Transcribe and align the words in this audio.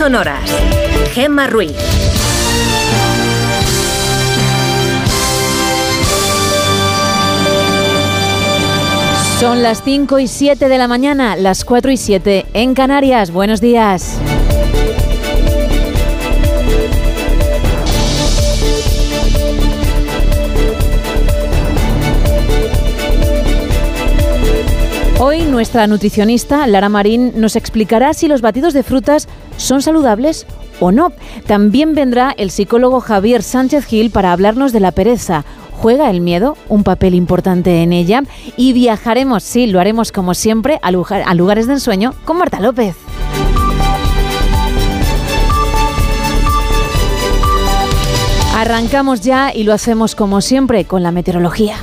sonoras. 0.00 0.50
Gemma 1.12 1.46
Ruiz. 1.46 1.76
Son 9.38 9.62
las 9.62 9.82
5 9.84 10.18
y 10.20 10.26
7 10.26 10.70
de 10.70 10.78
la 10.78 10.88
mañana, 10.88 11.36
las 11.36 11.66
4 11.66 11.90
y 11.90 11.98
7 11.98 12.46
en 12.54 12.72
Canarias. 12.72 13.30
Buenos 13.30 13.60
días. 13.60 14.18
Hoy 25.22 25.42
nuestra 25.42 25.86
nutricionista 25.86 26.66
Lara 26.66 26.88
Marín 26.88 27.34
nos 27.36 27.54
explicará 27.54 28.14
si 28.14 28.26
los 28.26 28.40
batidos 28.40 28.72
de 28.72 28.82
frutas 28.82 29.28
son 29.58 29.82
saludables 29.82 30.46
o 30.80 30.92
no. 30.92 31.12
También 31.46 31.94
vendrá 31.94 32.34
el 32.38 32.50
psicólogo 32.50 33.02
Javier 33.02 33.42
Sánchez 33.42 33.84
Gil 33.84 34.10
para 34.10 34.32
hablarnos 34.32 34.72
de 34.72 34.80
la 34.80 34.92
pereza. 34.92 35.44
¿Juega 35.72 36.08
el 36.08 36.22
miedo 36.22 36.56
un 36.70 36.84
papel 36.84 37.14
importante 37.14 37.82
en 37.82 37.92
ella? 37.92 38.22
Y 38.56 38.72
viajaremos, 38.72 39.42
sí, 39.42 39.66
lo 39.66 39.78
haremos 39.78 40.10
como 40.10 40.32
siempre, 40.32 40.80
a, 40.80 40.88
a 40.88 41.34
lugares 41.34 41.66
de 41.66 41.74
ensueño 41.74 42.14
con 42.24 42.38
Marta 42.38 42.58
López. 42.58 42.96
Arrancamos 48.56 49.20
ya 49.20 49.52
y 49.54 49.64
lo 49.64 49.74
hacemos 49.74 50.14
como 50.14 50.40
siempre 50.40 50.86
con 50.86 51.02
la 51.02 51.12
meteorología. 51.12 51.76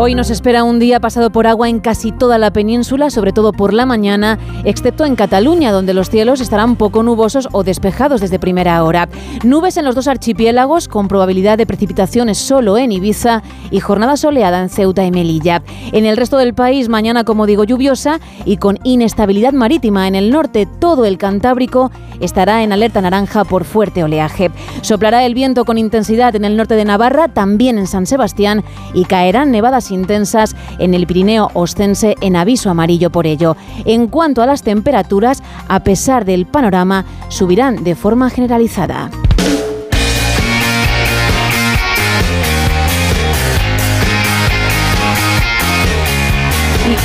Hoy 0.00 0.14
nos 0.14 0.30
espera 0.30 0.62
un 0.62 0.78
día 0.78 1.00
pasado 1.00 1.30
por 1.30 1.48
agua 1.48 1.68
en 1.68 1.80
casi 1.80 2.12
toda 2.12 2.38
la 2.38 2.52
península, 2.52 3.10
sobre 3.10 3.32
todo 3.32 3.52
por 3.52 3.74
la 3.74 3.84
mañana, 3.84 4.38
excepto 4.62 5.04
en 5.04 5.16
Cataluña, 5.16 5.72
donde 5.72 5.92
los 5.92 6.08
cielos 6.08 6.40
estarán 6.40 6.76
poco 6.76 7.02
nubosos 7.02 7.48
o 7.50 7.64
despejados 7.64 8.20
desde 8.20 8.38
primera 8.38 8.84
hora. 8.84 9.08
Nubes 9.42 9.76
en 9.76 9.84
los 9.84 9.96
dos 9.96 10.06
archipiélagos, 10.06 10.86
con 10.86 11.08
probabilidad 11.08 11.58
de 11.58 11.66
precipitaciones 11.66 12.38
solo 12.38 12.78
en 12.78 12.92
Ibiza 12.92 13.42
y 13.72 13.80
jornada 13.80 14.16
soleada 14.16 14.62
en 14.62 14.68
Ceuta 14.68 15.04
y 15.04 15.10
Melilla. 15.10 15.64
En 15.90 16.06
el 16.06 16.16
resto 16.16 16.38
del 16.38 16.54
país, 16.54 16.88
mañana, 16.88 17.24
como 17.24 17.46
digo, 17.46 17.64
lluviosa 17.64 18.20
y 18.44 18.58
con 18.58 18.78
inestabilidad 18.84 19.52
marítima. 19.52 20.06
En 20.06 20.14
el 20.14 20.30
norte, 20.30 20.68
todo 20.78 21.06
el 21.06 21.18
Cantábrico 21.18 21.90
estará 22.20 22.62
en 22.62 22.72
alerta 22.72 23.00
naranja 23.00 23.44
por 23.44 23.64
fuerte 23.64 24.04
oleaje. 24.04 24.52
Soplará 24.82 25.24
el 25.24 25.34
viento 25.34 25.64
con 25.64 25.76
intensidad 25.76 26.36
en 26.36 26.44
el 26.44 26.56
norte 26.56 26.76
de 26.76 26.84
Navarra, 26.84 27.26
también 27.26 27.78
en 27.78 27.88
San 27.88 28.06
Sebastián, 28.06 28.62
y 28.94 29.04
caerán 29.04 29.50
nevadas 29.50 29.87
intensas 29.90 30.54
en 30.78 30.94
el 30.94 31.06
Pirineo 31.06 31.50
Ostense 31.54 32.16
en 32.20 32.36
aviso 32.36 32.70
amarillo 32.70 33.10
por 33.10 33.26
ello. 33.26 33.56
En 33.84 34.08
cuanto 34.08 34.42
a 34.42 34.46
las 34.46 34.62
temperaturas, 34.62 35.42
a 35.68 35.80
pesar 35.80 36.24
del 36.24 36.46
panorama, 36.46 37.04
subirán 37.28 37.84
de 37.84 37.94
forma 37.94 38.30
generalizada. 38.30 39.10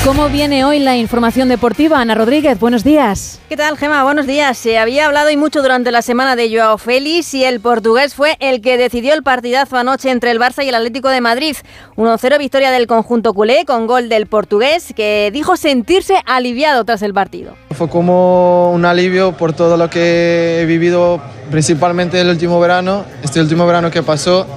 ¿Cómo 0.05 0.27
viene 0.27 0.65
hoy 0.65 0.79
la 0.79 0.97
información 0.97 1.47
deportiva? 1.47 1.97
Ana 1.97 2.13
Rodríguez, 2.13 2.59
buenos 2.59 2.83
días. 2.83 3.39
¿Qué 3.47 3.55
tal, 3.55 3.77
Gema? 3.77 4.03
Buenos 4.03 4.27
días. 4.27 4.57
Se 4.57 4.77
había 4.77 5.05
hablado 5.05 5.29
y 5.29 5.37
mucho 5.37 5.61
durante 5.61 5.91
la 5.91 6.01
semana 6.01 6.35
de 6.35 6.53
Joao 6.53 6.77
Félix 6.77 7.33
y 7.33 7.45
el 7.45 7.61
portugués 7.61 8.13
fue 8.13 8.35
el 8.41 8.59
que 8.59 8.77
decidió 8.77 9.13
el 9.13 9.23
partidazo 9.23 9.77
anoche 9.77 10.11
entre 10.11 10.31
el 10.31 10.41
Barça 10.41 10.65
y 10.65 10.67
el 10.67 10.75
Atlético 10.75 11.07
de 11.07 11.21
Madrid. 11.21 11.55
1-0 11.95 12.37
victoria 12.37 12.71
del 12.71 12.85
conjunto 12.85 13.33
culé 13.33 13.63
con 13.63 13.87
gol 13.87 14.09
del 14.09 14.27
portugués 14.27 14.93
que 14.93 15.29
dijo 15.31 15.55
sentirse 15.55 16.15
aliviado 16.25 16.83
tras 16.83 17.01
el 17.01 17.13
partido. 17.13 17.53
Fue 17.71 17.87
como 17.87 18.73
un 18.73 18.83
alivio 18.83 19.31
por 19.37 19.53
todo 19.53 19.77
lo 19.77 19.89
que 19.89 20.59
he 20.59 20.65
vivido 20.65 21.21
principalmente 21.49 22.19
el 22.19 22.27
último 22.27 22.59
verano, 22.59 23.05
este 23.23 23.39
último 23.39 23.65
verano 23.65 23.89
que 23.89 24.03
pasó. 24.03 24.47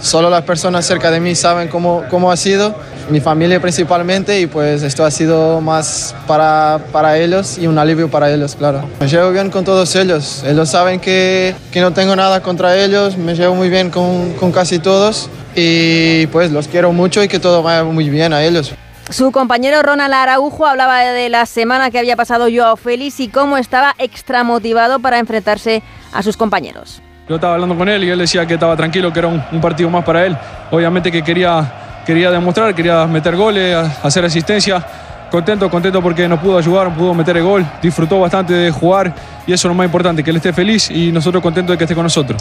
Solo 0.00 0.30
las 0.30 0.42
personas 0.44 0.86
cerca 0.86 1.10
de 1.10 1.20
mí 1.20 1.34
saben 1.34 1.68
cómo, 1.68 2.04
cómo 2.08 2.32
ha 2.32 2.36
sido 2.38 2.74
mi 3.08 3.20
familia 3.20 3.60
principalmente 3.60 4.40
y 4.40 4.46
pues 4.46 4.82
esto 4.82 5.04
ha 5.04 5.10
sido 5.10 5.60
más 5.60 6.14
para, 6.26 6.80
para 6.92 7.18
ellos 7.18 7.58
y 7.58 7.66
un 7.66 7.78
alivio 7.78 8.10
para 8.10 8.30
ellos, 8.30 8.56
claro. 8.56 8.88
Me 9.00 9.08
llevo 9.08 9.30
bien 9.30 9.50
con 9.50 9.64
todos 9.64 9.94
ellos, 9.96 10.42
ellos 10.46 10.68
saben 10.68 11.00
que, 11.00 11.54
que 11.70 11.80
no 11.80 11.92
tengo 11.92 12.16
nada 12.16 12.42
contra 12.42 12.76
ellos, 12.76 13.16
me 13.16 13.34
llevo 13.34 13.54
muy 13.54 13.68
bien 13.68 13.90
con, 13.90 14.32
con 14.34 14.52
casi 14.52 14.78
todos 14.78 15.28
y 15.54 16.26
pues 16.28 16.50
los 16.50 16.68
quiero 16.68 16.92
mucho 16.92 17.22
y 17.22 17.28
que 17.28 17.38
todo 17.38 17.62
vaya 17.62 17.84
muy 17.84 18.08
bien 18.08 18.32
a 18.32 18.42
ellos. 18.42 18.72
Su 19.08 19.30
compañero 19.30 19.82
Ronald 19.82 20.12
Araujo 20.12 20.66
hablaba 20.66 21.00
de 21.00 21.28
la 21.28 21.46
semana 21.46 21.92
que 21.92 21.98
había 21.98 22.16
pasado 22.16 22.48
Joao 22.52 22.76
Félix 22.76 23.20
y 23.20 23.28
cómo 23.28 23.56
estaba 23.56 23.94
extra 23.98 24.42
motivado 24.42 24.98
para 24.98 25.20
enfrentarse 25.20 25.82
a 26.12 26.22
sus 26.24 26.36
compañeros. 26.36 27.00
Yo 27.28 27.36
estaba 27.36 27.54
hablando 27.54 27.76
con 27.76 27.88
él 27.88 28.02
y 28.04 28.10
él 28.10 28.18
decía 28.18 28.46
que 28.46 28.54
estaba 28.54 28.76
tranquilo, 28.76 29.12
que 29.12 29.20
era 29.20 29.28
un, 29.28 29.42
un 29.52 29.60
partido 29.60 29.90
más 29.90 30.04
para 30.04 30.26
él. 30.26 30.36
Obviamente 30.70 31.12
que 31.12 31.22
quería 31.22 31.85
quería 32.06 32.30
demostrar, 32.30 32.74
quería 32.74 33.06
meter 33.06 33.36
goles, 33.36 33.76
hacer 34.02 34.24
asistencia. 34.24 34.84
Contento, 35.30 35.68
contento 35.68 36.00
porque 36.00 36.28
nos 36.28 36.38
pudo 36.38 36.56
ayudar, 36.56 36.94
pudo 36.94 37.12
meter 37.12 37.36
el 37.36 37.42
gol, 37.42 37.66
disfrutó 37.82 38.20
bastante 38.20 38.54
de 38.54 38.70
jugar 38.70 39.12
y 39.44 39.52
eso 39.52 39.66
es 39.66 39.70
lo 39.70 39.74
más 39.74 39.84
importante, 39.84 40.22
que 40.22 40.30
él 40.30 40.36
esté 40.36 40.52
feliz 40.52 40.88
y 40.88 41.10
nosotros 41.10 41.42
contentos 41.42 41.74
de 41.74 41.78
que 41.78 41.84
esté 41.84 41.96
con 41.96 42.04
nosotros. 42.04 42.40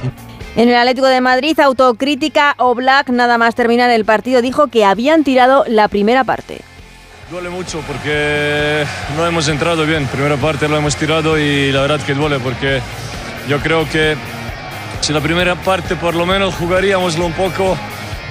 En 0.56 0.70
el 0.70 0.76
Atlético 0.76 1.08
de 1.08 1.20
Madrid, 1.20 1.60
autocrítica 1.60 2.54
o 2.60 2.76
Black, 2.76 3.10
nada 3.10 3.40
más 3.40 3.56
terminar 3.56 3.90
el 3.90 4.06
partido, 4.06 4.44
dijo 4.44 4.68
que 4.68 4.86
habían 4.86 5.24
tirado 5.24 5.66
la 5.68 5.88
primera 5.88 6.24
parte. 6.24 6.62
Duele 7.32 7.50
mucho 7.50 7.82
porque 7.88 8.86
no 9.18 9.26
hemos 9.26 9.48
entrado 9.48 9.84
bien. 9.88 10.06
Primera 10.06 10.38
parte 10.38 10.68
lo 10.68 10.78
hemos 10.78 10.96
tirado 10.96 11.40
y 11.40 11.72
la 11.72 11.82
verdad 11.82 12.00
que 12.00 12.14
duele 12.14 12.38
porque 12.38 12.82
yo 13.50 13.60
creo 13.62 13.90
que 13.90 14.16
si 15.02 15.12
la 15.12 15.22
primera 15.22 15.56
parte 15.56 15.96
por 15.96 16.14
lo 16.14 16.28
menos 16.28 16.54
jugaríamoslo 16.54 17.26
un 17.26 17.34
poco 17.34 17.76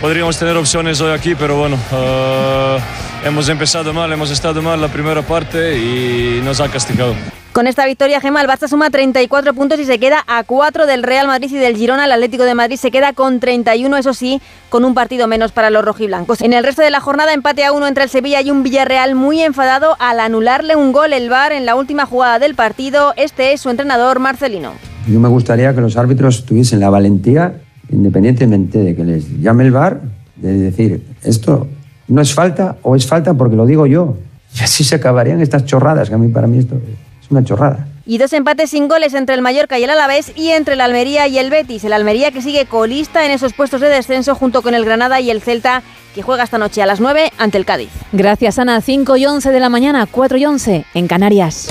podríamos 0.01 0.39
tener 0.39 0.57
opciones 0.57 1.01
hoy 1.01 1.13
aquí, 1.13 1.35
pero 1.35 1.59
bueno, 1.59 1.77
uh, 1.77 3.27
hemos 3.27 3.49
empezado 3.49 3.93
mal, 3.93 4.13
hemos 4.13 4.31
estado 4.31 4.63
mal 4.63 4.81
la 4.81 4.89
primera 4.89 5.23
parte 5.23 5.79
y 5.79 6.41
nos 6.45 6.61
ha 6.61 6.69
castigado. 6.69 7.15
Con 7.55 7.69
esta 7.69 7.87
victoria, 7.87 8.21
Gemma, 8.21 8.41
el 8.41 8.49
Barça 8.49 8.67
suma 8.67 8.91
34 8.91 9.55
puntos 9.55 9.79
y 9.79 9.85
se 9.85 10.01
queda 10.01 10.25
a 10.27 10.43
4 10.43 10.87
del 10.87 11.05
Real 11.05 11.29
Madrid 11.29 11.53
y 11.53 11.55
del 11.57 11.77
Girona. 11.77 12.05
El 12.05 12.11
Atlético 12.11 12.43
de 12.43 12.57
Madrid 12.57 12.75
se 12.75 12.91
queda 12.91 13.13
con 13.13 13.39
31, 13.39 13.97
eso 13.97 14.13
sí, 14.13 14.43
con 14.71 14.85
un 14.85 14.93
partido 14.93 15.29
menos 15.29 15.53
para 15.53 15.71
los 15.71 15.85
rojiblancos. 15.85 16.41
En 16.41 16.53
el 16.53 16.65
resto 16.65 16.83
de 16.83 16.91
la 16.91 16.99
jornada, 16.99 17.33
empate 17.33 17.65
a 17.65 17.71
1 17.71 17.87
entre 17.87 18.03
el 18.03 18.11
Sevilla 18.11 18.41
y 18.41 18.51
un 18.51 18.65
Villarreal 18.65 19.15
muy 19.15 19.41
enfadado 19.41 19.95
al 20.01 20.19
anularle 20.19 20.75
un 20.75 20.91
gol 20.91 21.13
el 21.13 21.31
VAR 21.31 21.53
en 21.53 21.65
la 21.65 21.77
última 21.77 22.07
jugada 22.07 22.41
del 22.41 22.57
partido. 22.57 23.15
Este 23.17 23.53
es 23.53 23.61
su 23.61 23.71
entrenador, 23.71 24.19
Marcelino. 24.19 24.73
Yo 25.07 25.21
me 25.21 25.29
gustaría 25.29 25.73
que 25.77 25.81
los 25.81 25.97
árbitros 25.97 26.47
tuviesen 26.47 26.81
la 26.81 26.91
valentía 26.91 27.61
independientemente 27.95 28.79
de 28.79 28.95
que 28.95 29.05
les 29.05 29.41
llame 29.41 29.65
el 29.65 29.71
bar, 29.71 30.01
de 30.37 30.53
decir, 30.59 31.03
esto 31.23 31.67
no 32.09 32.21
es 32.21 32.35
falta 32.35 32.77
o 32.83 32.97
es 32.97 33.07
falta 33.07 33.35
porque 33.35 33.57
lo 33.57 33.67
digo 33.67 33.87
yo. 33.87 34.17
Y 34.59 34.63
así 34.63 34.85
se 34.85 34.97
acabarían 34.97 35.41
estas 35.41 35.65
chorradas, 35.65 36.09
que 36.09 36.15
a 36.15 36.19
mí 36.19 36.29
para 36.29 36.47
mí 36.47 36.59
esto 36.59 36.77
es 36.77 37.31
una 37.31 37.43
chorrada. 37.45 37.89
Y 38.07 38.19
dos 38.19 38.33
empates 38.35 38.71
sin 38.71 38.87
goles 38.87 39.15
entre 39.15 39.35
el 39.35 39.41
Mallorca 39.41 39.79
y 39.79 39.85
el 39.85 39.91
Alavés 39.91 40.33
y 40.37 40.51
entre 40.51 40.75
el 40.75 40.81
Almería 40.83 41.27
y 41.27 41.39
el 41.39 41.49
Betis. 41.49 41.85
El 41.85 41.95
Almería 41.95 42.31
que 42.33 42.43
sigue 42.43 42.67
colista 42.67 43.25
en 43.25 43.31
esos 43.31 43.55
puestos 43.55 43.81
de 43.81 43.89
descenso 43.89 44.35
junto 44.35 44.61
con 44.61 44.75
el 44.75 44.85
Granada 44.85 45.21
y 45.21 45.31
el 45.31 45.41
Celta 45.41 45.83
que 46.15 46.23
juega 46.23 46.45
esta 46.45 46.59
noche 46.59 46.83
a 46.83 46.87
las 46.87 47.01
9 47.01 47.33
ante 47.39 47.59
el 47.59 47.65
Cádiz. 47.65 47.91
Gracias 48.13 48.59
Ana, 48.59 48.81
5 48.81 49.17
y 49.17 49.27
11 49.27 49.51
de 49.51 49.61
la 49.61 49.71
mañana, 49.71 50.07
4 50.11 50.37
y 50.37 50.45
11 50.45 50.85
en 50.93 51.07
Canarias. 51.09 51.69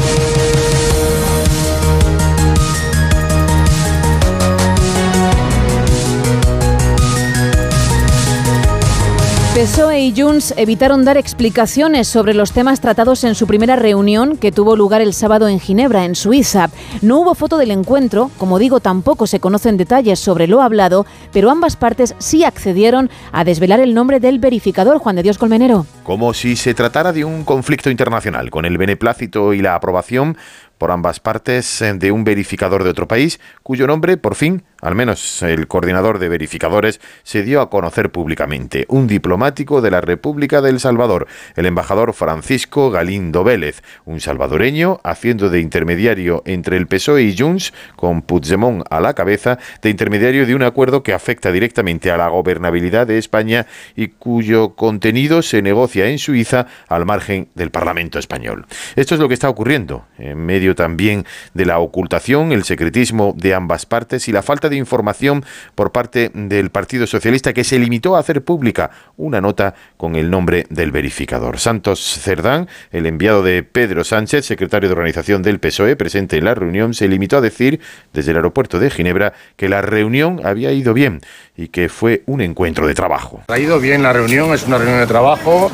PSOE 9.63 10.01
y 10.01 10.13
Junts 10.13 10.53
evitaron 10.57 11.05
dar 11.05 11.15
explicaciones 11.15 12.09
sobre 12.09 12.33
los 12.33 12.51
temas 12.51 12.81
tratados 12.81 13.23
en 13.23 13.33
su 13.33 13.47
primera 13.47 13.77
reunión 13.77 14.35
que 14.35 14.51
tuvo 14.51 14.75
lugar 14.75 14.99
el 14.99 15.13
sábado 15.13 15.47
en 15.47 15.61
Ginebra, 15.61 16.03
en 16.03 16.15
Suiza. 16.15 16.69
No 17.01 17.21
hubo 17.21 17.33
foto 17.33 17.57
del 17.57 17.71
encuentro, 17.71 18.29
como 18.37 18.59
digo, 18.59 18.81
tampoco 18.81 19.25
se 19.25 19.39
conocen 19.39 19.77
detalles 19.77 20.19
sobre 20.19 20.47
lo 20.47 20.61
hablado, 20.61 21.05
pero 21.31 21.49
ambas 21.49 21.77
partes 21.77 22.13
sí 22.17 22.43
accedieron 22.43 23.09
a 23.31 23.45
desvelar 23.45 23.79
el 23.79 23.93
nombre 23.93 24.19
del 24.19 24.39
verificador, 24.39 24.97
Juan 24.97 25.15
de 25.15 25.23
Dios 25.23 25.37
Colmenero. 25.37 25.85
Como 26.03 26.33
si 26.33 26.57
se 26.57 26.73
tratara 26.73 27.13
de 27.13 27.23
un 27.23 27.45
conflicto 27.45 27.89
internacional, 27.89 28.49
con 28.49 28.65
el 28.65 28.77
beneplácito 28.77 29.53
y 29.53 29.61
la 29.61 29.75
aprobación 29.75 30.35
por 30.77 30.91
ambas 30.91 31.21
partes 31.21 31.81
de 31.95 32.11
un 32.11 32.25
verificador 32.25 32.83
de 32.83 32.89
otro 32.89 33.07
país, 33.07 33.39
cuyo 33.61 33.87
nombre, 33.87 34.17
por 34.17 34.35
fin, 34.35 34.63
al 34.83 34.95
menos 34.95 35.41
el 35.41 35.67
coordinador 35.67 36.19
de 36.19 36.29
verificadores, 36.29 36.99
se 37.23 37.41
dio 37.43 37.61
a 37.61 37.69
conocer 37.69 38.11
públicamente. 38.11 38.85
Un 38.89 39.07
diplomático 39.07 39.81
de 39.81 39.91
la 39.91 40.01
República 40.01 40.61
del 40.61 40.79
Salvador, 40.79 41.27
el 41.55 41.65
embajador 41.65 42.13
Francisco 42.13 42.91
Galindo 42.91 43.43
Vélez, 43.43 43.81
un 44.05 44.19
salvadoreño 44.19 44.99
haciendo 45.03 45.49
de 45.49 45.61
intermediario 45.61 46.43
entre 46.45 46.77
el 46.77 46.87
PSOE 46.87 47.23
y 47.23 47.37
Junts, 47.37 47.73
con 47.95 48.21
Puigdemont 48.21 48.83
a 48.89 48.99
la 48.99 49.13
cabeza, 49.13 49.57
de 49.81 49.89
intermediario 49.89 50.45
de 50.45 50.55
un 50.55 50.63
acuerdo 50.63 51.01
que 51.01 51.13
afecta 51.13 51.51
directamente 51.51 52.11
a 52.11 52.17
la 52.17 52.27
gobernabilidad 52.27 53.07
de 53.07 53.17
España 53.17 53.65
y 53.95 54.09
cuyo 54.09 54.75
contenido 54.75 55.41
se 55.41 55.61
negocia 55.61 56.07
en 56.07 56.19
Suiza 56.19 56.67
al 56.89 57.05
margen 57.05 57.47
del 57.55 57.71
Parlamento 57.71 58.19
español. 58.19 58.65
Esto 58.95 59.15
es 59.15 59.21
lo 59.21 59.27
que 59.27 59.33
está 59.33 59.49
ocurriendo, 59.49 60.05
en 60.17 60.45
medio 60.45 60.75
también 60.75 61.25
de 61.53 61.65
la 61.65 61.79
ocultación, 61.79 62.51
el 62.51 62.63
secretismo 62.63 63.33
de 63.37 63.53
ambas 63.53 63.85
partes 63.85 64.27
y 64.27 64.31
la 64.31 64.41
falta 64.41 64.69
de 64.69 64.72
información 64.77 65.43
por 65.75 65.91
parte 65.91 66.31
del 66.33 66.69
Partido 66.69 67.07
Socialista 67.07 67.53
que 67.53 67.63
se 67.63 67.79
limitó 67.79 68.15
a 68.15 68.19
hacer 68.19 68.43
pública 68.43 68.91
una 69.17 69.41
nota 69.41 69.75
con 69.97 70.15
el 70.15 70.29
nombre 70.29 70.65
del 70.69 70.91
verificador. 70.91 71.59
Santos 71.59 72.19
Cerdán, 72.21 72.67
el 72.91 73.05
enviado 73.05 73.43
de 73.43 73.63
Pedro 73.63 74.03
Sánchez, 74.03 74.45
secretario 74.45 74.89
de 74.89 74.93
organización 74.93 75.41
del 75.41 75.59
PSOE, 75.59 75.95
presente 75.95 76.37
en 76.37 76.45
la 76.45 76.55
reunión, 76.55 76.93
se 76.93 77.07
limitó 77.07 77.37
a 77.37 77.41
decir 77.41 77.79
desde 78.13 78.31
el 78.31 78.37
aeropuerto 78.37 78.79
de 78.79 78.89
Ginebra 78.89 79.33
que 79.55 79.69
la 79.69 79.81
reunión 79.81 80.41
había 80.43 80.71
ido 80.71 80.93
bien 80.93 81.21
y 81.55 81.67
que 81.67 81.89
fue 81.89 82.23
un 82.25 82.41
encuentro 82.41 82.87
de 82.87 82.93
trabajo. 82.93 83.43
Ha 83.47 83.59
ido 83.59 83.79
bien 83.79 84.03
la 84.03 84.13
reunión, 84.13 84.53
es 84.53 84.65
una 84.67 84.77
reunión 84.77 84.99
de 84.99 85.07
trabajo. 85.07 85.71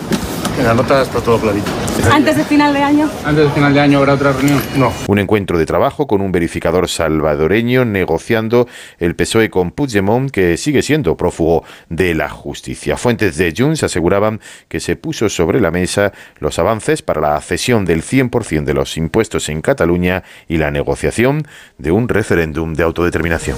En 0.59 0.65
la 0.65 0.73
nota 0.73 1.01
está 1.01 1.21
todo 1.21 1.39
clarito. 1.39 1.71
¿Antes 2.11 2.35
de 2.35 2.43
final 2.43 2.73
de 2.73 2.83
año? 2.83 3.09
¿Antes 3.23 3.45
de 3.45 3.51
final 3.51 3.73
de 3.73 3.79
año 3.79 3.99
habrá 3.99 4.15
otra 4.15 4.33
reunión? 4.33 4.61
No. 4.75 4.91
Un 5.07 5.19
encuentro 5.19 5.57
de 5.57 5.65
trabajo 5.65 6.05
con 6.05 6.19
un 6.19 6.33
verificador 6.33 6.89
salvadoreño 6.89 7.85
negociando 7.85 8.67
el 8.97 9.15
PSOE 9.15 9.49
con 9.49 9.71
Puigdemont, 9.71 10.29
que 10.29 10.57
sigue 10.57 10.81
siendo 10.81 11.15
prófugo 11.15 11.63
de 11.87 12.13
la 12.13 12.27
justicia. 12.27 12.97
Fuentes 12.97 13.37
de 13.37 13.53
Junts 13.55 13.83
aseguraban 13.83 14.41
que 14.67 14.81
se 14.81 14.97
puso 14.97 15.29
sobre 15.29 15.61
la 15.61 15.71
mesa 15.71 16.11
los 16.39 16.59
avances 16.59 17.01
para 17.01 17.21
la 17.21 17.39
cesión 17.39 17.85
del 17.85 18.03
100% 18.03 18.65
de 18.65 18.73
los 18.73 18.97
impuestos 18.97 19.47
en 19.47 19.61
Cataluña 19.61 20.23
y 20.49 20.57
la 20.57 20.71
negociación 20.71 21.47
de 21.77 21.91
un 21.91 22.09
referéndum 22.09 22.73
de 22.73 22.83
autodeterminación. 22.83 23.55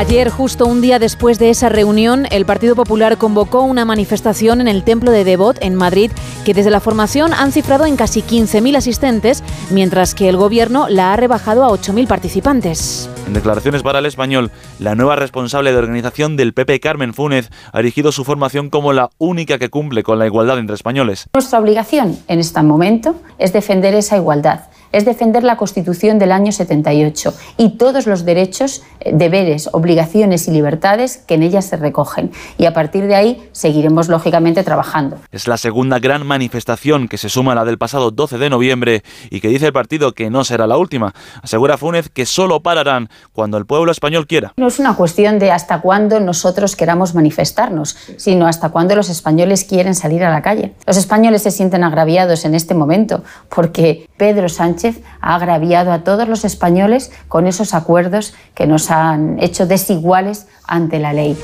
Ayer, 0.00 0.30
justo 0.30 0.64
un 0.64 0.80
día 0.80 0.98
después 0.98 1.38
de 1.38 1.50
esa 1.50 1.68
reunión, 1.68 2.26
el 2.30 2.46
Partido 2.46 2.74
Popular 2.74 3.18
convocó 3.18 3.60
una 3.60 3.84
manifestación 3.84 4.62
en 4.62 4.66
el 4.66 4.82
Templo 4.82 5.10
de 5.10 5.24
Devot, 5.24 5.58
en 5.60 5.74
Madrid, 5.74 6.10
que 6.46 6.54
desde 6.54 6.70
la 6.70 6.80
formación 6.80 7.34
han 7.34 7.52
cifrado 7.52 7.84
en 7.84 7.96
casi 7.96 8.22
15.000 8.22 8.78
asistentes, 8.78 9.44
mientras 9.70 10.14
que 10.14 10.30
el 10.30 10.38
Gobierno 10.38 10.88
la 10.88 11.12
ha 11.12 11.16
rebajado 11.16 11.64
a 11.64 11.68
8.000 11.68 12.06
participantes. 12.06 13.10
En 13.26 13.34
declaraciones 13.34 13.82
para 13.82 13.98
el 13.98 14.06
español, 14.06 14.50
la 14.78 14.94
nueva 14.94 15.16
responsable 15.16 15.70
de 15.70 15.76
organización 15.76 16.34
del 16.34 16.54
PP, 16.54 16.80
Carmen 16.80 17.12
Fúnez, 17.12 17.50
ha 17.70 17.80
erigido 17.80 18.10
su 18.10 18.24
formación 18.24 18.70
como 18.70 18.94
la 18.94 19.10
única 19.18 19.58
que 19.58 19.68
cumple 19.68 20.02
con 20.02 20.18
la 20.18 20.24
igualdad 20.24 20.58
entre 20.58 20.76
españoles. 20.76 21.28
Nuestra 21.34 21.58
obligación 21.58 22.18
en 22.26 22.38
este 22.38 22.62
momento 22.62 23.16
es 23.36 23.52
defender 23.52 23.92
esa 23.94 24.16
igualdad 24.16 24.62
es 24.92 25.04
defender 25.04 25.42
la 25.42 25.56
Constitución 25.56 26.18
del 26.18 26.32
año 26.32 26.52
78 26.52 27.34
y 27.56 27.76
todos 27.76 28.06
los 28.06 28.24
derechos, 28.24 28.82
eh, 29.00 29.12
deberes, 29.14 29.68
obligaciones 29.72 30.48
y 30.48 30.50
libertades 30.50 31.18
que 31.18 31.34
en 31.34 31.42
ella 31.42 31.62
se 31.62 31.76
recogen. 31.76 32.32
Y 32.58 32.66
a 32.66 32.72
partir 32.72 33.06
de 33.06 33.14
ahí 33.14 33.48
seguiremos 33.52 34.08
lógicamente 34.08 34.62
trabajando. 34.62 35.18
Es 35.30 35.46
la 35.46 35.56
segunda 35.56 35.98
gran 35.98 36.26
manifestación 36.26 37.08
que 37.08 37.18
se 37.18 37.28
suma 37.28 37.52
a 37.52 37.54
la 37.54 37.64
del 37.64 37.78
pasado 37.78 38.10
12 38.10 38.38
de 38.38 38.50
noviembre 38.50 39.02
y 39.30 39.40
que 39.40 39.48
dice 39.48 39.66
el 39.66 39.72
partido 39.72 40.12
que 40.12 40.30
no 40.30 40.44
será 40.44 40.66
la 40.66 40.76
última. 40.76 41.14
Asegura 41.42 41.76
Fúnez 41.76 42.08
que 42.08 42.26
solo 42.26 42.60
pararán 42.60 43.08
cuando 43.32 43.58
el 43.58 43.66
pueblo 43.66 43.92
español 43.92 44.26
quiera. 44.26 44.52
No 44.56 44.66
es 44.68 44.78
una 44.78 44.94
cuestión 44.94 45.38
de 45.38 45.50
hasta 45.50 45.80
cuándo 45.80 46.20
nosotros 46.20 46.76
queramos 46.76 47.14
manifestarnos, 47.14 47.96
sino 48.16 48.46
hasta 48.46 48.70
cuándo 48.70 48.96
los 48.96 49.08
españoles 49.08 49.64
quieren 49.64 49.94
salir 49.94 50.24
a 50.24 50.30
la 50.30 50.42
calle. 50.42 50.74
Los 50.86 50.96
españoles 50.96 51.42
se 51.42 51.50
sienten 51.50 51.84
agraviados 51.84 52.44
en 52.44 52.54
este 52.54 52.74
momento 52.74 53.22
porque 53.48 54.08
Pedro 54.16 54.48
Sánchez 54.48 54.79
ha 55.20 55.34
agraviado 55.34 55.92
a 55.92 56.04
todos 56.04 56.28
los 56.28 56.44
españoles 56.44 57.10
con 57.28 57.46
esos 57.46 57.74
acuerdos 57.74 58.34
que 58.54 58.66
nos 58.66 58.90
han 58.90 59.38
hecho 59.40 59.66
desiguales 59.66 60.46
ante 60.66 60.98
la 60.98 61.12
ley. 61.12 61.36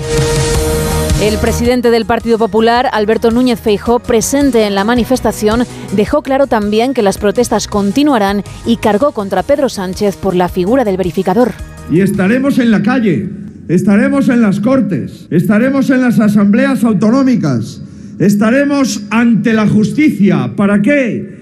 El 1.22 1.38
presidente 1.38 1.90
del 1.90 2.04
Partido 2.04 2.36
Popular, 2.36 2.90
Alberto 2.92 3.30
Núñez 3.30 3.58
Feijó, 3.58 4.00
presente 4.00 4.66
en 4.66 4.74
la 4.74 4.84
manifestación, 4.84 5.64
dejó 5.92 6.22
claro 6.22 6.46
también 6.46 6.92
que 6.92 7.00
las 7.02 7.16
protestas 7.16 7.68
continuarán 7.68 8.42
y 8.66 8.76
cargó 8.76 9.12
contra 9.12 9.42
Pedro 9.42 9.70
Sánchez 9.70 10.16
por 10.16 10.34
la 10.34 10.48
figura 10.48 10.84
del 10.84 10.98
verificador. 10.98 11.52
Y 11.90 12.02
estaremos 12.02 12.58
en 12.58 12.70
la 12.70 12.82
calle, 12.82 13.30
estaremos 13.68 14.28
en 14.28 14.42
las 14.42 14.60
Cortes, 14.60 15.26
estaremos 15.30 15.88
en 15.88 16.02
las 16.02 16.20
asambleas 16.20 16.84
autonómicas, 16.84 17.80
estaremos 18.18 19.02
ante 19.08 19.54
la 19.54 19.66
justicia. 19.66 20.52
¿Para 20.54 20.82
qué? 20.82 21.36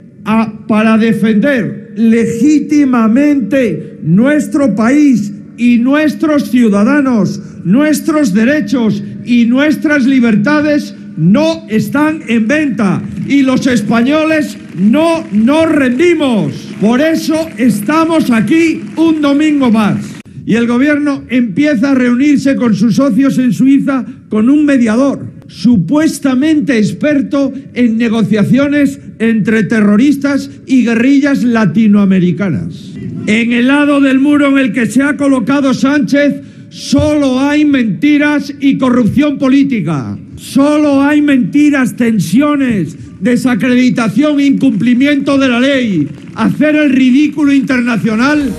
para 0.67 0.97
defender 0.97 1.83
legítimamente 1.96 3.99
nuestro 4.02 4.75
país 4.75 5.32
y 5.56 5.79
nuestros 5.79 6.50
ciudadanos, 6.50 7.41
nuestros 7.64 8.35
derechos 8.35 9.02
y 9.25 9.46
nuestras 9.46 10.05
libertades 10.05 10.94
no 11.17 11.67
están 11.69 12.23
en 12.29 12.49
venta 12.49 13.02
y 13.29 13.43
los 13.43 13.67
españoles 13.67 14.56
no 14.76 15.25
nos 15.32 15.70
rendimos. 15.70 16.52
Por 16.81 17.00
eso 17.00 17.49
estamos 17.56 18.31
aquí 18.31 18.82
un 18.97 19.20
domingo 19.20 19.70
más. 19.70 19.99
Y 20.47 20.56
el 20.56 20.67
gobierno 20.67 21.25
empieza 21.29 21.93
a 21.93 21.94
reunirse 21.94 22.56
con 22.56 22.75
sus 22.75 22.97
socios 22.97 23.38
en 23.38 23.52
Suiza 23.52 24.05
con 24.29 24.50
un 24.50 24.67
mediador 24.67 25.33
supuestamente 25.46 26.79
experto 26.79 27.52
en 27.75 27.99
negociaciones 27.99 29.00
entre 29.19 29.64
terroristas 29.64 30.50
y 30.67 30.85
guerrillas 30.85 31.44
latinoamericanas. 31.44 32.93
En 33.26 33.52
el 33.52 33.69
lado 33.69 34.00
del 34.00 34.20
muro 34.20 34.49
en 34.49 34.58
el 34.58 34.73
que 34.73 34.87
se 34.87 35.02
ha 35.02 35.17
colocado 35.17 35.73
Sánchez 35.75 36.43
solo 36.69 37.41
hay 37.41 37.64
mentiras 37.64 38.52
y 38.61 38.79
corrupción 38.79 39.38
política. 39.38 40.19
Solo 40.37 41.00
hay 41.00 41.23
mentiras, 41.23 41.97
tensiones, 41.97 42.97
desacreditación, 43.20 44.40
incumplimiento 44.40 45.38
de 45.38 45.49
la 45.49 45.61
ley, 45.61 46.08
hacer 46.35 46.76
el 46.76 46.90
ridículo 46.90 47.52
internacional 47.52 48.52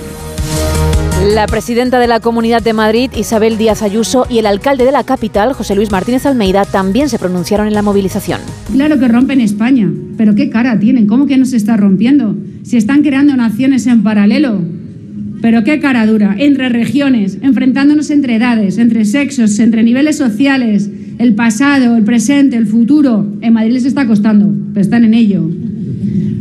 la 1.34 1.46
presidenta 1.46 1.98
de 1.98 2.06
la 2.06 2.20
Comunidad 2.20 2.62
de 2.62 2.72
Madrid, 2.72 3.10
Isabel 3.16 3.58
Díaz 3.58 3.82
Ayuso, 3.82 4.26
y 4.30 4.38
el 4.38 4.46
alcalde 4.46 4.84
de 4.84 4.92
la 4.92 5.02
capital, 5.02 5.54
José 5.54 5.74
Luis 5.74 5.90
Martínez 5.90 6.24
Almeida, 6.24 6.64
también 6.64 7.08
se 7.08 7.18
pronunciaron 7.18 7.66
en 7.66 7.74
la 7.74 7.82
movilización. 7.82 8.40
Claro 8.72 8.98
que 8.98 9.08
rompen 9.08 9.40
España, 9.40 9.90
pero 10.16 10.34
¿qué 10.34 10.50
cara 10.50 10.78
tienen? 10.78 11.06
¿Cómo 11.06 11.26
que 11.26 11.36
no 11.36 11.44
se 11.44 11.56
está 11.56 11.76
rompiendo? 11.76 12.36
Si 12.62 12.76
están 12.76 13.02
creando 13.02 13.34
naciones 13.34 13.86
en 13.86 14.02
paralelo. 14.02 14.60
Pero 15.42 15.64
qué 15.64 15.80
cara 15.80 16.06
dura, 16.06 16.34
entre 16.38 16.68
regiones, 16.68 17.38
enfrentándonos 17.42 18.10
entre 18.10 18.36
edades, 18.36 18.78
entre 18.78 19.04
sexos, 19.04 19.58
entre 19.58 19.82
niveles 19.82 20.16
sociales, 20.16 20.88
el 21.18 21.34
pasado, 21.34 21.96
el 21.96 22.04
presente, 22.04 22.56
el 22.56 22.66
futuro. 22.66 23.26
En 23.40 23.52
Madrid 23.52 23.72
les 23.72 23.84
está 23.84 24.06
costando, 24.06 24.52
pero 24.72 24.80
están 24.80 25.04
en 25.04 25.14
ello. 25.14 25.48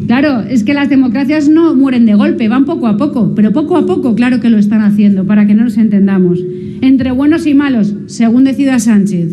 Claro, 0.07 0.41
es 0.41 0.63
que 0.63 0.73
las 0.73 0.89
democracias 0.89 1.49
no 1.49 1.73
mueren 1.73 2.05
de 2.05 2.13
golpe, 2.13 2.47
van 2.47 2.65
poco 2.65 2.87
a 2.87 2.97
poco, 2.97 3.33
pero 3.35 3.51
poco 3.51 3.75
a 3.75 3.85
poco 3.85 4.13
claro 4.13 4.39
que 4.39 4.49
lo 4.49 4.57
están 4.57 4.81
haciendo, 4.81 5.25
para 5.25 5.47
que 5.47 5.55
no 5.55 5.63
nos 5.63 5.77
entendamos. 5.77 6.39
Entre 6.81 7.11
buenos 7.11 7.47
y 7.47 7.55
malos, 7.55 7.93
según 8.07 8.43
decida 8.43 8.79
Sánchez. 8.79 9.29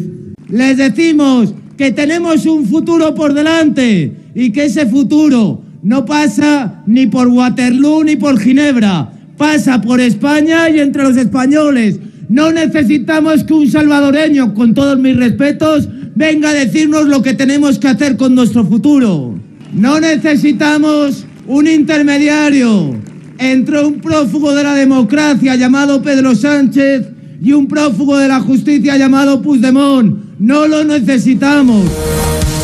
Les 0.49 0.79
decimos 0.79 1.55
que 1.77 1.91
tenemos 1.91 2.47
un 2.47 2.65
futuro 2.67 3.15
por 3.15 3.35
delante 3.35 4.13
y 4.35 4.51
que 4.51 4.67
ese 4.67 4.87
futuro 4.87 5.63
no 5.83 6.07
pasa 6.07 6.83
ni 6.87 7.07
por 7.07 7.29
Waterloo 7.29 8.05
ni 8.05 8.17
por 8.17 8.39
Ginebra, 8.39 9.13
pasa 9.37 9.81
por 9.81 10.01
España 10.01 10.71
y 10.71 10.79
entre 10.79 11.03
los 11.03 11.17
españoles. 11.17 11.99
No 12.29 12.51
necesitamos 12.51 13.45
que 13.45 13.53
un 13.53 13.69
salvadoreño, 13.69 14.55
con 14.55 14.73
todos 14.73 14.99
mis 14.99 15.17
respetos, 15.17 15.89
venga 16.15 16.51
a 16.51 16.55
decirnos 16.55 17.07
lo 17.09 17.21
que 17.21 17.35
tenemos 17.35 17.79
que 17.79 17.89
hacer 17.89 18.17
con 18.17 18.35
nuestro 18.35 18.65
futuro. 18.65 19.42
No 19.73 19.99
necesitamos 20.01 21.25
un 21.47 21.67
intermediario 21.67 22.95
entre 23.39 23.85
un 23.85 24.01
prófugo 24.01 24.55
de 24.55 24.63
la 24.63 24.75
democracia 24.75 25.57
llamado 25.57 26.03
Pedro 26.03 26.35
Sánchez 26.35 27.07
y 27.43 27.53
un 27.53 27.67
prófugo 27.67 28.19
de 28.19 28.29
la 28.29 28.41
justicia 28.41 28.99
llamado 28.99 29.41
Puigdemont. 29.41 30.39
No 30.39 30.69
lo 30.69 30.85
necesitamos. 30.85 31.87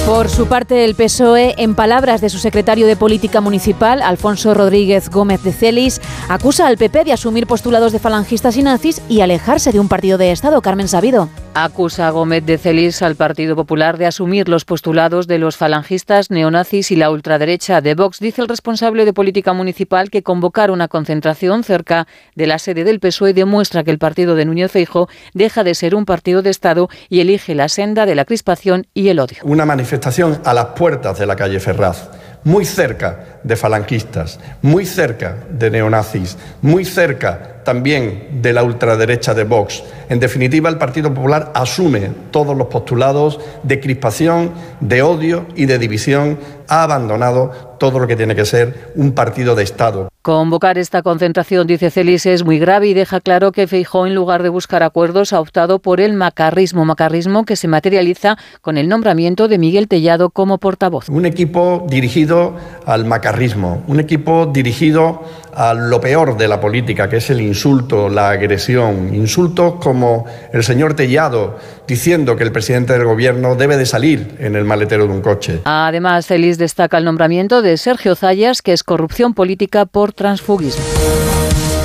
Por 0.08 0.30
su 0.30 0.46
parte, 0.46 0.86
el 0.86 0.94
PSOE, 0.94 1.54
en 1.58 1.74
palabras 1.74 2.22
de 2.22 2.30
su 2.30 2.38
secretario 2.38 2.86
de 2.86 2.96
Política 2.96 3.42
Municipal, 3.42 4.00
Alfonso 4.00 4.54
Rodríguez 4.54 5.10
Gómez 5.10 5.42
de 5.42 5.52
Celis, 5.52 6.00
acusa 6.30 6.66
al 6.66 6.78
PP 6.78 7.04
de 7.04 7.12
asumir 7.12 7.46
postulados 7.46 7.92
de 7.92 7.98
falangistas 7.98 8.56
y 8.56 8.62
nazis 8.62 9.02
y 9.10 9.20
alejarse 9.20 9.70
de 9.70 9.80
un 9.80 9.88
partido 9.88 10.16
de 10.16 10.32
Estado, 10.32 10.62
Carmen 10.62 10.88
Sabido. 10.88 11.28
Acusa 11.52 12.08
a 12.08 12.10
Gómez 12.10 12.46
de 12.46 12.56
Celis 12.56 13.02
al 13.02 13.16
Partido 13.16 13.54
Popular 13.54 13.98
de 13.98 14.06
asumir 14.06 14.48
los 14.48 14.64
postulados 14.64 15.26
de 15.26 15.38
los 15.38 15.58
falangistas, 15.58 16.30
neonazis 16.30 16.90
y 16.90 16.96
la 16.96 17.10
ultraderecha 17.10 17.82
de 17.82 17.94
Vox. 17.94 18.18
Dice 18.18 18.40
el 18.40 18.48
responsable 18.48 19.04
de 19.04 19.12
política 19.12 19.52
municipal 19.52 20.08
que 20.08 20.22
convocar 20.22 20.70
una 20.70 20.88
concentración 20.88 21.64
cerca 21.64 22.06
de 22.34 22.46
la 22.46 22.58
sede 22.58 22.84
del 22.84 23.00
PSOE 23.00 23.34
demuestra 23.34 23.84
que 23.84 23.90
el 23.90 23.98
partido 23.98 24.36
de 24.36 24.46
Núñez 24.46 24.72
Feijo 24.72 25.08
deja 25.34 25.64
de 25.64 25.74
ser 25.74 25.94
un 25.94 26.06
partido 26.06 26.40
de 26.40 26.48
Estado 26.48 26.88
y 27.10 27.20
elige 27.20 27.54
la 27.54 27.68
senda 27.68 28.06
de 28.06 28.14
la 28.14 28.24
crispación 28.24 28.86
y 28.94 29.08
el 29.08 29.18
odio. 29.18 29.38
Una 29.42 29.66
manifestación 29.66 29.97
a 30.44 30.54
las 30.54 30.66
puertas 30.66 31.18
de 31.18 31.26
la 31.26 31.36
calle 31.36 31.60
Ferraz 31.60 32.08
muy 32.44 32.64
cerca 32.64 33.40
de 33.42 33.56
falanquistas, 33.56 34.38
muy 34.62 34.86
cerca 34.86 35.36
de 35.50 35.70
neonazis, 35.70 36.36
muy 36.62 36.84
cerca 36.84 37.57
también 37.68 38.40
de 38.40 38.54
la 38.54 38.62
ultraderecha 38.62 39.34
de 39.34 39.44
Vox. 39.44 39.84
En 40.08 40.20
definitiva, 40.20 40.70
el 40.70 40.78
Partido 40.78 41.12
Popular 41.12 41.52
asume 41.54 42.12
todos 42.30 42.56
los 42.56 42.68
postulados 42.68 43.38
de 43.62 43.78
crispación, 43.78 44.52
de 44.80 45.02
odio 45.02 45.44
y 45.54 45.66
de 45.66 45.78
división. 45.78 46.38
Ha 46.66 46.84
abandonado 46.84 47.76
todo 47.78 47.98
lo 47.98 48.06
que 48.06 48.16
tiene 48.16 48.34
que 48.34 48.46
ser 48.46 48.92
un 48.94 49.12
partido 49.12 49.54
de 49.54 49.64
Estado. 49.64 50.08
Convocar 50.22 50.78
esta 50.78 51.02
concentración, 51.02 51.66
dice 51.66 51.90
Celis, 51.90 52.26
es 52.26 52.44
muy 52.44 52.58
grave 52.58 52.88
y 52.88 52.94
deja 52.94 53.20
claro 53.20 53.52
que 53.52 53.66
Feijó, 53.66 54.06
en 54.06 54.14
lugar 54.14 54.42
de 54.42 54.48
buscar 54.48 54.82
acuerdos, 54.82 55.32
ha 55.32 55.40
optado 55.40 55.78
por 55.78 56.00
el 56.00 56.12
macarrismo, 56.12 56.84
macarrismo 56.84 57.44
que 57.44 57.56
se 57.56 57.68
materializa 57.68 58.36
con 58.60 58.76
el 58.76 58.88
nombramiento 58.88 59.48
de 59.48 59.58
Miguel 59.58 59.88
Tellado 59.88 60.30
como 60.30 60.58
portavoz. 60.58 61.08
Un 61.08 61.24
equipo 61.24 61.86
dirigido 61.88 62.56
al 62.84 63.04
macarrismo, 63.04 63.82
un 63.86 64.00
equipo 64.00 64.46
dirigido 64.46 65.22
a 65.58 65.74
lo 65.74 66.00
peor 66.00 66.36
de 66.36 66.46
la 66.46 66.60
política, 66.60 67.08
que 67.08 67.16
es 67.16 67.30
el 67.30 67.40
insulto, 67.40 68.08
la 68.08 68.30
agresión, 68.30 69.12
insultos 69.12 69.74
como 69.80 70.24
el 70.52 70.62
señor 70.62 70.94
Tellado 70.94 71.58
diciendo 71.88 72.36
que 72.36 72.44
el 72.44 72.52
presidente 72.52 72.92
del 72.92 73.04
gobierno 73.04 73.56
debe 73.56 73.76
de 73.76 73.84
salir 73.84 74.36
en 74.38 74.54
el 74.54 74.64
maletero 74.64 75.08
de 75.08 75.12
un 75.12 75.20
coche. 75.20 75.60
Además, 75.64 76.26
Celis 76.26 76.58
destaca 76.58 76.98
el 76.98 77.04
nombramiento 77.04 77.60
de 77.60 77.76
Sergio 77.76 78.14
Zayas, 78.14 78.62
que 78.62 78.72
es 78.72 78.84
corrupción 78.84 79.34
política 79.34 79.84
por 79.84 80.12
transfugismo. 80.12 81.07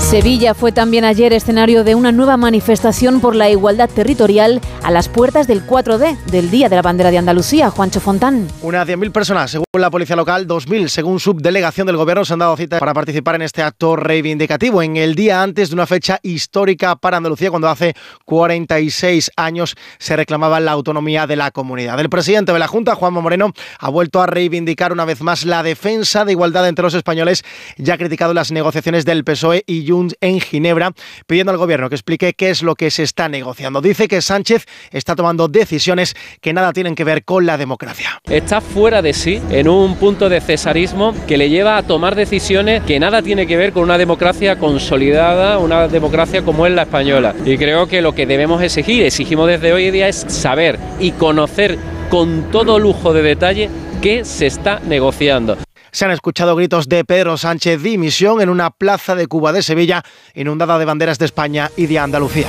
Sevilla 0.03 0.53
fue 0.53 0.71
también 0.71 1.05
ayer 1.05 1.33
escenario 1.33 1.83
de 1.83 1.95
una 1.95 2.11
nueva 2.11 2.37
manifestación 2.37 3.19
por 3.19 3.35
la 3.35 3.49
igualdad 3.49 3.89
territorial 3.89 4.61
a 4.83 4.91
las 4.91 5.09
puertas 5.09 5.47
del 5.47 5.65
4D, 5.65 6.17
del 6.25 6.51
Día 6.51 6.69
de 6.69 6.75
la 6.75 6.83
Bandera 6.83 7.09
de 7.09 7.17
Andalucía. 7.17 7.71
Juancho 7.71 7.99
Fontán. 7.99 8.47
Unas 8.61 8.87
10.000 8.87 9.11
personas, 9.11 9.49
según 9.49 9.65
la 9.73 9.89
Policía 9.89 10.15
Local, 10.15 10.47
2.000 10.47 10.87
según 10.87 11.19
subdelegación 11.19 11.87
del 11.87 11.97
Gobierno, 11.97 12.25
se 12.25 12.33
han 12.33 12.39
dado 12.39 12.55
cita 12.55 12.77
para 12.77 12.93
participar 12.93 13.35
en 13.35 13.41
este 13.41 13.63
acto 13.63 13.95
reivindicativo 13.95 14.83
en 14.83 14.97
el 14.97 15.15
día 15.15 15.41
antes 15.41 15.69
de 15.69 15.75
una 15.75 15.87
fecha 15.87 16.19
histórica 16.21 16.95
para 16.95 17.17
Andalucía, 17.17 17.49
cuando 17.49 17.69
hace 17.69 17.95
46 18.25 19.31
años 19.35 19.75
se 19.97 20.15
reclamaba 20.15 20.59
la 20.59 20.73
autonomía 20.73 21.25
de 21.25 21.37
la 21.37 21.49
comunidad. 21.49 21.99
El 21.99 22.09
presidente 22.09 22.53
de 22.53 22.59
la 22.59 22.67
Junta, 22.67 22.93
Juanma 22.93 23.21
Moreno, 23.21 23.51
ha 23.79 23.89
vuelto 23.89 24.21
a 24.21 24.27
reivindicar 24.27 24.91
una 24.91 25.05
vez 25.05 25.21
más 25.21 25.43
la 25.43 25.63
defensa 25.63 26.23
de 26.23 26.33
igualdad 26.33 26.67
entre 26.67 26.83
los 26.83 26.93
españoles, 26.93 27.43
ya 27.77 27.95
ha 27.95 27.97
criticado 27.97 28.35
las 28.35 28.51
negociaciones 28.51 29.05
del 29.05 29.23
PSOE 29.23 29.63
y 29.65 29.87
Junts 29.87 30.02
en 30.21 30.39
Ginebra, 30.39 30.91
pidiendo 31.27 31.51
al 31.51 31.57
gobierno 31.57 31.89
que 31.89 31.95
explique 31.95 32.33
qué 32.33 32.49
es 32.49 32.63
lo 32.63 32.75
que 32.75 32.91
se 32.91 33.03
está 33.03 33.29
negociando. 33.29 33.81
Dice 33.81 34.07
que 34.07 34.21
Sánchez 34.21 34.65
está 34.91 35.15
tomando 35.15 35.47
decisiones 35.47 36.15
que 36.41 36.53
nada 36.53 36.73
tienen 36.73 36.95
que 36.95 37.03
ver 37.03 37.23
con 37.23 37.45
la 37.45 37.57
democracia. 37.57 38.21
Está 38.29 38.61
fuera 38.61 39.01
de 39.01 39.13
sí, 39.13 39.41
en 39.49 39.67
un 39.67 39.95
punto 39.97 40.29
de 40.29 40.41
cesarismo 40.41 41.13
que 41.27 41.37
le 41.37 41.49
lleva 41.49 41.77
a 41.77 41.83
tomar 41.83 42.15
decisiones 42.15 42.83
que 42.83 42.99
nada 42.99 43.21
tiene 43.21 43.47
que 43.47 43.57
ver 43.57 43.73
con 43.73 43.83
una 43.83 43.97
democracia 43.97 44.57
consolidada, 44.57 45.57
una 45.59 45.87
democracia 45.87 46.43
como 46.43 46.65
es 46.65 46.73
la 46.73 46.83
española. 46.83 47.35
Y 47.45 47.57
creo 47.57 47.87
que 47.87 48.01
lo 48.01 48.13
que 48.13 48.25
debemos 48.25 48.61
exigir, 48.61 49.03
exigimos 49.03 49.47
desde 49.47 49.73
hoy 49.73 49.91
día, 49.91 50.07
es 50.07 50.25
saber 50.27 50.79
y 50.99 51.11
conocer 51.11 51.77
con 52.09 52.51
todo 52.51 52.79
lujo 52.79 53.13
de 53.13 53.21
detalle 53.21 53.69
qué 54.01 54.25
se 54.25 54.45
está 54.45 54.79
negociando. 54.79 55.57
Se 55.93 56.05
han 56.05 56.11
escuchado 56.11 56.55
gritos 56.55 56.89
de 56.89 57.05
Pedro 57.05 57.37
Sánchez 57.37 57.83
dimisión 57.83 58.41
en 58.41 58.49
una 58.49 58.71
plaza 58.71 59.13
de 59.13 59.27
Cuba 59.27 59.53
de 59.53 59.61
Sevilla 59.61 60.03
inundada 60.33 60.79
de 60.79 60.85
banderas 60.85 61.19
de 61.19 61.25
España 61.25 61.69
y 61.77 61.85
de 61.85 61.99
Andalucía. 61.99 62.47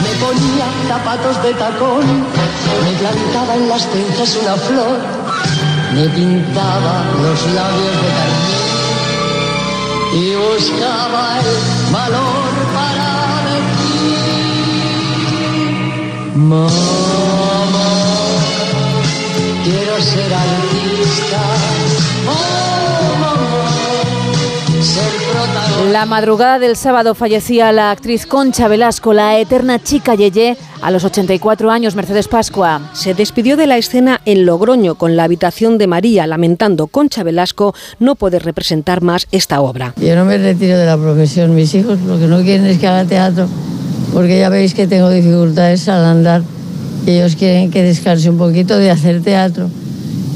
Me 0.00 0.08
ponía 0.24 0.64
zapatos 0.88 1.42
de 1.42 1.52
tacón, 1.52 2.24
me 2.82 2.92
plantaba 2.98 3.56
en 3.56 3.68
las 3.68 3.86
cejas 3.90 4.38
una 4.42 4.56
flor, 4.56 4.96
me 5.92 6.08
pintaba 6.08 7.04
los 7.20 7.46
labios 7.52 7.94
de 8.00 8.08
carmín 8.16 8.56
y 10.14 10.34
buscaba 10.34 11.40
el 11.40 11.92
valor 11.92 12.54
para 12.72 13.44
decir, 13.52 14.36
ser 20.16 20.32
artista, 20.32 21.42
oh 22.26 23.16
mamá, 23.20 23.68
ser 24.82 25.12
protagonista. 25.30 25.92
La 25.92 26.06
madrugada 26.06 26.58
del 26.58 26.74
sábado 26.76 27.14
fallecía 27.14 27.70
la 27.70 27.90
actriz 27.90 28.26
Concha 28.26 28.66
Velasco, 28.66 29.12
la 29.12 29.38
eterna 29.38 29.82
chica 29.82 30.14
Yeye, 30.14 30.56
a 30.80 30.90
los 30.90 31.04
84 31.04 31.70
años, 31.70 31.96
Mercedes 31.96 32.28
Pascua. 32.28 32.90
Se 32.94 33.12
despidió 33.12 33.58
de 33.58 33.66
la 33.66 33.76
escena 33.76 34.22
en 34.24 34.46
Logroño 34.46 34.94
con 34.94 35.16
la 35.16 35.24
habitación 35.24 35.76
de 35.76 35.86
María, 35.86 36.26
lamentando 36.26 36.86
Concha 36.86 37.22
Velasco 37.22 37.74
no 37.98 38.14
poder 38.14 38.42
representar 38.42 39.02
más 39.02 39.26
esta 39.32 39.60
obra. 39.60 39.92
Yo 40.00 40.16
no 40.16 40.24
me 40.24 40.38
retiro 40.38 40.78
de 40.78 40.86
la 40.86 40.96
profesión. 40.96 41.54
Mis 41.54 41.74
hijos 41.74 42.00
lo 42.00 42.18
que 42.18 42.26
no 42.26 42.40
quieren 42.40 42.64
es 42.64 42.78
que 42.78 42.86
haga 42.86 43.04
teatro, 43.04 43.48
porque 44.14 44.38
ya 44.38 44.48
veis 44.48 44.72
que 44.72 44.86
tengo 44.86 45.10
dificultades 45.10 45.86
al 45.90 46.06
andar. 46.06 46.42
Ellos 47.06 47.36
quieren 47.36 47.70
que 47.70 47.82
descanse 47.82 48.30
un 48.30 48.38
poquito 48.38 48.78
de 48.78 48.90
hacer 48.90 49.22
teatro. 49.22 49.68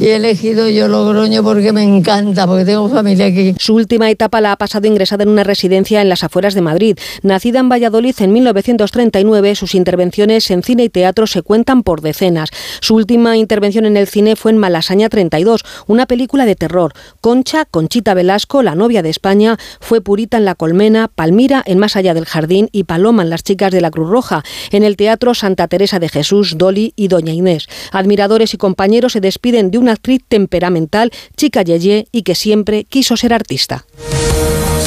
Y 0.00 0.06
he 0.06 0.16
elegido 0.16 0.66
yo 0.70 0.88
Logroño 0.88 1.42
porque 1.42 1.74
me 1.74 1.82
encanta, 1.82 2.46
porque 2.46 2.64
tengo 2.64 2.88
familia 2.88 3.26
aquí. 3.26 3.54
Su 3.58 3.74
última 3.74 4.10
etapa 4.10 4.40
la 4.40 4.52
ha 4.52 4.56
pasado 4.56 4.86
ingresada 4.86 5.24
en 5.24 5.28
una 5.28 5.44
residencia 5.44 6.00
en 6.00 6.08
las 6.08 6.24
afueras 6.24 6.54
de 6.54 6.62
Madrid. 6.62 6.96
Nacida 7.22 7.58
en 7.58 7.68
Valladolid 7.68 8.14
en 8.20 8.32
1939, 8.32 9.54
sus 9.56 9.74
intervenciones 9.74 10.50
en 10.50 10.62
cine 10.62 10.84
y 10.84 10.88
teatro 10.88 11.26
se 11.26 11.42
cuentan 11.42 11.82
por 11.82 12.00
decenas. 12.00 12.48
Su 12.80 12.94
última 12.94 13.36
intervención 13.36 13.84
en 13.84 13.98
el 13.98 14.06
cine 14.06 14.36
fue 14.36 14.52
en 14.52 14.56
Malasaña 14.56 15.10
32, 15.10 15.66
una 15.86 16.06
película 16.06 16.46
de 16.46 16.56
terror. 16.56 16.94
Concha, 17.20 17.66
Conchita 17.66 18.14
Velasco, 18.14 18.62
la 18.62 18.74
novia 18.74 19.02
de 19.02 19.10
España, 19.10 19.58
fue 19.80 20.00
Purita 20.00 20.38
en 20.38 20.46
La 20.46 20.54
Colmena, 20.54 21.08
Palmira 21.14 21.62
en 21.66 21.78
Más 21.78 21.96
allá 21.96 22.14
del 22.14 22.24
jardín 22.24 22.70
y 22.72 22.84
Paloma 22.84 23.22
en 23.22 23.28
Las 23.28 23.42
chicas 23.42 23.70
de 23.70 23.82
la 23.82 23.90
Cruz 23.90 24.08
Roja. 24.08 24.44
En 24.72 24.82
el 24.82 24.96
teatro 24.96 25.34
Santa 25.34 25.68
Teresa 25.68 25.98
de 25.98 26.08
Jesús, 26.08 26.56
Dolly 26.56 26.94
y 26.96 27.08
Doña 27.08 27.34
Inés. 27.34 27.68
Admiradores 27.92 28.54
y 28.54 28.56
compañeros 28.56 29.12
se 29.12 29.20
despiden 29.20 29.70
de 29.70 29.76
una 29.76 29.89
actriz 29.90 30.22
temperamental, 30.28 31.10
chica 31.36 31.62
yeye 31.62 32.06
y 32.12 32.22
que 32.22 32.34
siempre 32.34 32.84
quiso 32.84 33.16
ser 33.16 33.32
artista. 33.32 33.84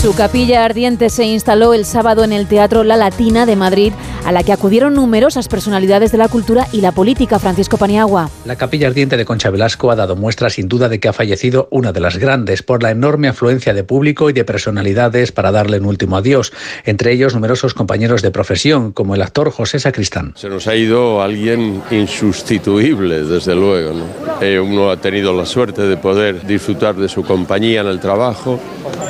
Su 0.03 0.13
capilla 0.13 0.65
ardiente 0.65 1.09
se 1.09 1.23
instaló 1.23 1.73
el 1.73 1.85
sábado 1.85 2.25
en 2.25 2.33
el 2.33 2.45
Teatro 2.45 2.83
La 2.83 2.97
Latina 2.97 3.45
de 3.45 3.55
Madrid, 3.55 3.93
a 4.25 4.33
la 4.33 4.43
que 4.43 4.51
acudieron 4.51 4.95
numerosas 4.95 5.47
personalidades 5.47 6.11
de 6.11 6.17
la 6.17 6.27
cultura 6.27 6.67
y 6.73 6.81
la 6.81 6.91
política. 6.91 7.39
Francisco 7.39 7.77
Paniagua. 7.77 8.29
La 8.43 8.57
capilla 8.57 8.87
ardiente 8.87 9.15
de 9.15 9.23
Concha 9.23 9.49
Velasco 9.49 9.91
ha 9.91 9.95
dado 9.95 10.17
muestra 10.17 10.49
sin 10.49 10.67
duda 10.67 10.89
de 10.89 10.99
que 10.99 11.07
ha 11.07 11.13
fallecido 11.13 11.69
una 11.71 11.93
de 11.93 12.01
las 12.01 12.17
grandes 12.17 12.63
por 12.63 12.83
la 12.83 12.91
enorme 12.91 13.29
afluencia 13.29 13.73
de 13.73 13.85
público 13.85 14.29
y 14.29 14.33
de 14.33 14.43
personalidades 14.43 15.31
para 15.31 15.53
darle 15.53 15.79
un 15.79 15.85
último 15.85 16.17
adiós, 16.17 16.51
entre 16.83 17.13
ellos 17.13 17.33
numerosos 17.33 17.73
compañeros 17.73 18.21
de 18.21 18.31
profesión, 18.31 18.91
como 18.91 19.15
el 19.15 19.21
actor 19.21 19.51
José 19.51 19.79
Sacristán. 19.79 20.33
Se 20.35 20.49
nos 20.49 20.67
ha 20.67 20.75
ido 20.75 21.21
alguien 21.21 21.81
insustituible, 21.91 23.23
desde 23.23 23.55
luego. 23.55 23.93
¿no? 23.93 24.05
Eh, 24.41 24.59
uno 24.59 24.91
ha 24.91 24.97
tenido 24.97 25.31
la 25.31 25.45
suerte 25.45 25.83
de 25.83 25.95
poder 25.95 26.45
disfrutar 26.45 26.95
de 26.95 27.07
su 27.07 27.23
compañía 27.23 27.79
en 27.79 27.87
el 27.87 28.01
trabajo 28.01 28.59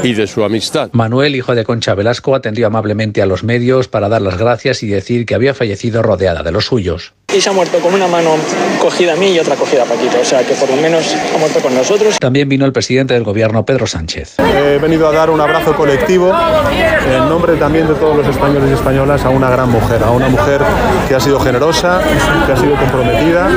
y 0.04 0.14
de 0.14 0.28
su 0.28 0.44
amistad. 0.44 0.83
Manuel, 0.92 1.36
hijo 1.36 1.56
de 1.56 1.64
Concha 1.64 1.96
Velasco, 1.96 2.36
atendió 2.36 2.68
amablemente 2.68 3.22
a 3.22 3.26
los 3.26 3.44
medios 3.44 3.88
para 3.88 4.10
dar 4.10 4.22
las 4.22 4.38
gracias 4.38 4.84
y 4.84 4.88
decir 4.88 5.26
que 5.26 5.36
había 5.36 5.54
fallecido 5.54 6.02
rodeada 6.02 6.44
de 6.44 6.52
los 6.52 6.66
suyos. 6.66 7.14
Y 7.34 7.42
se 7.42 7.50
ha 7.50 7.54
muerto 7.54 7.80
con 7.80 7.94
una 7.94 8.08
mano 8.08 8.36
cogida 8.80 9.14
a 9.14 9.16
mí 9.16 9.32
y 9.32 9.40
otra 9.40 9.56
cogida 9.56 9.84
a 9.84 9.86
Paquito, 9.86 10.20
o 10.22 10.24
sea 10.24 10.46
que 10.46 10.54
por 10.54 10.70
lo 10.70 10.76
menos 10.76 11.16
ha 11.34 11.38
muerto 11.40 11.60
con 11.62 11.74
nosotros. 11.74 12.20
También 12.20 12.48
vino 12.48 12.66
el 12.66 12.72
presidente 12.72 13.16
del 13.16 13.24
gobierno, 13.24 13.66
Pedro 13.66 13.88
Sánchez. 13.88 14.36
He 14.40 14.78
venido 14.78 15.08
a 15.08 15.12
dar 15.12 15.32
un 15.32 15.42
abrazo 15.42 15.76
colectivo 15.76 16.32
en 16.32 17.30
nombre 17.30 17.56
también 17.56 17.88
de 17.88 17.96
todos 17.96 18.16
los 18.16 18.28
españoles 18.28 18.70
y 18.70 18.74
españolas 18.74 19.26
a 19.26 19.30
una 19.30 19.50
gran 19.50 19.70
mujer, 19.70 20.04
a 20.04 20.12
una 20.12 20.30
mujer 20.30 20.62
que 21.08 21.16
ha 21.16 21.20
sido 21.20 21.40
generosa, 21.40 22.02
que 22.46 22.52
ha 22.52 22.58
sido 22.58 22.76
comprometida 22.76 23.50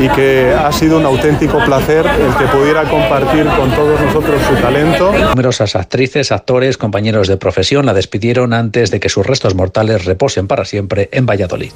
y 0.00 0.08
que 0.08 0.52
ha 0.52 0.72
sido 0.72 0.98
un 0.98 1.06
auténtico 1.06 1.58
placer 1.64 2.06
el 2.06 2.36
que 2.36 2.46
pudiera 2.46 2.82
compartir 2.84 3.46
con 3.56 3.70
todos 3.70 4.00
nosotros 4.00 4.40
su 4.48 4.54
talento. 4.56 5.12
Numerosas 5.12 5.76
actrices, 5.76 6.32
actores, 6.32 6.76
compañeros 6.76 7.28
de 7.28 7.36
profesión 7.36 7.86
la 7.86 7.94
despidieron 7.94 8.52
antes 8.52 8.90
de 8.90 8.98
que 8.98 9.08
sus 9.08 9.24
restos 9.24 9.54
mortales 9.54 10.04
reposen 10.04 10.48
para 10.48 10.64
siempre 10.64 11.08
en 11.12 11.26
Valladolid. 11.26 11.70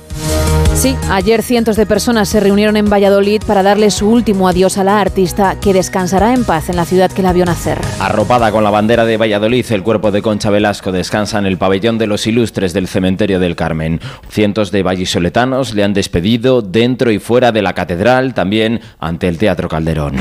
Sí, 0.75 0.97
ayer 1.09 1.43
cientos 1.43 1.77
de 1.77 1.87
personas 1.87 2.29
se 2.29 2.41
reunieron 2.41 2.77
en 2.77 2.91
Valladolid 2.91 3.43
para 3.47 3.63
darle 3.63 3.91
su 3.91 4.11
último 4.11 4.49
adiós 4.49 4.77
a 4.77 4.85
la 4.85 5.01
artista 5.01 5.59
que 5.61 5.73
descansará 5.73 6.35
en 6.35 6.45
paz 6.45 6.69
en 6.69 6.77
la 6.77 6.85
ciudad 6.85 7.13
que 7.13 7.23
la 7.23 7.33
vio 7.33 7.45
nacer. 7.45 7.79
Arropada 8.01 8.51
con 8.51 8.65
la 8.65 8.71
bandera 8.71 9.05
de 9.05 9.17
Valladolid, 9.17 9.65
el 9.71 9.85
cuerpo 9.85 10.11
de 10.11 10.21
Concha 10.21 10.51
Velasco 10.51 10.91
descansa 10.91 11.39
en 11.39 11.47
el 11.47 11.59
pabellón 11.59 11.97
de 11.97 12.09
los 12.09 12.27
ilustres 12.27 12.73
del 12.73 12.89
cementerio 12.89 13.39
del 13.39 13.57
Carmen. 13.57 14.01
Cientos 14.29 14.73
de 14.73 14.83
vallisoletanos 14.83 15.75
le 15.75 15.85
han 15.85 15.95
despedido 15.95 16.61
dentro 16.61 17.13
y 17.13 17.21
fuera 17.21 17.53
de 17.53 17.63
la 17.63 17.73
catedral, 17.73 18.35
también 18.35 18.81
ante 18.99 19.29
el 19.29 19.39
Teatro 19.39 19.69
Calderón. 19.69 20.17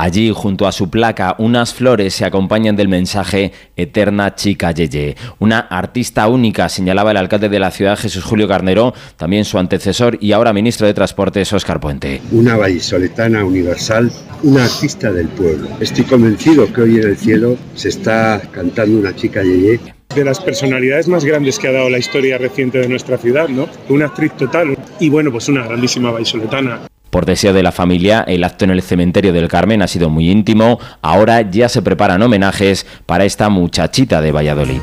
Allí, 0.00 0.30
junto 0.32 0.68
a 0.68 0.70
su 0.70 0.90
placa, 0.90 1.34
unas 1.38 1.74
flores 1.74 2.14
se 2.14 2.24
acompañan 2.24 2.76
del 2.76 2.86
mensaje 2.86 3.50
Eterna 3.74 4.36
Chica 4.36 4.70
Yeye. 4.70 5.16
Una 5.40 5.58
artista 5.58 6.28
única, 6.28 6.68
señalaba 6.68 7.10
el 7.10 7.16
alcalde 7.16 7.48
de 7.48 7.58
la 7.58 7.72
ciudad, 7.72 7.98
Jesús 7.98 8.22
Julio 8.22 8.46
Carnero, 8.46 8.94
también 9.16 9.44
su 9.44 9.58
antecesor 9.58 10.16
y 10.20 10.30
ahora 10.30 10.52
ministro 10.52 10.86
de 10.86 10.94
Transportes, 10.94 11.52
Óscar 11.52 11.80
Puente. 11.80 12.22
Una 12.30 12.56
vallisoletana 12.56 13.44
universal, 13.44 14.12
una 14.44 14.66
artista 14.66 15.10
del 15.10 15.26
pueblo. 15.30 15.68
Estoy 15.80 16.04
convencido 16.04 16.72
que 16.72 16.82
hoy 16.82 16.98
en 16.98 17.08
el 17.08 17.16
cielo 17.16 17.56
se 17.74 17.88
está 17.88 18.40
cantando 18.52 19.00
una 19.00 19.16
chica 19.16 19.42
Yeye 19.42 19.80
de 20.14 20.24
las 20.24 20.38
personalidades 20.38 21.08
más 21.08 21.24
grandes 21.24 21.58
que 21.58 21.66
ha 21.66 21.72
dado 21.72 21.90
la 21.90 21.98
historia 21.98 22.38
reciente 22.38 22.78
de 22.78 22.88
nuestra 22.88 23.18
ciudad, 23.18 23.48
¿no? 23.48 23.68
Una 23.88 24.06
actriz 24.06 24.30
total 24.36 24.78
y 25.00 25.08
bueno, 25.08 25.32
pues 25.32 25.48
una 25.48 25.64
grandísima 25.64 26.12
vallisoletana. 26.12 26.87
Por 27.10 27.26
deseo 27.26 27.52
de 27.52 27.62
la 27.62 27.72
familia, 27.72 28.24
el 28.26 28.44
acto 28.44 28.64
en 28.64 28.70
el 28.70 28.82
cementerio 28.82 29.32
del 29.32 29.48
Carmen 29.48 29.82
ha 29.82 29.88
sido 29.88 30.10
muy 30.10 30.30
íntimo. 30.30 30.78
Ahora 31.02 31.42
ya 31.42 31.68
se 31.68 31.82
preparan 31.82 32.22
homenajes 32.22 32.86
para 33.06 33.24
esta 33.24 33.48
muchachita 33.48 34.20
de 34.20 34.32
Valladolid. 34.32 34.80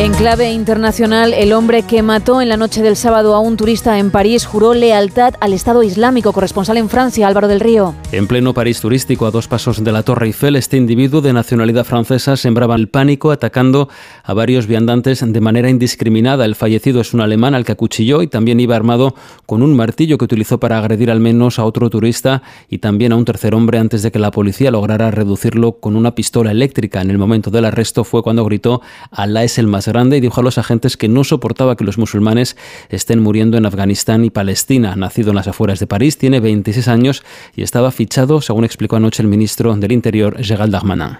En 0.00 0.12
clave 0.12 0.52
internacional, 0.52 1.34
el 1.34 1.52
hombre 1.52 1.82
que 1.82 2.04
mató 2.04 2.40
en 2.40 2.48
la 2.48 2.56
noche 2.56 2.82
del 2.82 2.94
sábado 2.94 3.34
a 3.34 3.40
un 3.40 3.56
turista 3.56 3.98
en 3.98 4.12
París 4.12 4.46
juró 4.46 4.72
lealtad 4.72 5.34
al 5.40 5.52
Estado 5.52 5.82
Islámico. 5.82 6.32
Corresponsal 6.32 6.76
en 6.76 6.88
Francia, 6.88 7.26
Álvaro 7.26 7.48
del 7.48 7.58
Río. 7.58 7.96
En 8.12 8.28
pleno 8.28 8.54
París 8.54 8.80
turístico, 8.80 9.26
a 9.26 9.32
dos 9.32 9.48
pasos 9.48 9.82
de 9.82 9.90
la 9.90 10.04
Torre 10.04 10.26
Eiffel, 10.26 10.54
este 10.54 10.76
individuo 10.76 11.20
de 11.20 11.32
nacionalidad 11.32 11.84
francesa 11.84 12.36
sembraba 12.36 12.76
el 12.76 12.86
pánico 12.86 13.32
atacando 13.32 13.88
a 14.22 14.34
varios 14.34 14.68
viandantes 14.68 15.20
de 15.26 15.40
manera 15.40 15.68
indiscriminada. 15.68 16.44
El 16.44 16.54
fallecido 16.54 17.00
es 17.00 17.12
un 17.12 17.20
alemán 17.20 17.56
al 17.56 17.64
que 17.64 17.72
acuchilló 17.72 18.22
y 18.22 18.28
también 18.28 18.60
iba 18.60 18.76
armado 18.76 19.16
con 19.46 19.64
un 19.64 19.74
martillo 19.74 20.16
que 20.16 20.26
utilizó 20.26 20.60
para 20.60 20.78
agredir 20.78 21.10
al 21.10 21.18
menos 21.18 21.58
a 21.58 21.64
otro 21.64 21.90
turista 21.90 22.44
y 22.68 22.78
también 22.78 23.10
a 23.10 23.16
un 23.16 23.24
tercer 23.24 23.52
hombre 23.52 23.78
antes 23.78 24.04
de 24.04 24.12
que 24.12 24.20
la 24.20 24.30
policía 24.30 24.70
lograra 24.70 25.10
reducirlo 25.10 25.80
con 25.80 25.96
una 25.96 26.14
pistola 26.14 26.52
eléctrica. 26.52 27.02
En 27.02 27.10
el 27.10 27.18
momento 27.18 27.50
del 27.50 27.64
arresto 27.64 28.04
fue 28.04 28.22
cuando 28.22 28.44
gritó 28.44 28.80
Alá 29.10 29.42
es 29.42 29.58
el 29.58 29.66
más 29.66 29.87
grande 29.88 30.16
y 30.16 30.20
dijo 30.20 30.40
a 30.40 30.44
los 30.44 30.58
agentes 30.58 30.96
que 30.96 31.08
no 31.08 31.24
soportaba 31.24 31.76
que 31.76 31.84
los 31.84 31.98
musulmanes 31.98 32.56
estén 32.88 33.20
muriendo 33.20 33.56
en 33.56 33.66
Afganistán 33.66 34.24
y 34.24 34.30
Palestina. 34.30 34.94
Nacido 34.96 35.30
en 35.30 35.36
las 35.36 35.48
afueras 35.48 35.80
de 35.80 35.86
París, 35.86 36.18
tiene 36.18 36.40
26 36.40 36.88
años 36.88 37.22
y 37.56 37.62
estaba 37.62 37.90
fichado, 37.90 38.40
según 38.40 38.64
explicó 38.64 38.96
anoche 38.96 39.22
el 39.22 39.28
ministro 39.28 39.74
del 39.76 39.92
Interior, 39.92 40.36
Gérald 40.42 40.72
Darmanin. 40.72 41.16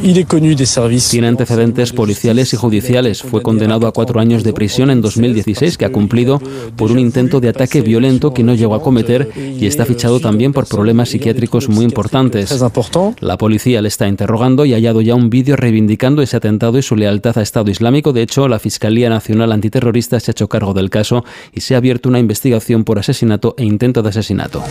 Tiene 1.10 1.28
antecedentes 1.28 1.92
policiales 1.92 2.52
y 2.52 2.56
judiciales. 2.56 3.22
Fue 3.22 3.42
condenado 3.42 3.87
a 3.87 3.92
cuatro 3.92 4.20
años 4.20 4.44
de 4.44 4.52
prisión 4.52 4.90
en 4.90 5.00
2016, 5.00 5.78
que 5.78 5.84
ha 5.84 5.92
cumplido 5.92 6.40
por 6.76 6.90
un 6.90 6.98
intento 6.98 7.40
de 7.40 7.48
ataque 7.48 7.80
violento 7.80 8.32
que 8.32 8.42
no 8.42 8.54
llegó 8.54 8.75
a 8.75 8.82
cometer 8.82 9.30
y 9.37 9.66
está 9.66 9.84
fichado 9.84 10.20
también 10.20 10.52
por 10.52 10.66
problemas 10.66 11.10
psiquiátricos 11.10 11.68
muy 11.68 11.84
importantes. 11.84 12.54
La 13.20 13.38
policía 13.38 13.82
le 13.82 13.88
está 13.88 14.08
interrogando 14.08 14.64
y 14.64 14.72
ha 14.72 14.76
hallado 14.76 15.00
ya 15.00 15.14
un 15.14 15.30
vídeo 15.30 15.56
reivindicando 15.56 16.22
ese 16.22 16.37
atentado 16.37 16.78
y 16.78 16.82
su 16.82 16.96
lealtad 16.96 17.38
a 17.38 17.42
Estado 17.42 17.70
Islámico. 17.70 18.12
De 18.12 18.22
hecho, 18.22 18.48
la 18.48 18.58
Fiscalía 18.59 19.09
Nacional 19.11 19.53
Antiterrorista 19.53 20.19
se 20.21 20.31
ha 20.31 20.33
hecho 20.33 20.49
cargo 20.49 20.75
del 20.75 20.91
caso 20.91 21.25
y 21.53 21.61
se 21.61 21.75
ha 21.75 21.79
abierto 21.79 22.09
una 22.09 22.19
investigación 22.19 22.85
por 22.85 22.99
asesinato 22.99 23.55
e 23.59 23.65
intento 23.65 24.03
de 24.03 24.11
asesinato. 24.11 24.62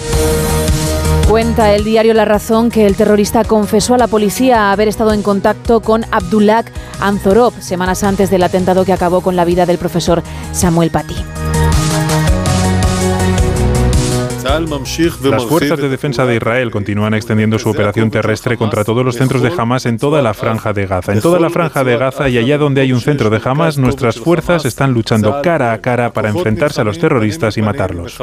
Cuenta 1.27 1.75
el 1.75 1.83
diario 1.83 2.13
La 2.13 2.23
Razón 2.23 2.71
que 2.71 2.85
el 2.85 2.95
terrorista 2.95 3.43
confesó 3.43 3.95
a 3.95 3.97
la 3.97 4.07
policía 4.07 4.71
haber 4.71 4.87
estado 4.87 5.11
en 5.11 5.21
contacto 5.21 5.81
con 5.81 6.05
Abdullah 6.09 6.63
Anzorov 7.01 7.61
semanas 7.61 8.03
antes 8.03 8.29
del 8.29 8.43
atentado 8.43 8.85
que 8.85 8.93
acabó 8.93 9.19
con 9.21 9.35
la 9.35 9.43
vida 9.43 9.65
del 9.65 9.77
profesor 9.77 10.23
Samuel 10.53 10.89
Paty. 10.89 11.15
Las 14.47 15.45
fuerzas 15.45 15.77
de 15.77 15.89
defensa 15.89 16.25
de 16.25 16.37
Israel 16.37 16.71
continúan 16.71 17.13
extendiendo 17.13 17.59
su 17.59 17.69
operación 17.69 18.09
terrestre 18.09 18.57
contra 18.57 18.85
todos 18.85 19.03
los 19.03 19.15
centros 19.15 19.41
de 19.41 19.51
Hamas 19.57 19.85
en 19.85 19.97
toda 19.97 20.21
la 20.21 20.33
franja 20.33 20.71
de 20.71 20.87
Gaza. 20.87 21.11
En 21.11 21.21
toda 21.21 21.39
la 21.39 21.49
franja 21.49 21.83
de 21.83 21.97
Gaza 21.97 22.29
y 22.29 22.37
allá 22.37 22.57
donde 22.57 22.81
hay 22.81 22.93
un 22.93 23.01
centro 23.01 23.29
de 23.29 23.41
Hamas, 23.43 23.77
nuestras 23.77 24.17
fuerzas 24.17 24.65
están 24.65 24.93
luchando 24.93 25.41
cara 25.41 25.73
a 25.73 25.81
cara 25.81 26.13
para 26.13 26.29
enfrentarse 26.29 26.81
a 26.81 26.83
los 26.85 26.97
terroristas 26.97 27.57
y 27.57 27.61
matarlos. 27.61 28.17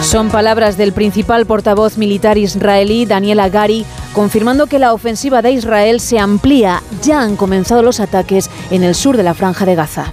Son 0.00 0.28
palabras 0.30 0.76
del 0.76 0.92
principal 0.92 1.46
portavoz 1.46 1.98
militar 1.98 2.38
israelí, 2.38 3.06
Daniel 3.06 3.40
Agari, 3.40 3.84
confirmando 4.12 4.66
que 4.66 4.78
la 4.78 4.92
ofensiva 4.92 5.42
de 5.42 5.52
Israel 5.52 6.00
se 6.00 6.18
amplía. 6.18 6.82
Ya 7.02 7.20
han 7.20 7.36
comenzado 7.36 7.82
los 7.82 8.00
ataques 8.00 8.50
en 8.70 8.82
el 8.82 8.94
sur 8.94 9.16
de 9.16 9.22
la 9.22 9.34
franja 9.34 9.66
de 9.66 9.74
Gaza. 9.74 10.12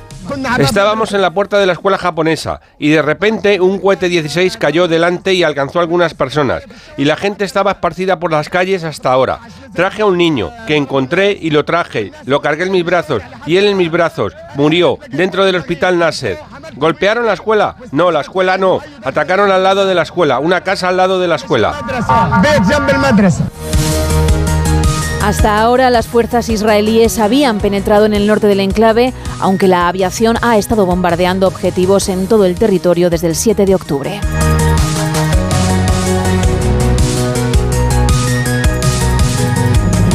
Estábamos 0.60 1.14
en 1.14 1.22
la 1.22 1.34
puerta 1.34 1.58
de 1.58 1.66
la 1.66 1.74
escuela 1.74 1.98
japonesa 1.98 2.62
y 2.78 2.90
de 2.90 3.02
repente 3.02 3.60
un 3.60 3.80
cohete 3.80 4.10
16 4.10 4.58
cayó 4.58 4.88
delante 4.88 5.34
y 5.34 5.44
alcanzó 5.44 5.80
a 5.80 5.82
algunas 5.82 6.14
personas 6.14 6.64
y 6.98 7.06
la 7.06 7.16
gente 7.16 7.46
estaba 7.46 7.72
esparcida 7.72 8.20
por 8.20 8.32
las 8.32 8.50
calles 8.50 8.84
hasta 8.84 9.12
ahora. 9.12 9.40
Traje 9.74 10.02
a 10.02 10.06
un 10.06 10.18
niño 10.18 10.52
que 10.68 10.76
encontré 10.76 11.38
y 11.40 11.50
lo 11.50 11.66
traje, 11.66 12.12
lo 12.26 12.42
cargué 12.42 12.64
en 12.64 12.72
mis 12.72 12.86
brazos 12.86 13.24
y 13.46 13.58
él 13.58 13.66
en 13.68 13.78
mis 13.78 13.92
brazos. 13.92 14.34
Murió 14.56 15.00
dentro 15.10 15.46
del 15.46 15.56
hospital 15.56 15.98
Nasser. 15.98 16.38
¿Golpearon 16.76 17.26
la 17.26 17.34
escuela? 17.34 17.76
No, 17.92 18.12
la 18.12 18.22
escuela 18.22 18.58
no. 18.58 18.80
Atacaron 19.04 19.52
al 19.52 19.64
lado 19.64 19.86
de 19.86 19.96
la 19.96 20.04
escuela, 20.04 20.40
una 20.40 20.62
casa 20.62 20.90
al 20.90 20.98
lado 20.98 21.20
de 21.20 21.28
la 21.28 21.36
escuela. 21.36 21.74
Hasta 25.24 25.62
ahora 25.62 25.92
las 25.92 26.08
fuerzas 26.08 26.50
israelíes 26.50 27.20
habían 27.20 27.60
penetrado 27.60 28.08
en 28.08 28.14
el 28.14 28.26
norte 28.26 28.48
del 28.48 28.60
enclave, 28.60 29.14
aunque 29.40 29.68
la 29.68 29.88
aviación 29.88 30.38
ha 30.42 30.58
estado 30.58 30.88
bombardeando 30.88 31.48
objetivos 31.48 32.10
en 32.10 32.26
todo 32.26 32.46
el 32.46 32.56
territorio 32.56 33.12
desde 33.12 33.28
el 33.28 33.36
7 33.36 33.66
de 33.68 33.76
octubre. 33.76 34.20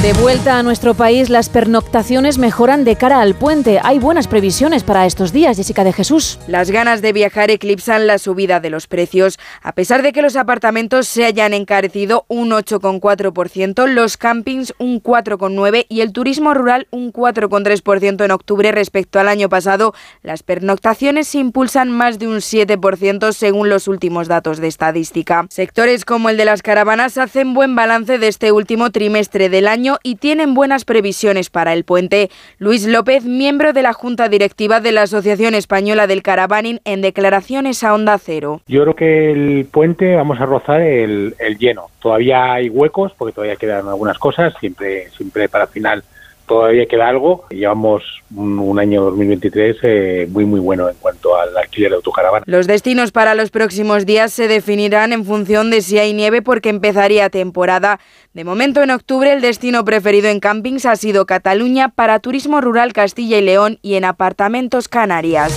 De 0.06 0.12
vuelta 0.12 0.56
a 0.56 0.62
nuestro 0.62 0.94
país, 0.94 1.30
las 1.30 1.48
pernoctaciones 1.48 2.38
mejoran 2.38 2.84
de 2.84 2.94
cara 2.94 3.20
al 3.20 3.34
puente. 3.34 3.80
Hay 3.82 3.98
buenas 3.98 4.28
previsiones 4.28 4.84
para 4.84 5.04
estos 5.04 5.32
días, 5.32 5.56
Jessica 5.56 5.82
de 5.82 5.92
Jesús. 5.92 6.38
Las 6.46 6.70
ganas 6.70 7.02
de 7.02 7.12
viajar 7.12 7.50
eclipsan 7.50 8.06
la 8.06 8.18
subida 8.18 8.60
de 8.60 8.70
los 8.70 8.86
precios. 8.86 9.36
A 9.62 9.72
pesar 9.72 10.02
de 10.02 10.12
que 10.12 10.22
los 10.22 10.36
apartamentos 10.36 11.08
se 11.08 11.24
hayan 11.24 11.54
encarecido 11.54 12.24
un 12.28 12.50
8,4%, 12.50 13.88
los 13.88 14.16
campings 14.16 14.74
un 14.78 15.02
4,9% 15.02 15.86
y 15.88 16.02
el 16.02 16.12
turismo 16.12 16.54
rural 16.54 16.86
un 16.92 17.12
4,3% 17.12 18.24
en 18.24 18.30
octubre 18.30 18.70
respecto 18.70 19.18
al 19.18 19.26
año 19.26 19.48
pasado, 19.48 19.92
las 20.22 20.44
pernoctaciones 20.44 21.26
se 21.26 21.38
impulsan 21.38 21.90
más 21.90 22.20
de 22.20 22.28
un 22.28 22.36
7% 22.36 23.32
según 23.32 23.70
los 23.70 23.88
últimos 23.88 24.28
datos 24.28 24.58
de 24.58 24.68
estadística. 24.68 25.46
Sectores 25.50 26.04
como 26.04 26.28
el 26.28 26.36
de 26.36 26.44
las 26.44 26.62
caravanas 26.62 27.18
hacen 27.18 27.54
buen 27.54 27.74
balance 27.74 28.18
de 28.20 28.28
este 28.28 28.52
último 28.52 28.90
trimestre 28.90 29.48
del 29.48 29.66
año 29.66 29.95
y 30.02 30.16
tienen 30.16 30.54
buenas 30.54 30.84
previsiones 30.84 31.50
para 31.50 31.72
el 31.72 31.84
puente. 31.84 32.30
Luis 32.58 32.86
López, 32.86 33.24
miembro 33.24 33.72
de 33.72 33.82
la 33.82 33.92
Junta 33.92 34.28
Directiva 34.28 34.80
de 34.80 34.92
la 34.92 35.02
Asociación 35.02 35.54
Española 35.54 36.06
del 36.06 36.22
Caravaning, 36.22 36.80
en 36.84 37.02
declaraciones 37.02 37.84
a 37.84 37.94
Onda 37.94 38.18
Cero. 38.18 38.60
Yo 38.66 38.82
creo 38.82 38.96
que 38.96 39.32
el 39.32 39.66
puente 39.70 40.16
vamos 40.16 40.40
a 40.40 40.46
rozar 40.46 40.80
el, 40.80 41.34
el 41.38 41.58
lleno. 41.58 41.90
Todavía 42.00 42.52
hay 42.52 42.68
huecos 42.68 43.12
porque 43.16 43.32
todavía 43.32 43.56
quedan 43.56 43.88
algunas 43.88 44.18
cosas, 44.18 44.54
siempre, 44.60 45.10
siempre 45.10 45.48
para 45.48 45.66
final 45.66 46.04
todavía 46.46 46.86
queda 46.86 47.08
algo. 47.08 47.44
Llevamos 47.50 48.02
un, 48.34 48.78
año 48.78 49.04
2023 49.04 49.76
eh, 49.82 50.28
muy 50.30 50.44
muy 50.44 50.60
bueno 50.60 50.88
en 50.88 50.96
cuanto 50.96 51.36
al 51.36 51.56
alquiler 51.56 51.90
de 51.90 51.96
autocaravana. 51.96 52.44
Los 52.46 52.66
destinos 52.66 53.12
para 53.12 53.34
los 53.34 53.50
próximos 53.50 54.06
días 54.06 54.32
se 54.32 54.48
definirán 54.48 55.12
en 55.12 55.24
función 55.24 55.70
de 55.70 55.80
si 55.80 55.98
hay 55.98 56.12
nieve 56.12 56.42
porque 56.42 56.68
empezaría 56.68 57.30
temporada. 57.30 58.00
De 58.34 58.44
momento 58.44 58.82
en 58.82 58.90
octubre 58.90 59.32
el 59.32 59.40
destino 59.40 59.84
preferido 59.84 60.28
en 60.28 60.40
campings 60.40 60.86
ha 60.86 60.96
sido 60.96 61.26
Cataluña 61.26 61.88
para 61.88 62.20
turismo 62.20 62.60
rural 62.60 62.92
Castilla 62.92 63.38
y 63.38 63.42
León 63.42 63.78
y 63.82 63.94
en 63.94 64.04
apartamentos 64.04 64.88
Canarias. 64.88 65.52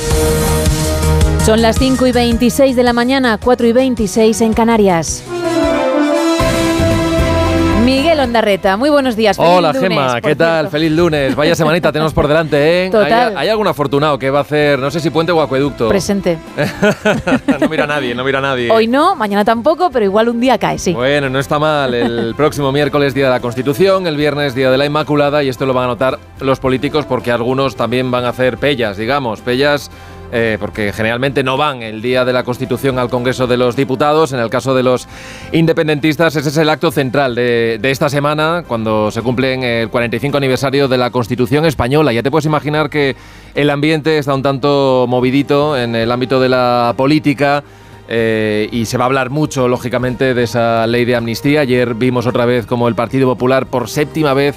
Son 1.44 1.62
las 1.62 1.80
5 1.80 2.06
y 2.08 2.12
26 2.12 2.76
de 2.76 2.84
la 2.84 2.94
mañana, 2.94 3.40
4 3.44 3.68
y 3.68 3.74
26 3.74 4.42
en 4.42 4.54
Canarias. 4.54 5.24
Muy 8.78 8.90
buenos 8.90 9.16
días. 9.16 9.38
Feliz 9.38 9.50
Hola 9.50 9.72
lunes, 9.72 9.90
Gema, 9.90 10.20
¿qué 10.20 10.36
tal? 10.36 10.56
cierto. 10.66 10.72
Feliz 10.72 10.92
lunes. 10.92 11.36
Vaya 11.38 11.56
semanita 11.56 11.90
tenemos 11.90 12.14
por 12.14 12.28
delante, 12.28 12.88
¿eh? 12.88 12.90
Total. 12.90 13.30
¿Hay, 13.30 13.44
hay 13.44 13.50
algún 13.50 13.66
afortunado 13.66 14.20
que 14.20 14.30
va 14.30 14.40
a 14.40 14.42
hacer, 14.42 14.78
no 14.78 14.92
sé 14.92 15.00
si 15.00 15.10
puente 15.10 15.32
o 15.32 15.42
acueducto? 15.42 15.88
Presente. 15.88 16.38
no 17.62 17.70
mira 17.70 17.86
a 17.86 17.88
nadie, 17.88 18.14
no 18.14 18.26
mira 18.26 18.40
a 18.40 18.42
nadie. 18.42 18.70
Hoy 18.72 18.88
no, 18.88 19.16
mañana 19.16 19.46
tampoco, 19.46 19.90
pero 19.90 20.04
igual 20.04 20.28
un 20.28 20.42
día 20.42 20.58
cae, 20.58 20.78
sí. 20.78 20.92
Bueno, 20.92 21.30
no 21.30 21.40
está 21.40 21.60
mal. 21.60 21.94
El 21.94 22.36
próximo 22.38 22.74
miércoles, 22.74 23.14
Día 23.14 23.26
de 23.26 23.32
la 23.32 23.40
Constitución, 23.40 24.06
el 24.06 24.18
viernes, 24.18 24.54
Día 24.54 24.70
de 24.70 24.78
la 24.78 24.86
Inmaculada, 24.86 25.42
y 25.42 25.48
esto 25.48 25.66
lo 25.66 25.74
van 25.74 25.86
a 25.86 25.88
notar 25.88 26.20
los 26.42 26.60
políticos 26.60 27.06
porque 27.06 27.32
algunos 27.32 27.78
también 27.78 28.12
van 28.12 28.26
a 28.26 28.30
hacer 28.30 28.58
pellas, 28.58 28.98
digamos, 28.98 29.40
pellas. 29.40 29.90
Eh, 30.32 30.58
porque 30.60 30.94
generalmente 30.94 31.44
no 31.44 31.58
van 31.58 31.82
el 31.82 32.02
día 32.02 32.26
de 32.26 32.34
la 32.34 32.44
Constitución 32.44 33.00
al 33.00 33.10
Congreso 33.10 33.48
de 33.48 33.58
los 33.58 33.76
Diputados. 33.76 34.32
En 34.34 34.40
el 34.40 34.50
caso 34.50 34.76
de 34.76 34.84
los 34.84 35.08
independentistas, 35.52 36.36
ese 36.36 36.50
es 36.50 36.58
el 36.58 36.70
acto 36.70 36.92
central 36.92 37.36
de, 37.36 37.80
de 37.82 37.92
esta 37.92 38.10
semana, 38.10 38.64
cuando 38.68 39.12
se 39.12 39.22
cumple 39.22 39.82
el 39.82 39.90
45 39.90 40.38
aniversario 40.38 40.88
de 40.88 40.98
la 40.98 41.10
Constitución 41.10 41.66
española. 41.66 42.14
Ya 42.14 42.24
te 42.24 42.32
puedes 42.32 42.46
imaginar 42.46 42.90
que 42.90 43.16
el 43.56 43.70
ambiente 43.70 44.18
está 44.18 44.34
un 44.34 44.44
tanto 44.44 45.06
movidito 45.08 45.78
en 45.78 45.96
el 45.96 46.12
ámbito 46.12 46.40
de 46.40 46.50
la 46.50 46.94
política. 46.96 47.64
Eh, 48.12 48.68
y 48.72 48.86
se 48.86 48.98
va 48.98 49.04
a 49.04 49.06
hablar 49.06 49.30
mucho, 49.30 49.68
lógicamente, 49.68 50.34
de 50.34 50.44
esa 50.44 50.88
ley 50.88 51.06
de 51.06 51.16
amnistía. 51.16 51.62
Ayer 51.62 51.94
vimos 51.94 52.26
otra 52.26 52.46
vez 52.46 52.66
como 52.66 52.88
el 52.88 52.96
Partido 52.96 53.28
Popular, 53.28 53.68
por 53.68 53.88
séptima 53.88 54.34
vez, 54.34 54.56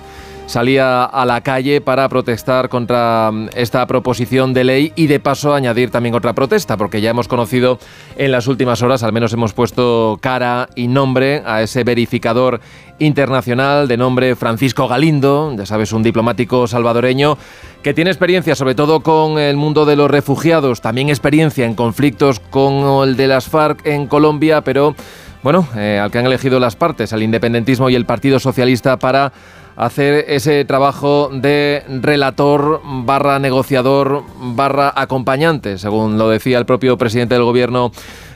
salía 0.53 1.05
a 1.05 1.25
la 1.25 1.41
calle 1.41 1.81
para 1.81 2.07
protestar 2.11 2.69
contra 2.69 3.31
mm, 3.33 3.49
esta 3.55 3.87
proposición 3.87 4.53
de 4.53 4.65
ley 4.65 4.93
y 4.97 5.07
de 5.07 5.19
paso 5.19 5.55
añadir 5.55 5.91
también 5.91 6.15
otra 6.15 6.35
protesta, 6.35 6.77
porque 6.77 7.01
ya 7.01 7.09
hemos 7.09 7.27
conocido 7.27 7.79
en 8.19 8.31
las 8.31 8.47
últimas 8.49 8.83
horas, 8.83 9.03
al 9.03 9.15
menos 9.15 9.33
hemos 9.33 9.55
puesto 9.55 10.19
cara 10.21 10.69
y 10.75 10.89
nombre 10.89 11.43
a 11.47 11.63
ese 11.63 11.85
verificador 11.85 12.61
internacional 12.99 13.89
de 13.89 13.97
nombre 13.97 14.37
Francisco 14.37 14.89
Galindo, 14.89 15.55
ya 15.57 15.65
sabes, 15.65 15.91
un 15.93 16.03
diplomático 16.03 16.67
salvadoreño 16.67 17.39
que 17.83 17.95
tiene 17.95 18.11
experiencia 18.11 18.55
sobre 18.55 18.75
todo 18.75 19.01
con 19.01 19.39
el 19.39 19.57
mundo 19.57 19.87
de 19.87 19.97
los 19.97 20.11
refugiados, 20.11 20.83
también 20.83 21.09
experiencia 21.09 21.65
en 21.65 21.75
conflictos 21.75 22.41
con 22.41 23.09
el 23.09 23.17
de 23.17 23.27
las 23.27 23.49
FARC 23.49 23.87
en 23.87 24.07
Colombia, 24.07 24.61
pero 24.61 24.95
bueno, 25.43 25.67
eh, 25.77 25.99
al 25.99 26.11
que 26.11 26.19
han 26.19 26.27
elegido 26.27 26.61
las 26.61 26.77
partes, 26.77 27.13
al 27.13 27.23
independentismo 27.23 27.91
y 27.91 27.97
el 27.97 28.07
Partido 28.07 28.39
Socialista 28.39 28.99
para 28.99 29.33
hacer 29.77 30.25
ese 30.29 30.65
trabajo 30.65 31.31
de 31.33 31.83
relator 32.01 32.81
barra 32.85 33.39
negociador 33.39 34.23
barra 34.41 34.93
acompañante, 34.95 35.79
según 35.79 36.19
lo 36.19 36.29
decía 36.29 36.59
el 36.59 36.67
propio 36.67 36.97
presidente 36.99 37.35
del 37.35 37.45
gobierno. 37.45 37.93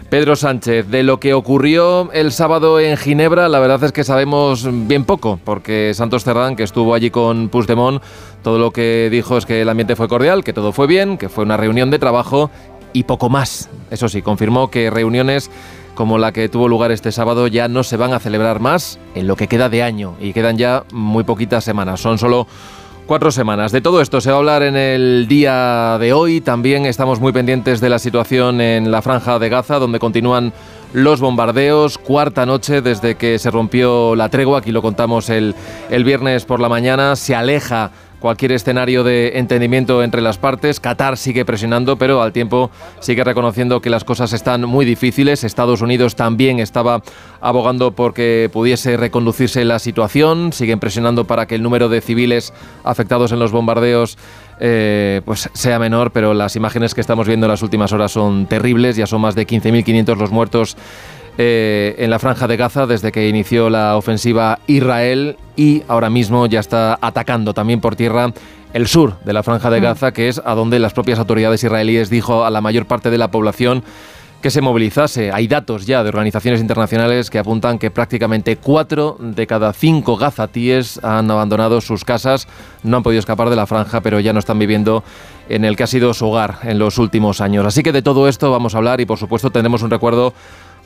Pedro 0.08 0.36
Sánchez, 0.36 0.86
de 0.86 1.02
lo 1.02 1.18
que 1.18 1.34
ocurrió 1.34 2.12
el 2.12 2.30
sábado 2.30 2.78
en 2.78 2.96
Ginebra, 2.96 3.48
la 3.48 3.58
verdad 3.58 3.82
es 3.82 3.90
que 3.90 4.04
sabemos 4.04 4.68
bien 4.86 5.04
poco, 5.04 5.40
porque 5.42 5.92
Santos 5.94 6.22
Cerdán, 6.22 6.54
que 6.54 6.62
estuvo 6.62 6.94
allí 6.94 7.10
con 7.10 7.48
Puigdemont, 7.48 8.00
todo 8.44 8.60
lo 8.60 8.70
que 8.70 9.08
dijo 9.10 9.36
es 9.36 9.46
que 9.46 9.62
el 9.62 9.68
ambiente 9.68 9.96
fue 9.96 10.06
cordial, 10.06 10.44
que 10.44 10.52
todo 10.52 10.70
fue 10.70 10.86
bien, 10.86 11.18
que 11.18 11.28
fue 11.28 11.42
una 11.42 11.56
reunión 11.56 11.90
de 11.90 11.98
trabajo 11.98 12.52
y 12.92 13.02
poco 13.02 13.28
más. 13.28 13.68
Eso 13.90 14.08
sí, 14.08 14.22
confirmó 14.22 14.70
que 14.70 14.90
reuniones 14.90 15.50
como 15.96 16.18
la 16.18 16.30
que 16.30 16.48
tuvo 16.48 16.68
lugar 16.68 16.92
este 16.92 17.10
sábado 17.10 17.48
ya 17.48 17.66
no 17.66 17.82
se 17.82 17.96
van 17.96 18.12
a 18.12 18.20
celebrar 18.20 18.60
más 18.60 19.00
en 19.16 19.26
lo 19.26 19.34
que 19.34 19.48
queda 19.48 19.68
de 19.68 19.82
año 19.82 20.14
y 20.20 20.32
quedan 20.32 20.58
ya 20.58 20.84
muy 20.92 21.24
poquitas 21.24 21.64
semanas. 21.64 22.00
Son 22.00 22.18
solo 22.18 22.46
cuatro 23.06 23.30
semanas. 23.30 23.72
De 23.72 23.80
todo 23.80 24.00
esto 24.00 24.20
se 24.20 24.30
va 24.30 24.36
a 24.36 24.38
hablar 24.38 24.62
en 24.62 24.76
el 24.76 25.26
día 25.26 25.96
de 25.98 26.12
hoy. 26.12 26.40
También 26.40 26.84
estamos 26.86 27.18
muy 27.18 27.32
pendientes 27.32 27.80
de 27.80 27.88
la 27.88 27.98
situación 27.98 28.60
en 28.60 28.90
la 28.90 29.00
franja 29.00 29.38
de 29.38 29.48
Gaza, 29.48 29.78
donde 29.78 29.98
continúan 29.98 30.52
los 30.92 31.20
bombardeos. 31.20 31.98
Cuarta 31.98 32.44
noche 32.44 32.82
desde 32.82 33.14
que 33.14 33.38
se 33.38 33.50
rompió 33.50 34.14
la 34.14 34.28
tregua. 34.28 34.58
Aquí 34.58 34.72
lo 34.72 34.82
contamos 34.82 35.30
el, 35.30 35.54
el 35.88 36.04
viernes 36.04 36.44
por 36.44 36.60
la 36.60 36.68
mañana. 36.68 37.16
Se 37.16 37.34
aleja 37.34 37.90
cualquier 38.26 38.50
escenario 38.50 39.04
de 39.04 39.38
entendimiento 39.38 40.02
entre 40.02 40.20
las 40.20 40.36
partes. 40.36 40.80
Qatar 40.80 41.16
sigue 41.16 41.44
presionando, 41.44 41.96
pero 41.96 42.22
al 42.22 42.32
tiempo 42.32 42.72
sigue 42.98 43.22
reconociendo 43.22 43.80
que 43.80 43.88
las 43.88 44.02
cosas 44.02 44.32
están 44.32 44.62
muy 44.62 44.84
difíciles. 44.84 45.44
Estados 45.44 45.80
Unidos 45.80 46.16
también 46.16 46.58
estaba 46.58 47.02
abogando 47.40 47.92
porque 47.92 48.50
pudiese 48.52 48.96
reconducirse 48.96 49.64
la 49.64 49.78
situación. 49.78 50.52
Siguen 50.52 50.80
presionando 50.80 51.24
para 51.24 51.46
que 51.46 51.54
el 51.54 51.62
número 51.62 51.88
de 51.88 52.00
civiles 52.00 52.52
afectados 52.82 53.30
en 53.30 53.38
los 53.38 53.52
bombardeos 53.52 54.18
eh, 54.58 55.20
pues 55.24 55.48
sea 55.52 55.78
menor, 55.78 56.10
pero 56.10 56.34
las 56.34 56.56
imágenes 56.56 56.94
que 56.94 57.02
estamos 57.02 57.28
viendo 57.28 57.46
en 57.46 57.52
las 57.52 57.62
últimas 57.62 57.92
horas 57.92 58.10
son 58.10 58.46
terribles. 58.46 58.96
Ya 58.96 59.06
son 59.06 59.20
más 59.20 59.36
de 59.36 59.46
15.500 59.46 60.16
los 60.16 60.32
muertos 60.32 60.76
eh, 61.38 61.94
en 61.98 62.10
la 62.10 62.18
franja 62.18 62.46
de 62.46 62.56
Gaza 62.56 62.86
desde 62.86 63.12
que 63.12 63.28
inició 63.28 63.68
la 63.68 63.96
ofensiva 63.96 64.58
Israel 64.66 65.36
y 65.56 65.82
ahora 65.88 66.10
mismo 66.10 66.46
ya 66.46 66.60
está 66.60 66.98
atacando 67.00 67.52
también 67.52 67.80
por 67.80 67.96
tierra 67.96 68.32
el 68.72 68.86
sur 68.86 69.18
de 69.24 69.32
la 69.32 69.42
franja 69.42 69.70
de 69.70 69.80
Gaza, 69.80 70.12
que 70.12 70.28
es 70.28 70.40
a 70.44 70.54
donde 70.54 70.78
las 70.78 70.92
propias 70.92 71.18
autoridades 71.18 71.62
israelíes 71.62 72.10
dijo 72.10 72.44
a 72.44 72.50
la 72.50 72.60
mayor 72.60 72.86
parte 72.86 73.10
de 73.10 73.18
la 73.18 73.30
población 73.30 73.82
que 74.42 74.50
se 74.50 74.60
movilizase. 74.60 75.32
Hay 75.32 75.48
datos 75.48 75.86
ya 75.86 76.02
de 76.02 76.08
organizaciones 76.08 76.60
internacionales 76.60 77.30
que 77.30 77.38
apuntan 77.38 77.78
que 77.78 77.90
prácticamente 77.90 78.56
cuatro 78.56 79.16
de 79.18 79.46
cada 79.46 79.72
cinco 79.72 80.16
gazatíes 80.16 81.02
han 81.02 81.30
abandonado 81.30 81.80
sus 81.80 82.04
casas, 82.04 82.46
no 82.82 82.98
han 82.98 83.02
podido 83.02 83.20
escapar 83.20 83.50
de 83.50 83.56
la 83.56 83.66
franja, 83.66 84.00
pero 84.02 84.20
ya 84.20 84.32
no 84.32 84.38
están 84.38 84.58
viviendo 84.58 85.02
en 85.48 85.64
el 85.64 85.76
que 85.76 85.84
ha 85.84 85.86
sido 85.86 86.12
su 86.14 86.26
hogar 86.26 86.58
en 86.64 86.78
los 86.78 86.98
últimos 86.98 87.40
años. 87.40 87.64
Así 87.66 87.82
que 87.82 87.92
de 87.92 88.02
todo 88.02 88.28
esto 88.28 88.50
vamos 88.50 88.74
a 88.74 88.78
hablar 88.78 89.00
y 89.00 89.06
por 89.06 89.18
supuesto 89.18 89.50
tendremos 89.50 89.82
un 89.82 89.90
recuerdo 89.90 90.32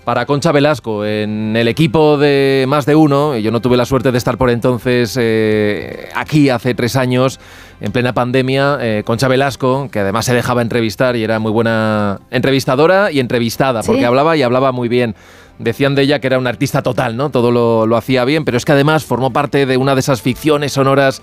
para 0.04 0.26
Concha 0.26 0.52
Velasco 0.52 1.04
en 1.04 1.54
el 1.56 1.68
equipo 1.68 2.18
de 2.18 2.64
más 2.68 2.86
de 2.86 2.94
uno. 2.94 3.36
Yo 3.36 3.50
no 3.50 3.60
tuve 3.60 3.76
la 3.76 3.84
suerte 3.84 4.12
de 4.12 4.18
estar 4.18 4.38
por 4.38 4.50
entonces 4.50 5.16
eh, 5.20 6.08
aquí 6.14 6.48
hace 6.48 6.74
tres 6.74 6.96
años, 6.96 7.38
en 7.80 7.92
plena 7.92 8.12
pandemia. 8.12 8.78
Eh, 8.80 9.02
Concha 9.04 9.28
Velasco, 9.28 9.88
que 9.90 10.00
además 10.00 10.24
se 10.24 10.34
dejaba 10.34 10.62
entrevistar 10.62 11.16
y 11.16 11.24
era 11.24 11.38
muy 11.38 11.52
buena 11.52 12.20
entrevistadora 12.30 13.12
y 13.12 13.20
entrevistada, 13.20 13.82
porque 13.82 14.06
hablaba 14.06 14.36
y 14.36 14.42
hablaba 14.42 14.72
muy 14.72 14.88
bien. 14.88 15.14
Decían 15.58 15.94
de 15.94 16.02
ella 16.02 16.20
que 16.20 16.26
era 16.26 16.38
una 16.38 16.48
artista 16.48 16.82
total, 16.82 17.18
¿no? 17.18 17.28
Todo 17.28 17.50
lo, 17.50 17.86
lo 17.86 17.96
hacía 17.96 18.24
bien, 18.24 18.46
pero 18.46 18.56
es 18.56 18.64
que 18.64 18.72
además 18.72 19.04
formó 19.04 19.30
parte 19.30 19.66
de 19.66 19.76
una 19.76 19.94
de 19.94 20.00
esas 20.00 20.22
ficciones 20.22 20.72
sonoras 20.72 21.20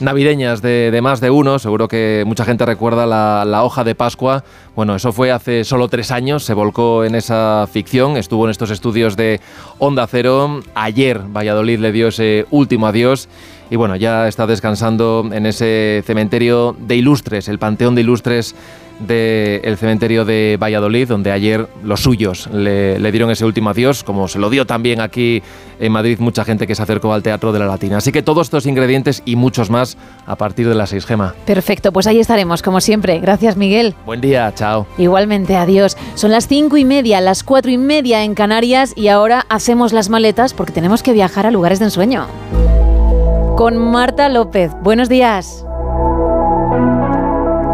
navideñas 0.00 0.62
de, 0.62 0.98
más 1.02 1.20
de 1.20 1.30
uno. 1.30 1.58
Seguro 1.58 1.88
que 1.88 2.24
mucha 2.26 2.44
gente 2.44 2.64
recuerda 2.64 3.06
la, 3.06 3.44
la 3.44 3.64
hoja 3.64 3.84
de 3.84 3.94
Pascua. 3.94 4.44
Bueno, 4.76 4.94
eso 4.94 5.12
fue 5.12 5.30
hace 5.30 5.64
solo 5.64 5.88
tres 5.88 6.10
años, 6.10 6.44
se 6.44 6.54
volcó 6.54 7.04
en 7.04 7.14
esa 7.14 7.68
ficción, 7.70 8.16
estuvo 8.16 8.44
en 8.44 8.50
estos 8.50 8.70
estudios 8.70 9.16
de 9.16 9.40
Onda 9.78 10.06
Cero. 10.06 10.60
Ayer 10.74 11.20
Valladolid 11.20 11.78
le 11.80 11.92
dio 11.92 12.08
ese 12.08 12.46
último 12.50 12.86
adiós. 12.86 13.28
Y 13.70 13.76
bueno, 13.76 13.96
ya 13.96 14.28
está 14.28 14.46
descansando 14.46 15.28
en 15.30 15.44
ese 15.44 16.02
cementerio 16.06 16.74
de 16.78 16.96
ilustres, 16.96 17.48
el 17.48 17.58
Panteón 17.58 17.94
de 17.94 18.00
Ilustres 18.00 18.54
del 19.00 19.76
cementerio 19.76 20.24
de 20.24 20.58
Valladolid, 20.60 21.08
donde 21.08 21.30
ayer 21.30 21.68
los 21.82 22.00
suyos 22.00 22.48
le, 22.52 22.98
le 22.98 23.12
dieron 23.12 23.30
ese 23.30 23.44
último 23.44 23.70
adiós, 23.70 24.02
como 24.02 24.28
se 24.28 24.38
lo 24.38 24.50
dio 24.50 24.66
también 24.66 25.00
aquí 25.00 25.42
en 25.80 25.92
Madrid 25.92 26.18
mucha 26.18 26.44
gente 26.44 26.66
que 26.66 26.74
se 26.74 26.82
acercó 26.82 27.12
al 27.12 27.22
Teatro 27.22 27.52
de 27.52 27.58
la 27.58 27.66
Latina. 27.66 27.98
Así 27.98 28.12
que 28.12 28.22
todos 28.22 28.46
estos 28.46 28.66
ingredientes 28.66 29.22
y 29.24 29.36
muchos 29.36 29.70
más 29.70 29.96
a 30.26 30.36
partir 30.36 30.68
de 30.68 30.74
las 30.74 30.90
6 30.90 31.06
Gema. 31.06 31.34
Perfecto, 31.46 31.92
pues 31.92 32.06
ahí 32.06 32.18
estaremos, 32.18 32.62
como 32.62 32.80
siempre. 32.80 33.18
Gracias, 33.20 33.56
Miguel. 33.56 33.94
Buen 34.04 34.20
día, 34.20 34.52
chao. 34.54 34.86
Igualmente, 34.98 35.56
adiós. 35.56 35.96
Son 36.14 36.30
las 36.30 36.48
cinco 36.48 36.76
y 36.76 36.84
media, 36.84 37.20
las 37.20 37.44
cuatro 37.44 37.70
y 37.70 37.78
media 37.78 38.24
en 38.24 38.34
Canarias 38.34 38.92
y 38.96 39.08
ahora 39.08 39.46
hacemos 39.48 39.92
las 39.92 40.08
maletas 40.08 40.54
porque 40.54 40.72
tenemos 40.72 41.02
que 41.02 41.12
viajar 41.12 41.46
a 41.46 41.50
lugares 41.50 41.78
de 41.78 41.86
ensueño. 41.86 42.26
Con 43.56 43.76
Marta 43.78 44.28
López. 44.28 44.70
Buenos 44.82 45.08
días. 45.08 45.64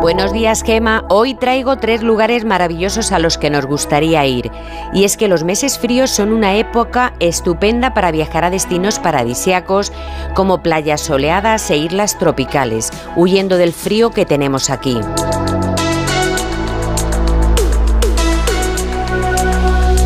Buenos 0.04 0.34
días, 0.34 0.62
Gema. 0.62 1.06
Hoy 1.08 1.32
traigo 1.32 1.78
tres 1.78 2.02
lugares 2.02 2.44
maravillosos 2.44 3.10
a 3.10 3.18
los 3.18 3.38
que 3.38 3.48
nos 3.48 3.64
gustaría 3.64 4.26
ir. 4.26 4.50
Y 4.92 5.04
es 5.04 5.16
que 5.16 5.28
los 5.28 5.44
meses 5.44 5.78
fríos 5.78 6.10
son 6.10 6.30
una 6.30 6.56
época 6.56 7.14
estupenda 7.20 7.94
para 7.94 8.10
viajar 8.10 8.44
a 8.44 8.50
destinos 8.50 8.98
paradisíacos 8.98 9.94
como 10.34 10.62
playas 10.62 11.00
soleadas 11.00 11.70
e 11.70 11.78
islas 11.78 12.18
tropicales, 12.18 12.90
huyendo 13.16 13.56
del 13.56 13.72
frío 13.72 14.10
que 14.10 14.26
tenemos 14.26 14.68
aquí. 14.68 15.00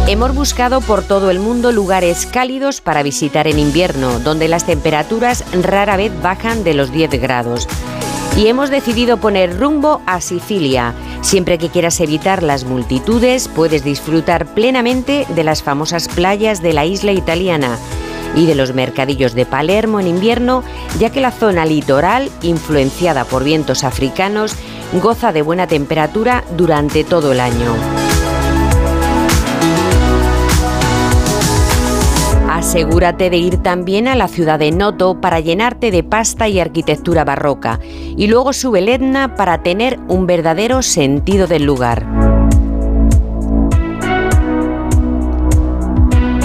Hemos 0.07 0.33
buscado 0.33 0.81
por 0.81 1.03
todo 1.03 1.29
el 1.29 1.41
mundo 1.41 1.73
lugares 1.73 2.25
cálidos 2.25 2.81
para 2.81 3.03
visitar 3.03 3.49
en 3.49 3.59
invierno, 3.59 4.21
donde 4.21 4.47
las 4.47 4.65
temperaturas 4.65 5.45
rara 5.61 5.97
vez 5.97 6.13
bajan 6.23 6.63
de 6.63 6.75
los 6.75 6.93
10 6.93 7.21
grados. 7.21 7.67
Y 8.39 8.47
hemos 8.47 8.71
decidido 8.71 9.17
poner 9.17 9.59
rumbo 9.59 10.01
a 10.07 10.21
Sicilia. 10.21 10.95
Siempre 11.23 11.59
que 11.59 11.71
quieras 11.71 11.99
evitar 11.99 12.45
las 12.45 12.63
multitudes, 12.63 13.49
puedes 13.49 13.83
disfrutar 13.83 14.47
plenamente 14.55 15.27
de 15.31 15.43
las 15.43 15.65
famosas 15.65 16.07
playas 16.07 16.63
de 16.63 16.73
la 16.73 16.85
isla 16.85 17.11
italiana 17.11 17.77
y 18.37 18.47
de 18.47 18.55
los 18.55 18.75
mercadillos 18.75 19.35
de 19.35 19.45
Palermo 19.45 19.99
en 19.99 20.07
invierno, 20.07 20.63
ya 21.01 21.11
que 21.11 21.21
la 21.21 21.33
zona 21.33 21.67
litoral, 21.67 22.31
influenciada 22.43 23.25
por 23.25 23.43
vientos 23.43 23.83
africanos, 23.83 24.55
goza 25.03 25.33
de 25.33 25.43
buena 25.43 25.67
temperatura 25.67 26.45
durante 26.57 27.03
todo 27.03 27.33
el 27.33 27.41
año. 27.41 27.98
Asegúrate 32.69 33.31
de 33.31 33.39
ir 33.39 33.63
también 33.63 34.09
a 34.09 34.15
la 34.15 34.29
ciudad 34.29 34.59
de 34.59 34.71
Noto 34.73 35.23
para 35.23 35.41
llenarte 35.41 35.91
de 35.91 36.03
pasta 36.03 36.49
y 36.49 36.61
arquitectura 36.61 37.25
barroca. 37.25 37.81
Y 38.15 38.27
luego 38.27 38.53
sube 38.53 38.81
el 38.81 38.91
Etna 38.91 39.37
para 39.37 39.63
tener 39.63 39.99
un 40.07 40.27
verdadero 40.27 40.83
sentido 40.83 41.47
del 41.47 41.65
lugar. 41.65 42.05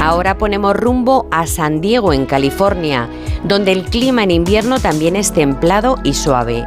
Ahora 0.02 0.38
ponemos 0.38 0.78
rumbo 0.78 1.28
a 1.30 1.46
San 1.46 1.82
Diego, 1.82 2.14
en 2.14 2.26
California, 2.26 3.10
donde 3.44 3.74
el 3.74 3.84
clima 3.84 4.24
en 4.24 4.32
invierno 4.32 4.80
también 4.80 5.18
es 5.18 5.34
templado 5.34 5.98
y 6.06 6.14
suave. 6.14 6.66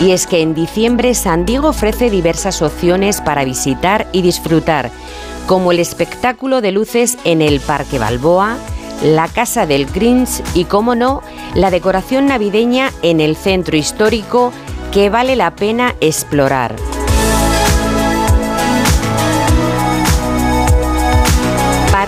Y 0.00 0.12
es 0.12 0.26
que 0.26 0.40
en 0.40 0.54
diciembre 0.54 1.12
San 1.12 1.44
Diego 1.44 1.68
ofrece 1.68 2.08
diversas 2.08 2.62
opciones 2.62 3.20
para 3.20 3.44
visitar 3.44 4.06
y 4.12 4.22
disfrutar, 4.22 4.90
como 5.46 5.72
el 5.72 5.78
espectáculo 5.78 6.62
de 6.62 6.72
luces 6.72 7.18
en 7.24 7.42
el 7.42 7.60
Parque 7.60 7.98
Balboa, 7.98 8.56
la 9.04 9.28
Casa 9.28 9.66
del 9.66 9.86
Grinch 9.86 10.42
y, 10.54 10.64
como 10.64 10.94
no, 10.94 11.22
la 11.54 11.70
decoración 11.70 12.26
navideña 12.26 12.90
en 13.02 13.20
el 13.20 13.36
centro 13.36 13.76
histórico 13.76 14.50
que 14.92 15.10
vale 15.10 15.36
la 15.36 15.54
pena 15.54 15.94
explorar. 16.00 16.74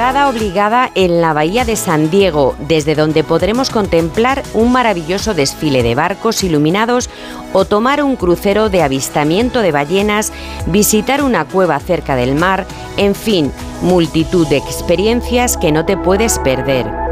Obligada 0.06 0.88
en 0.94 1.20
la 1.20 1.32
Bahía 1.32 1.64
de 1.64 1.74
San 1.74 2.10
Diego, 2.10 2.54
desde 2.68 2.94
donde 2.94 3.24
podremos 3.24 3.70
contemplar 3.70 4.44
un 4.54 4.70
maravilloso 4.70 5.34
desfile 5.34 5.82
de 5.82 5.96
barcos 5.96 6.44
iluminados 6.44 7.10
o 7.52 7.64
tomar 7.64 8.04
un 8.04 8.14
crucero 8.14 8.68
de 8.68 8.82
avistamiento 8.82 9.62
de 9.62 9.72
ballenas, 9.72 10.32
visitar 10.66 11.24
una 11.24 11.44
cueva 11.44 11.80
cerca 11.80 12.14
del 12.14 12.36
mar, 12.36 12.66
en 12.96 13.16
fin, 13.16 13.52
multitud 13.82 14.46
de 14.46 14.58
experiencias 14.58 15.56
que 15.56 15.72
no 15.72 15.84
te 15.84 15.96
puedes 15.96 16.38
perder. 16.38 17.05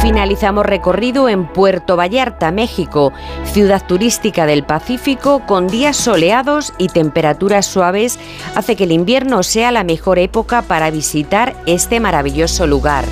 Finalizamos 0.00 0.64
recorrido 0.64 1.28
en 1.28 1.46
Puerto 1.46 1.96
Vallarta, 1.96 2.52
México, 2.52 3.12
ciudad 3.44 3.84
turística 3.84 4.46
del 4.46 4.62
Pacífico 4.62 5.42
con 5.44 5.66
días 5.66 5.96
soleados 5.96 6.72
y 6.78 6.86
temperaturas 6.86 7.66
suaves, 7.66 8.18
hace 8.54 8.76
que 8.76 8.84
el 8.84 8.92
invierno 8.92 9.42
sea 9.42 9.72
la 9.72 9.82
mejor 9.82 10.20
época 10.20 10.62
para 10.62 10.90
visitar 10.90 11.56
este 11.66 11.98
maravilloso 11.98 12.66
lugar. 12.68 13.04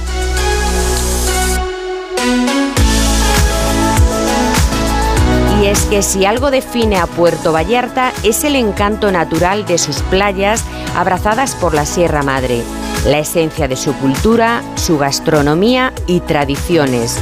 Y 5.60 5.66
es 5.66 5.84
que 5.86 6.02
si 6.02 6.24
algo 6.24 6.52
define 6.52 6.98
a 6.98 7.06
Puerto 7.06 7.52
Vallarta 7.52 8.12
es 8.22 8.44
el 8.44 8.54
encanto 8.54 9.10
natural 9.10 9.66
de 9.66 9.78
sus 9.78 10.02
playas 10.02 10.64
abrazadas 10.94 11.56
por 11.56 11.74
la 11.74 11.84
Sierra 11.84 12.22
Madre 12.22 12.62
la 13.06 13.20
esencia 13.20 13.68
de 13.68 13.76
su 13.76 13.94
cultura, 13.94 14.62
su 14.74 14.98
gastronomía 14.98 15.92
y 16.06 16.20
tradiciones. 16.20 17.18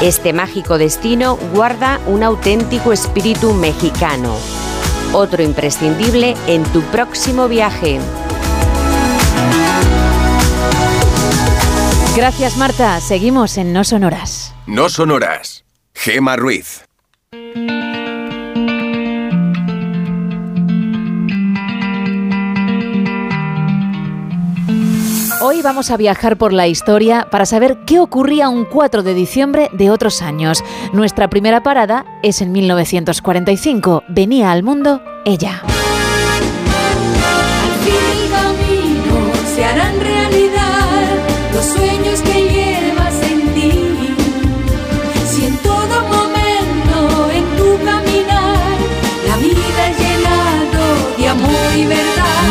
Este 0.00 0.32
mágico 0.32 0.78
destino 0.78 1.36
guarda 1.52 2.00
un 2.06 2.22
auténtico 2.22 2.92
espíritu 2.92 3.52
mexicano. 3.52 4.36
Otro 5.12 5.42
imprescindible 5.42 6.34
en 6.46 6.62
tu 6.64 6.82
próximo 6.82 7.48
viaje. 7.48 7.98
Gracias 12.16 12.56
Marta, 12.56 13.00
seguimos 13.00 13.58
en 13.58 13.72
No 13.72 13.82
Sonoras. 13.82 14.54
No 14.66 14.88
Sonoras. 14.88 15.64
Gema 15.94 16.36
Ruiz. 16.36 16.84
Hoy 25.46 25.60
vamos 25.60 25.90
a 25.90 25.98
viajar 25.98 26.38
por 26.38 26.54
la 26.54 26.68
historia 26.68 27.28
para 27.30 27.44
saber 27.44 27.80
qué 27.84 28.00
ocurría 28.00 28.48
un 28.48 28.64
4 28.64 29.02
de 29.02 29.12
diciembre 29.12 29.68
de 29.74 29.90
otros 29.90 30.22
años. 30.22 30.64
Nuestra 30.94 31.28
primera 31.28 31.62
parada 31.62 32.06
es 32.22 32.40
en 32.40 32.50
1945. 32.50 34.04
Venía 34.08 34.52
al 34.52 34.62
mundo 34.62 35.02
ella. 35.26 35.62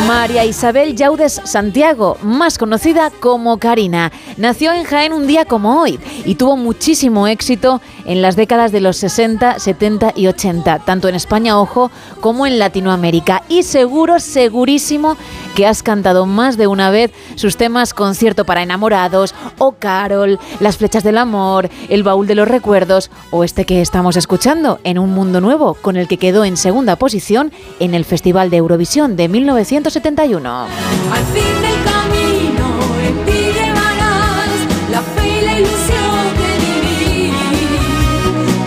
María 0.07 0.43
Isabel 0.43 0.95
Yaudes 0.97 1.39
Santiago, 1.45 2.17
más 2.21 2.57
conocida 2.57 3.09
como 3.09 3.57
Karina, 3.57 4.11
nació 4.35 4.73
en 4.73 4.83
Jaén 4.83 5.13
un 5.13 5.27
día 5.27 5.45
como 5.45 5.81
hoy 5.81 5.97
y 6.25 6.35
tuvo 6.35 6.57
muchísimo 6.57 7.25
éxito 7.27 7.81
en 8.05 8.21
las 8.21 8.35
décadas 8.35 8.73
de 8.73 8.81
los 8.81 8.97
60, 8.97 9.59
70 9.59 10.11
y 10.15 10.27
80, 10.27 10.79
tanto 10.79 11.07
en 11.07 11.15
España, 11.15 11.57
ojo, 11.57 11.89
como 12.19 12.45
en 12.45 12.59
Latinoamérica. 12.59 13.43
Y 13.47 13.63
seguro, 13.63 14.19
segurísimo 14.19 15.15
que 15.55 15.65
has 15.65 15.83
cantado 15.83 16.25
más 16.25 16.57
de 16.57 16.67
una 16.67 16.89
vez 16.89 17.11
sus 17.35 17.55
temas 17.55 17.93
Concierto 17.93 18.45
para 18.45 18.63
enamorados 18.63 19.33
o 19.57 19.73
Carol, 19.73 20.39
Las 20.59 20.77
flechas 20.77 21.03
del 21.03 21.17
amor, 21.17 21.69
El 21.87 22.03
baúl 22.03 22.27
de 22.27 22.35
los 22.35 22.47
recuerdos 22.47 23.09
o 23.31 23.43
este 23.43 23.65
que 23.65 23.81
estamos 23.81 24.17
escuchando, 24.17 24.79
En 24.83 24.99
un 24.99 25.11
mundo 25.11 25.39
nuevo, 25.39 25.75
con 25.75 25.95
el 25.95 26.07
que 26.07 26.17
quedó 26.17 26.43
en 26.43 26.57
segunda 26.57 26.97
posición 26.97 27.53
en 27.79 27.93
el 27.93 28.03
Festival 28.03 28.49
de 28.49 28.57
Eurovisión 28.57 29.15
de 29.15 29.29
1970. 29.29 29.92
71. 29.93 30.49
Al 30.49 31.23
fin 31.33 31.53
del 31.61 31.77
camino 31.85 32.65
en 33.07 33.25
ti 33.25 33.39
llevarás 33.53 34.57
la 34.89 35.01
fe 35.03 35.39
y 35.39 35.41
la 35.45 35.59
ilusión 35.59 36.23
de 36.41 36.51
vivir. 36.65 37.33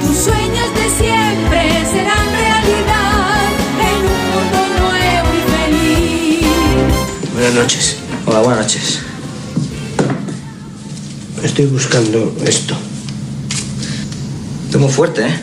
Tus 0.02 0.16
sueños 0.16 0.68
de 0.78 0.86
siempre 1.02 1.62
serán 1.90 2.26
realidad 2.30 3.42
en 3.90 4.00
un 4.14 4.20
mundo 4.30 4.60
nuevo 4.78 5.28
y 5.34 5.42
feliz. 5.50 6.46
Buenas 7.34 7.54
noches. 7.54 7.96
Hola, 8.26 8.38
buenas 8.42 8.60
noches. 8.60 9.00
Estoy 11.42 11.66
buscando 11.66 12.36
esto. 12.44 12.76
Estoy 14.66 14.80
muy 14.80 14.92
fuerte, 14.92 15.26
¿eh? 15.26 15.40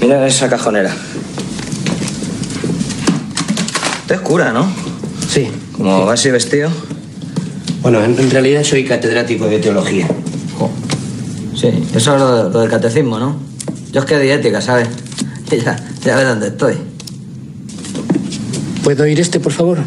Mira 0.00 0.24
esa 0.24 0.48
cajonera. 0.48 0.94
Te 4.14 4.20
es 4.20 4.26
cura, 4.28 4.52
¿no? 4.52 4.64
Sí. 5.28 5.48
¿Cómo 5.72 6.04
sí. 6.04 6.12
así 6.12 6.30
vestido? 6.30 6.70
Bueno, 7.82 8.04
en, 8.04 8.16
en, 8.16 8.30
realidad 8.30 8.62
soy 8.62 8.84
catedrático 8.84 9.48
de 9.48 9.58
teología. 9.58 10.06
Sí, 11.56 11.66
eso 11.92 12.14
es 12.14 12.20
lo, 12.20 12.48
lo, 12.48 12.60
del 12.60 12.70
catecismo, 12.70 13.18
¿no? 13.18 13.36
Yo 13.90 13.98
es 13.98 14.06
que 14.06 14.16
de 14.16 14.32
ética, 14.32 14.60
¿sabes? 14.60 14.86
Y 15.50 15.56
ya, 15.64 15.76
ya 16.04 16.14
ves 16.14 16.28
dónde 16.28 16.46
estoy. 16.46 16.74
¿Puedo 18.84 19.04
ir 19.04 19.18
este, 19.18 19.40
por 19.40 19.50
favor? 19.50 19.78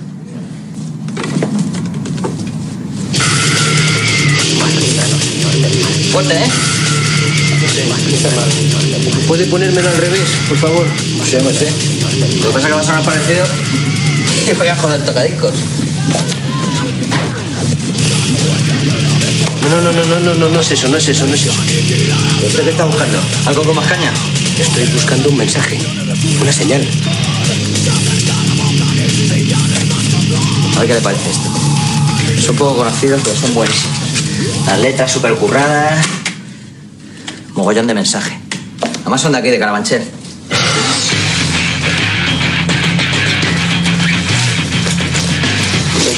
Fuerte, 6.11 6.33
¿eh? 6.33 6.49
¿Puede 9.25 9.45
ponérmelo 9.45 9.87
al 9.87 9.97
revés, 9.97 10.27
por 10.49 10.57
favor? 10.57 10.85
Lo 10.85 11.23
que 11.23 12.53
pasa 12.53 12.59
es 12.59 12.65
que 12.65 12.73
va 12.73 12.81
a 12.81 12.83
sonar 12.83 13.03
parecido 13.03 13.45
y 14.49 14.53
voy 14.53 14.67
a 14.67 14.75
joder 14.75 15.03
tocadiscos. 15.03 15.53
No, 19.69 19.81
no, 19.81 19.91
no, 19.91 20.05
no, 20.05 20.19
no, 20.19 20.33
no, 20.35 20.49
no 20.49 20.59
es 20.61 20.71
eso, 20.71 20.87
no 20.87 20.97
es 20.97 21.07
eso, 21.09 21.25
no 21.25 21.33
es 21.33 21.41
eso. 21.41 21.53
¿Usted 22.45 22.63
qué 22.63 22.69
está 22.69 22.85
buscando? 22.85 23.19
¿Algo 23.45 23.63
con 23.63 23.75
más 23.75 23.87
caña? 23.87 24.11
Estoy 24.57 24.85
buscando 24.93 25.29
un 25.29 25.37
mensaje, 25.37 25.77
una 26.41 26.53
señal. 26.53 26.87
A 30.75 30.79
ver 30.79 30.87
qué 30.87 30.93
le 30.93 31.01
parece 31.01 31.29
esto. 31.29 31.49
Son 32.45 32.55
poco 32.55 32.77
conocidos, 32.77 33.21
pero 33.23 33.35
son 33.35 33.53
buenísimos. 33.53 33.97
Las 34.65 34.79
letras 34.79 35.11
súper 35.11 35.33
curradas. 35.33 36.05
Mogollón 37.53 37.87
de 37.87 37.93
mensaje. 37.93 38.39
Además 39.01 39.21
son 39.21 39.33
de 39.33 39.39
aquí, 39.39 39.49
de 39.49 39.59
Carabanchel. 39.59 40.16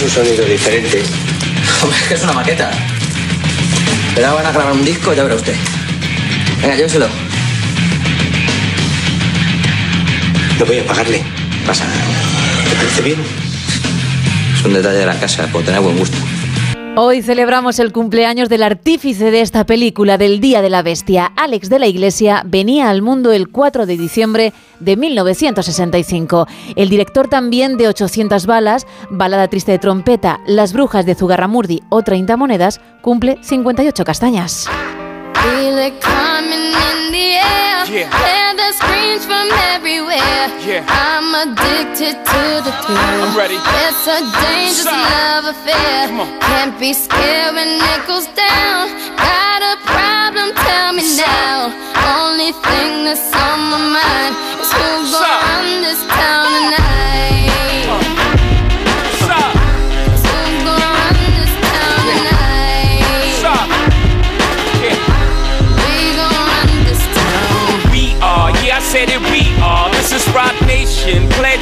Un 0.10 0.16
sonido 0.16 0.46
diferente. 0.46 1.04
Es 2.02 2.08
que 2.08 2.14
es 2.16 2.24
una 2.24 2.34
maqueta. 2.34 2.72
Pero 4.16 4.28
ahora 4.28 4.42
van 4.42 4.50
a 4.50 4.52
grabar 4.58 4.74
un 4.74 4.84
disco, 4.84 5.14
ya 5.14 5.24
verá 5.24 5.36
usted. 5.36 5.56
Venga, 6.62 6.76
lléveselo. 6.76 7.08
No 10.58 10.66
voy 10.66 10.80
a 10.80 10.86
pagarle. 10.86 11.24
Pasa. 11.66 11.86
¿Te 12.70 12.76
parece 12.76 13.02
bien? 13.02 13.20
Es 14.58 14.66
un 14.66 14.74
detalle 14.74 14.98
de 14.98 15.06
la 15.06 15.20
casa, 15.20 15.48
por 15.48 15.64
tener 15.64 15.80
buen 15.82 15.98
gusto. 15.98 16.18
Hoy 17.02 17.22
celebramos 17.22 17.80
el 17.80 17.94
cumpleaños 17.94 18.50
del 18.50 18.62
artífice 18.62 19.32
de 19.32 19.40
esta 19.40 19.66
película 19.66 20.18
del 20.18 20.42
Día 20.42 20.62
de 20.62 20.70
la 20.70 20.82
Bestia. 20.82 21.32
Alex 21.38 21.70
de 21.70 21.80
la 21.80 21.88
Iglesia 21.88 22.44
venía 22.46 22.90
al 22.90 23.02
mundo 23.02 23.32
el 23.32 23.48
4 23.48 23.86
de 23.86 23.96
diciembre 23.96 24.52
de 24.82 24.98
1965. 24.98 26.46
El 26.76 26.90
director 26.90 27.30
también 27.30 27.78
de 27.78 27.88
800 27.88 28.46
balas, 28.46 28.86
Balada 29.10 29.48
triste 29.48 29.72
de 29.72 29.80
trompeta, 29.80 30.42
Las 30.46 30.74
brujas 30.74 31.06
de 31.06 31.16
Zugarramurdi 31.16 31.84
o 31.88 32.02
30 32.02 32.36
monedas, 32.36 32.82
cumple 33.02 33.38
58 33.44 34.04
castañas. 34.04 34.68
Yeah. 37.90 38.10
Hear 40.40 40.56
the 40.56 40.88
screams 40.88 40.88
from 40.88 40.88
everywhere. 40.88 40.88
Yeah. 40.88 40.88
I'm 40.88 41.30
addicted 41.36 42.16
to 42.16 42.44
the 42.64 42.72
thrill. 42.84 43.24
I'm 43.28 43.36
ready. 43.36 43.58
It's 43.60 44.06
a 44.08 44.20
dangerous 44.24 44.88
Side. 44.88 45.12
love 45.12 45.46
affair. 45.52 46.08
Can't 46.40 46.80
be 46.80 46.94
scared 46.94 47.56
when 47.56 47.68
it 47.76 48.02
goes 48.08 48.28
down. 48.38 48.88
Got 49.20 49.62
a 49.64 49.76
problem? 49.84 50.56
Tell 50.56 50.94
me 50.94 51.04
now. 51.20 51.72
Only 52.20 52.52
thing 52.54 53.04
that's 53.04 53.28
on 53.36 53.60
my 53.72 53.82
mind 54.00 54.34
is 54.64 54.72
who's 54.72 55.12
gonna 55.12 55.44
run 55.44 55.82
this 55.84 56.02
town 56.08 56.49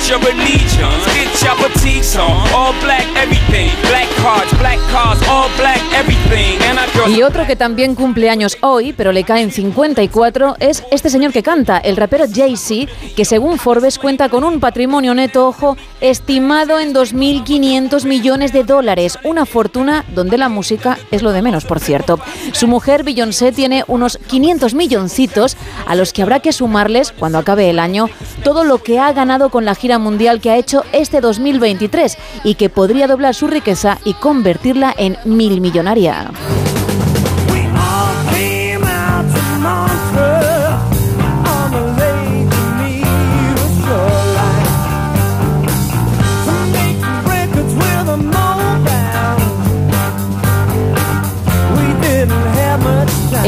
Your 0.08 0.20
allegiance. 0.20 1.04
Get 1.12 1.36
your 1.44 1.56
fatigues 1.60 2.16
on. 2.16 2.48
All 2.56 2.72
black, 2.80 3.04
everything. 3.18 3.76
Black 3.92 4.08
cards, 4.24 4.54
black 4.54 4.80
cars, 4.88 5.22
all 5.28 5.50
black, 5.58 5.84
everything. 5.92 6.67
Y 7.08 7.22
otro 7.22 7.48
que 7.48 7.56
también 7.56 7.96
cumple 7.96 8.30
años 8.30 8.58
hoy, 8.62 8.92
pero 8.92 9.14
le 9.14 9.24
caen 9.24 9.50
54, 9.50 10.58
es 10.60 10.84
este 10.92 11.10
señor 11.10 11.32
que 11.32 11.42
canta, 11.42 11.78
el 11.78 11.96
rapero 11.96 12.26
Jay-Z, 12.30 12.92
que 13.16 13.24
según 13.24 13.58
Forbes 13.58 13.98
cuenta 13.98 14.28
con 14.28 14.44
un 14.44 14.60
patrimonio 14.60 15.14
neto, 15.14 15.48
ojo, 15.48 15.78
estimado 16.02 16.80
en 16.80 16.94
2.500 16.94 18.06
millones 18.06 18.52
de 18.52 18.66
dólares. 18.66 19.18
Una 19.24 19.46
fortuna 19.46 20.04
donde 20.14 20.38
la 20.38 20.50
música 20.50 20.98
es 21.10 21.24
lo 21.24 21.32
de 21.32 21.42
menos, 21.42 21.64
por 21.64 21.80
cierto. 21.80 22.20
Su 22.52 22.68
mujer, 22.68 23.06
Beyoncé, 23.06 23.54
tiene 23.54 23.86
unos 23.88 24.18
500 24.28 24.74
milloncitos 24.74 25.56
a 25.86 25.96
los 25.96 26.12
que 26.12 26.24
habrá 26.24 26.42
que 26.42 26.52
sumarles, 26.52 27.14
cuando 27.14 27.38
acabe 27.38 27.70
el 27.70 27.80
año, 27.80 28.10
todo 28.44 28.66
lo 28.66 28.80
que 28.80 29.00
ha 29.00 29.14
ganado 29.14 29.50
con 29.50 29.64
la 29.64 29.76
gira 29.76 29.98
mundial 29.98 30.42
que 30.42 30.52
ha 30.52 30.58
hecho 30.58 30.84
este 30.92 31.22
2023 31.22 32.18
y 32.44 32.56
que 32.56 32.70
podría 32.70 33.08
doblar 33.08 33.34
su 33.34 33.48
riqueza 33.48 33.98
y 34.04 34.14
convertirla 34.14 34.94
en 34.98 35.18
mil 35.24 35.62
millonaria. 35.62 36.32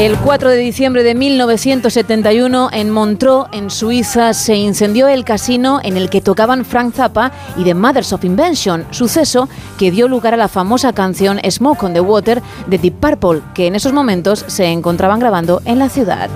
El 0.00 0.16
4 0.16 0.48
de 0.48 0.56
diciembre 0.56 1.02
de 1.02 1.14
1971, 1.14 2.70
en 2.72 2.88
Montreux, 2.88 3.48
en 3.52 3.68
Suiza, 3.68 4.32
se 4.32 4.56
incendió 4.56 5.08
el 5.08 5.26
casino 5.26 5.78
en 5.82 5.98
el 5.98 6.08
que 6.08 6.22
tocaban 6.22 6.64
Frank 6.64 6.94
Zappa 6.94 7.32
y 7.58 7.64
The 7.64 7.74
Mothers 7.74 8.14
of 8.14 8.24
Invention, 8.24 8.86
suceso 8.92 9.46
que 9.78 9.90
dio 9.90 10.08
lugar 10.08 10.32
a 10.32 10.38
la 10.38 10.48
famosa 10.48 10.94
canción 10.94 11.38
Smoke 11.46 11.84
on 11.84 11.92
the 11.92 12.00
Water 12.00 12.40
de 12.66 12.78
Deep 12.78 12.94
Purple, 12.94 13.42
que 13.52 13.66
en 13.66 13.74
esos 13.74 13.92
momentos 13.92 14.42
se 14.46 14.64
encontraban 14.68 15.20
grabando 15.20 15.60
en 15.66 15.78
la 15.78 15.90
ciudad. 15.90 16.30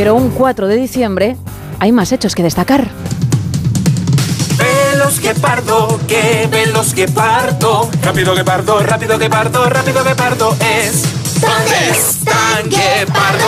Pero 0.00 0.14
un 0.14 0.30
4 0.30 0.66
de 0.66 0.76
diciembre 0.76 1.36
hay 1.78 1.92
más 1.92 2.10
hechos 2.10 2.34
que 2.34 2.42
destacar. 2.42 2.88
Velos 4.56 5.20
que 5.20 5.34
pardo, 5.34 6.00
que 6.08 6.48
velos 6.50 6.94
que 6.94 7.06
pardo. 7.06 7.90
Rápido 8.02 8.34
que 8.34 8.42
pardo, 8.42 8.78
rápido 8.78 9.18
que 9.18 9.28
pardo, 9.28 9.68
rápido 9.68 10.02
que 10.02 10.14
pardo 10.14 10.56
es. 10.58 11.19
¿Dónde 11.40 11.90
están 11.90 12.68
guepardo? 12.68 13.46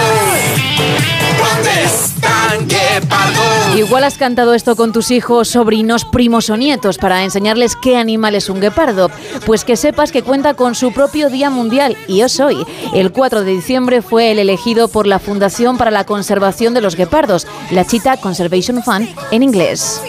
¿Dónde 1.39 1.85
están 1.85 2.69
guepardo? 2.69 3.77
Igual 3.77 4.05
has 4.05 4.17
cantado 4.17 4.55
esto 4.55 4.77
con 4.77 4.93
tus 4.93 5.11
hijos, 5.11 5.49
sobrinos, 5.49 6.05
primos 6.05 6.49
o 6.51 6.57
nietos 6.57 6.99
para 6.99 7.23
enseñarles 7.23 7.77
qué 7.77 7.97
animal 7.97 8.35
es 8.35 8.49
un 8.49 8.61
guepardo. 8.61 9.11
Pues 9.45 9.65
que 9.65 9.77
sepas 9.77 10.13
que 10.13 10.23
cuenta 10.23 10.55
con 10.55 10.75
su 10.75 10.93
propio 10.93 11.29
Día 11.29 11.51
Mundial 11.51 11.97
y 12.09 12.19
yo 12.19 12.29
soy. 12.29 12.65
El 12.95 13.13
4 13.13 13.43
de 13.43 13.53
diciembre 13.53 14.03
fue 14.03 14.31
el 14.31 14.39
elegido 14.39 14.89
por 14.89 15.07
la 15.07 15.19
Fundación 15.19 15.77
para 15.77 15.91
la 15.91 16.05
Conservación 16.05 16.75
de 16.75 16.81
los 16.81 16.97
Guepardos, 16.97 17.47
la 17.71 17.85
Cheetah 17.87 18.17
Conservation 18.19 18.83
Fund 18.83 19.09
en 19.31 19.43
inglés. 19.43 20.01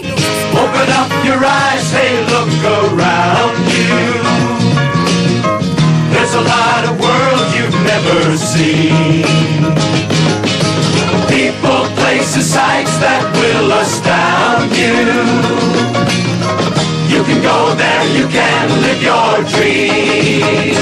Open 0.53 0.89
up 0.93 1.09
your 1.25 1.43
eyes, 1.43 1.91
hey, 1.91 2.25
look 2.29 2.43
you've 7.73 7.85
never 7.85 8.37
seen. 8.37 9.63
People, 11.27 11.85
places, 11.97 12.53
sights 12.53 12.95
that 13.01 13.25
will 13.33 13.71
astound 13.81 14.69
you. 14.77 14.97
You 17.09 17.23
can 17.23 17.41
go 17.41 17.73
there, 17.75 18.05
you 18.13 18.27
can 18.29 18.65
live 18.85 19.01
your 19.01 19.41
dream. 19.53 20.77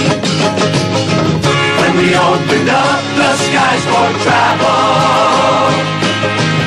When 1.79 1.93
we 1.99 2.15
opened 2.15 2.69
up 2.69 3.01
the 3.19 3.31
skies 3.45 3.83
for 3.87 4.07
travel, 4.25 5.71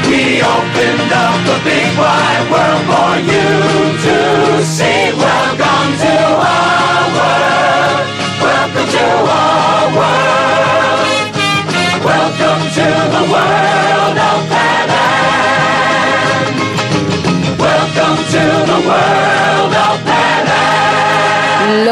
we 0.08 0.40
opened 0.40 1.12
up 1.12 1.37
the 1.48 1.58
big 1.68 1.90
wide 2.00 2.46
world 2.52 2.84
for 2.88 3.12
you 3.28 3.48
to 4.04 4.16
see. 4.64 5.12
Welcome 5.16 5.90
to 6.04 6.14
our 6.48 6.93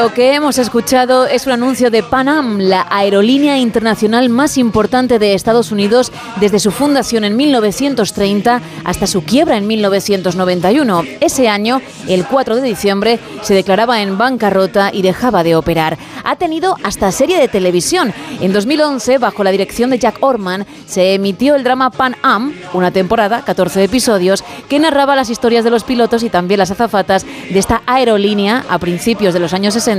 Lo 0.02 0.12
que 0.12 0.34
hemos 0.34 0.58
escuchado 0.58 1.28
es 1.28 1.46
un 1.46 1.52
anuncio 1.52 1.88
de 1.88 2.02
Pan 2.02 2.28
Am, 2.28 2.58
la 2.58 2.88
aerolínea 2.90 3.58
internacional 3.58 4.30
más 4.30 4.58
importante 4.58 5.20
de 5.20 5.34
Estados 5.34 5.70
Unidos 5.70 6.10
desde 6.40 6.58
su 6.58 6.72
fundación 6.72 7.22
en 7.22 7.36
1930 7.36 8.60
hasta 8.82 9.06
su 9.06 9.22
quiebra 9.22 9.56
en 9.56 9.68
1991. 9.68 11.04
Ese 11.20 11.48
año, 11.48 11.80
el 12.08 12.26
4 12.26 12.56
de 12.56 12.62
diciembre, 12.62 13.20
se 13.42 13.54
declaraba 13.54 14.02
en 14.02 14.18
bancarrota 14.18 14.90
y 14.92 15.02
dejaba 15.02 15.44
de 15.44 15.54
operar. 15.54 15.96
Ha 16.24 16.34
tenido 16.34 16.76
hasta 16.82 17.12
serie 17.12 17.38
de 17.38 17.46
televisión. 17.46 18.12
En 18.40 18.52
2011, 18.52 19.18
bajo 19.18 19.44
la 19.44 19.52
dirección 19.52 19.90
de 19.90 20.00
Jack 20.00 20.16
Orman, 20.20 20.66
se 20.84 21.14
emitió 21.14 21.54
el 21.54 21.62
drama 21.62 21.90
Pan 21.90 22.16
Am, 22.22 22.52
una 22.72 22.90
temporada, 22.90 23.44
14 23.44 23.84
episodios, 23.84 24.42
que 24.68 24.80
narraba 24.80 25.14
las 25.14 25.30
historias 25.30 25.62
de 25.62 25.70
los 25.70 25.84
pilotos 25.84 26.24
y 26.24 26.28
también 26.28 26.58
las 26.58 26.72
azafatas 26.72 27.24
de 27.24 27.58
esta 27.58 27.82
aerolínea 27.86 28.64
a 28.68 28.80
principios 28.80 29.32
de 29.32 29.40
los 29.40 29.52
años 29.52 29.74
60 29.74 29.91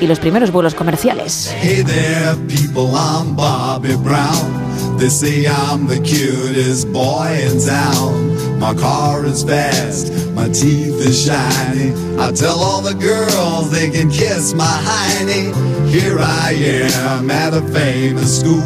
y 0.00 0.06
los 0.06 0.20
primeros 0.20 0.52
vuelos 0.52 0.74
comerciales. 0.74 1.52
Hey 1.60 1.82
there, 1.82 2.36
people, 2.46 2.94
I'm 2.94 3.34
Bobby 3.34 3.96
Brown. 3.96 4.98
They 4.98 5.10
say 5.10 5.46
I'm 5.46 5.88
the 5.88 6.00
cutest 6.00 6.92
boy 6.92 7.26
in 7.44 7.58
town. 7.58 8.31
My 8.62 8.74
car 8.74 9.26
is 9.26 9.42
fast, 9.42 10.12
my 10.34 10.46
teeth 10.46 10.94
is 11.02 11.26
shiny. 11.26 11.90
I 12.16 12.30
tell 12.30 12.60
all 12.60 12.80
the 12.80 12.94
girls 12.94 13.72
they 13.72 13.90
can 13.90 14.08
kiss 14.08 14.54
my 14.54 14.76
hiney. 14.86 15.50
Here 15.90 16.16
I 16.20 16.52
am 16.52 17.28
at 17.28 17.54
a 17.54 17.60
famous 17.60 18.38
school. 18.38 18.62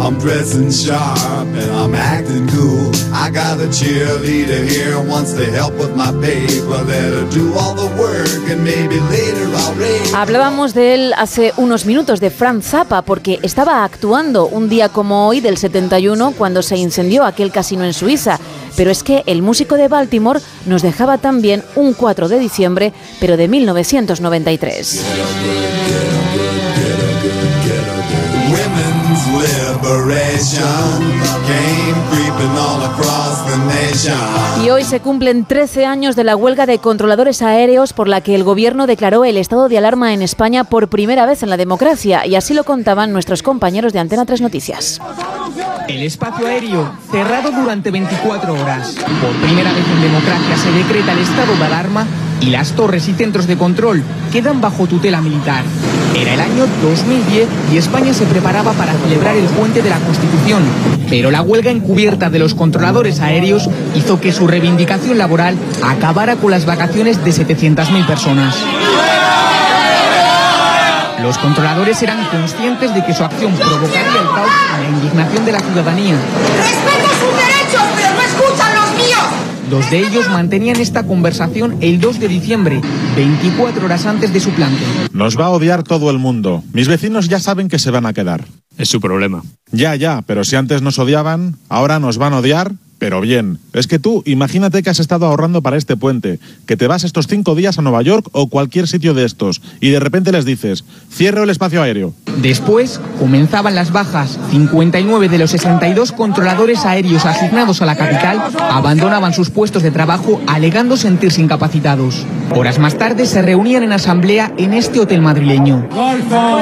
I'm 0.00 0.20
dressing 0.20 0.70
sharp 0.70 1.48
and 1.48 1.70
I'm 1.72 1.96
acting 1.96 2.46
cool. 2.48 2.92
I 3.12 3.28
got 3.30 3.58
a 3.58 3.66
cheerleader 3.66 4.68
here 4.68 5.00
wants 5.00 5.32
to 5.34 5.44
help 5.50 5.74
with 5.74 5.96
my 5.96 6.12
paper. 6.22 6.84
Let 6.84 7.12
her 7.14 7.28
do 7.30 7.54
all 7.58 7.74
the 7.74 7.90
work 8.00 8.50
and 8.50 8.62
maybe 8.62 9.00
later 9.10 9.46
I'll 9.56 9.74
raise. 9.74 10.14
Hablábamos 10.14 10.74
de 10.74 10.94
él 10.94 11.14
hace 11.16 11.52
unos 11.56 11.86
minutos, 11.86 12.20
de 12.20 12.30
Frank 12.30 12.62
Zappa, 12.62 13.02
porque 13.02 13.40
estaba 13.42 13.82
actuando 13.82 14.46
un 14.46 14.68
día 14.68 14.88
como 14.88 15.26
hoy 15.26 15.40
del 15.40 15.56
71 15.56 16.34
cuando 16.38 16.62
se 16.62 16.76
incendió 16.76 17.24
aquel 17.24 17.50
casino 17.50 17.84
en 17.84 17.92
Suiza. 17.92 18.38
Pero 18.76 18.90
es 18.90 19.02
que 19.02 19.22
el 19.26 19.42
músico 19.42 19.76
de 19.76 19.88
Baltimore 19.88 20.40
nos 20.66 20.82
dejaba 20.82 21.18
también 21.18 21.62
un 21.76 21.94
4 21.94 22.28
de 22.28 22.38
diciembre, 22.38 22.92
pero 23.20 23.36
de 23.36 23.48
1993. 23.48 25.04
Women's 29.14 29.82
liberation 29.82 30.62
came 31.46 31.94
creeping 32.10 32.50
all 32.58 32.82
across 32.82 33.44
the 33.46 33.56
nation. 33.66 34.64
Y 34.64 34.70
hoy 34.70 34.82
se 34.82 35.00
cumplen 35.00 35.44
13 35.44 35.86
años 35.86 36.16
de 36.16 36.24
la 36.24 36.34
huelga 36.34 36.66
de 36.66 36.78
controladores 36.78 37.42
aéreos 37.42 37.92
por 37.92 38.08
la 38.08 38.22
que 38.22 38.34
el 38.34 38.42
gobierno 38.42 38.86
declaró 38.86 39.24
el 39.24 39.36
estado 39.36 39.68
de 39.68 39.78
alarma 39.78 40.14
en 40.14 40.22
España 40.22 40.64
por 40.64 40.88
primera 40.88 41.26
vez 41.26 41.42
en 41.44 41.50
la 41.50 41.56
democracia. 41.56 42.26
Y 42.26 42.34
así 42.34 42.54
lo 42.54 42.64
contaban 42.64 43.12
nuestros 43.12 43.42
compañeros 43.42 43.92
de 43.92 44.00
Antena 44.00 44.26
3 44.26 44.40
Noticias. 44.40 45.00
El 45.86 46.02
espacio 46.02 46.46
aéreo 46.46 46.90
cerrado 47.10 47.52
durante 47.52 47.90
24 47.90 48.52
horas. 48.52 48.96
Por 49.20 49.32
primera 49.46 49.72
vez 49.72 49.84
en 49.86 50.02
democracia 50.02 50.56
se 50.56 50.72
decreta 50.72 51.12
el 51.12 51.18
estado 51.20 51.54
de 51.54 51.64
alarma 51.64 52.06
y 52.44 52.50
las 52.50 52.72
torres 52.72 53.08
y 53.08 53.14
centros 53.14 53.46
de 53.46 53.56
control 53.56 54.02
quedan 54.30 54.60
bajo 54.60 54.86
tutela 54.86 55.20
militar. 55.20 55.62
Era 56.14 56.34
el 56.34 56.40
año 56.40 56.66
2010 56.82 57.48
y 57.72 57.78
España 57.78 58.12
se 58.12 58.26
preparaba 58.26 58.72
para 58.72 58.92
celebrar 58.92 59.34
el 59.36 59.46
puente 59.46 59.82
de 59.82 59.90
la 59.90 59.98
Constitución, 59.98 60.62
pero 61.08 61.30
la 61.30 61.42
huelga 61.42 61.70
encubierta 61.70 62.30
de 62.30 62.38
los 62.38 62.54
controladores 62.54 63.20
aéreos 63.20 63.68
hizo 63.94 64.20
que 64.20 64.32
su 64.32 64.46
reivindicación 64.46 65.18
laboral 65.18 65.56
acabara 65.82 66.36
con 66.36 66.50
las 66.50 66.66
vacaciones 66.66 67.24
de 67.24 67.30
700.000 67.30 68.06
personas. 68.06 68.56
Los 71.22 71.38
controladores 71.38 72.02
eran 72.02 72.22
conscientes 72.26 72.94
de 72.94 73.02
que 73.02 73.14
su 73.14 73.24
acción 73.24 73.54
provocaría 73.54 74.20
el 74.20 74.28
caos 74.28 74.50
y 74.78 74.82
la 74.82 74.88
indignación 74.90 75.44
de 75.46 75.52
la 75.52 75.60
ciudadanía. 75.60 76.16
Respeto 76.58 77.08
sus 77.08 77.32
derechos, 77.32 78.03
Dos 79.70 79.90
de 79.90 79.98
ellos 79.98 80.28
mantenían 80.28 80.76
esta 80.76 81.04
conversación 81.04 81.78
el 81.80 82.00
2 82.00 82.20
de 82.20 82.28
diciembre, 82.28 82.80
24 83.16 83.86
horas 83.86 84.04
antes 84.04 84.32
de 84.32 84.40
su 84.40 84.50
plante. 84.50 84.82
Nos 85.12 85.38
va 85.38 85.46
a 85.46 85.50
odiar 85.50 85.82
todo 85.82 86.10
el 86.10 86.18
mundo. 86.18 86.62
Mis 86.72 86.88
vecinos 86.88 87.28
ya 87.28 87.40
saben 87.40 87.68
que 87.68 87.78
se 87.78 87.90
van 87.90 88.04
a 88.04 88.12
quedar. 88.12 88.44
Es 88.76 88.88
su 88.88 89.00
problema. 89.00 89.42
Ya, 89.70 89.94
ya, 89.96 90.22
pero 90.26 90.44
si 90.44 90.56
antes 90.56 90.82
nos 90.82 90.98
odiaban, 90.98 91.56
ahora 91.68 91.98
nos 91.98 92.18
van 92.18 92.34
a 92.34 92.38
odiar, 92.38 92.72
pero 92.98 93.20
bien. 93.20 93.58
Es 93.72 93.86
que 93.86 93.98
tú, 93.98 94.22
imagínate 94.26 94.82
que 94.82 94.90
has 94.90 95.00
estado 95.00 95.26
ahorrando 95.26 95.62
para 95.62 95.76
este 95.76 95.96
puente, 95.96 96.38
que 96.66 96.76
te 96.76 96.86
vas 96.86 97.04
estos 97.04 97.26
cinco 97.26 97.54
días 97.54 97.78
a 97.78 97.82
Nueva 97.82 98.02
York 98.02 98.28
o 98.32 98.48
cualquier 98.48 98.88
sitio 98.88 99.14
de 99.14 99.24
estos, 99.24 99.60
y 99.80 99.90
de 99.90 100.00
repente 100.00 100.32
les 100.32 100.44
dices, 100.44 100.84
cierro 101.12 101.42
el 101.42 101.50
espacio 101.50 101.82
aéreo. 101.82 102.14
Después 102.40 103.00
comenzaban 103.18 103.74
las 103.74 103.92
bajas. 103.92 104.38
59 104.50 105.28
de 105.28 105.38
los 105.38 105.50
62 105.50 106.12
controladores 106.12 106.84
aéreos 106.84 107.24
asignados 107.24 107.82
a 107.82 107.86
la 107.86 107.96
capital 107.96 108.42
abandonaban 108.58 109.32
sus 109.32 109.50
puestos 109.50 109.82
de 109.82 109.90
trabajo 109.90 110.40
alegando 110.46 110.96
sentirse 110.96 111.40
incapacitados. 111.40 112.24
Horas 112.54 112.78
más 112.78 112.96
tarde 112.96 113.26
se 113.26 113.42
reunían 113.42 113.82
en 113.82 113.92
asamblea 113.92 114.52
en 114.56 114.74
este 114.74 115.00
hotel 115.00 115.20
madrileño. 115.20 115.88
¡Golfo! 115.90 116.58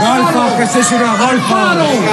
¡Golfo, 0.00 0.56
que 0.58 0.66
sois 0.66 0.92
una 0.92 1.16
golfo! 1.16 1.56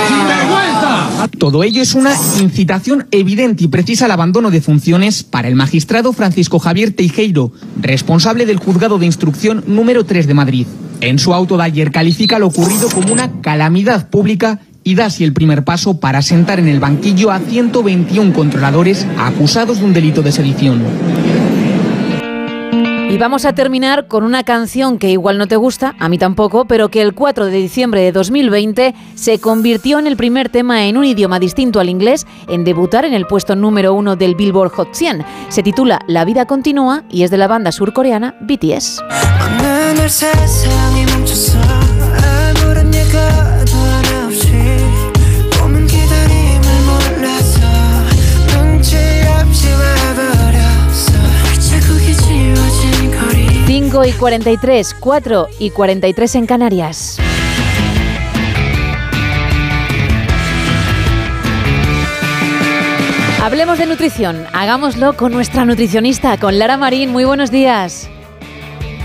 ¡Sin 0.08 0.28
vergüenza! 0.28 1.28
Todo 1.38 1.64
ello 1.64 1.82
es 1.82 1.94
una 1.96 2.15
incitación 2.42 3.08
evidente 3.12 3.64
y 3.64 3.68
precisa 3.68 4.06
al 4.06 4.12
abandono 4.12 4.52
de 4.52 4.62
funciones 4.62 5.24
para 5.24 5.48
el 5.48 5.56
magistrado 5.56 6.14
Francisco 6.14 6.60
Javier 6.60 6.92
Teijeiro, 6.92 7.52
responsable 7.82 8.46
del 8.46 8.60
juzgado 8.60 9.00
de 9.00 9.06
instrucción 9.06 9.64
número 9.68 10.06
3 10.06 10.28
de 10.28 10.34
Madrid. 10.34 10.68
En 11.02 11.20
su 11.20 11.34
auto 11.34 11.58
de 11.58 11.64
ayer 11.64 11.92
califica 11.92 12.40
lo 12.40 12.48
ocurrido 12.48 12.90
como 12.90 13.12
una 13.12 13.42
calamidad 13.42 14.10
pública 14.10 14.62
y 14.84 14.96
da 14.96 15.08
así 15.08 15.24
el 15.24 15.34
primer 15.34 15.64
paso 15.64 16.00
para 16.00 16.22
sentar 16.22 16.60
en 16.60 16.68
el 16.68 16.80
banquillo 16.80 17.32
a 17.32 17.40
121 17.40 18.34
controladores 18.34 19.06
acusados 19.18 19.80
de 19.80 19.86
un 19.86 19.94
delito 19.94 20.22
de 20.22 20.32
sedición. 20.32 20.84
Y 23.16 23.18
vamos 23.18 23.46
a 23.46 23.56
terminar 23.56 24.10
con 24.10 24.26
una 24.26 24.44
canción 24.44 25.00
que 25.00 25.10
igual 25.10 25.38
no 25.38 25.48
te 25.48 25.56
gusta, 25.56 25.96
a 26.00 26.10
mí 26.10 26.18
tampoco, 26.18 26.66
pero 26.66 26.90
que 26.90 27.02
el 27.02 27.14
4 27.14 27.46
de 27.46 27.52
diciembre 27.54 28.02
de 28.02 28.12
2020 28.12 28.94
se 29.16 29.40
convirtió 29.40 30.00
en 30.00 30.08
el 30.08 30.18
primer 30.18 30.50
tema 30.50 30.86
en 30.86 30.98
un 30.98 31.06
idioma 31.06 31.40
distinto 31.40 31.80
al 31.80 31.88
inglés 31.88 32.28
en 32.50 32.66
debutar 32.66 33.06
en 33.06 33.14
el 33.14 33.26
puesto 33.26 33.56
número 33.56 33.94
uno 33.94 34.18
del 34.18 34.36
Billboard 34.36 34.72
Hot 34.72 34.94
100. 34.94 35.24
Se 35.48 35.64
titula 35.64 36.02
La 36.08 36.26
vida 36.26 36.46
continúa 36.46 37.06
y 37.10 37.24
es 37.24 37.32
de 37.32 37.38
la 37.38 37.48
banda 37.48 37.72
surcoreana 37.72 38.36
BTS. 38.42 39.02
5 53.96 54.06
y 54.08 54.12
43, 54.12 54.94
4 55.00 55.48
y 55.58 55.70
43 55.70 56.36
en 56.36 56.46
Canarias. 56.46 57.18
Hablemos 63.42 63.78
de 63.78 63.86
nutrición, 63.86 64.48
hagámoslo 64.52 65.16
con 65.16 65.32
nuestra 65.32 65.64
nutricionista, 65.64 66.38
con 66.38 66.60
Lara 66.60 66.76
Marín. 66.76 67.12
Muy 67.12 67.24
buenos 67.24 67.52
días. 67.52 68.10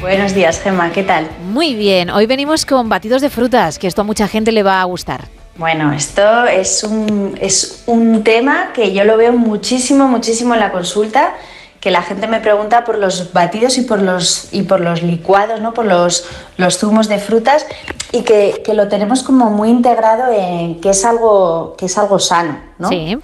Buenos 0.00 0.34
días, 0.34 0.60
Gemma, 0.60 0.90
¿qué 0.90 1.04
tal? 1.04 1.28
Muy 1.52 1.76
bien, 1.76 2.10
hoy 2.10 2.26
venimos 2.26 2.66
con 2.66 2.88
batidos 2.88 3.22
de 3.22 3.30
frutas, 3.30 3.78
que 3.78 3.86
esto 3.86 4.00
a 4.00 4.04
mucha 4.04 4.26
gente 4.26 4.50
le 4.50 4.64
va 4.64 4.80
a 4.80 4.84
gustar. 4.86 5.28
Bueno, 5.54 5.92
esto 5.92 6.46
es 6.46 6.82
un, 6.82 7.38
es 7.40 7.84
un 7.86 8.24
tema 8.24 8.72
que 8.72 8.92
yo 8.92 9.04
lo 9.04 9.16
veo 9.16 9.34
muchísimo, 9.34 10.08
muchísimo 10.08 10.54
en 10.54 10.60
la 10.60 10.72
consulta, 10.72 11.34
que 11.80 11.90
la 11.90 12.02
gente 12.02 12.26
me 12.26 12.40
pregunta 12.40 12.84
por 12.84 12.98
los 12.98 13.32
batidos 13.32 13.78
y 13.78 13.82
por 13.82 14.02
los, 14.02 14.48
y 14.52 14.62
por 14.62 14.80
los 14.80 15.02
licuados, 15.02 15.60
¿no? 15.60 15.72
por 15.72 15.86
los, 15.86 16.26
los 16.58 16.78
zumos 16.78 17.08
de 17.08 17.18
frutas, 17.18 17.66
y 18.12 18.22
que, 18.22 18.62
que 18.64 18.74
lo 18.74 18.88
tenemos 18.88 19.22
como 19.22 19.50
muy 19.50 19.70
integrado 19.70 20.30
en 20.32 20.80
que 20.80 20.90
es 20.90 21.04
algo, 21.04 21.74
que 21.78 21.86
es 21.86 21.96
algo 21.96 22.18
sano, 22.18 22.58
¿no? 22.78 22.88
Sí. 22.88 23.18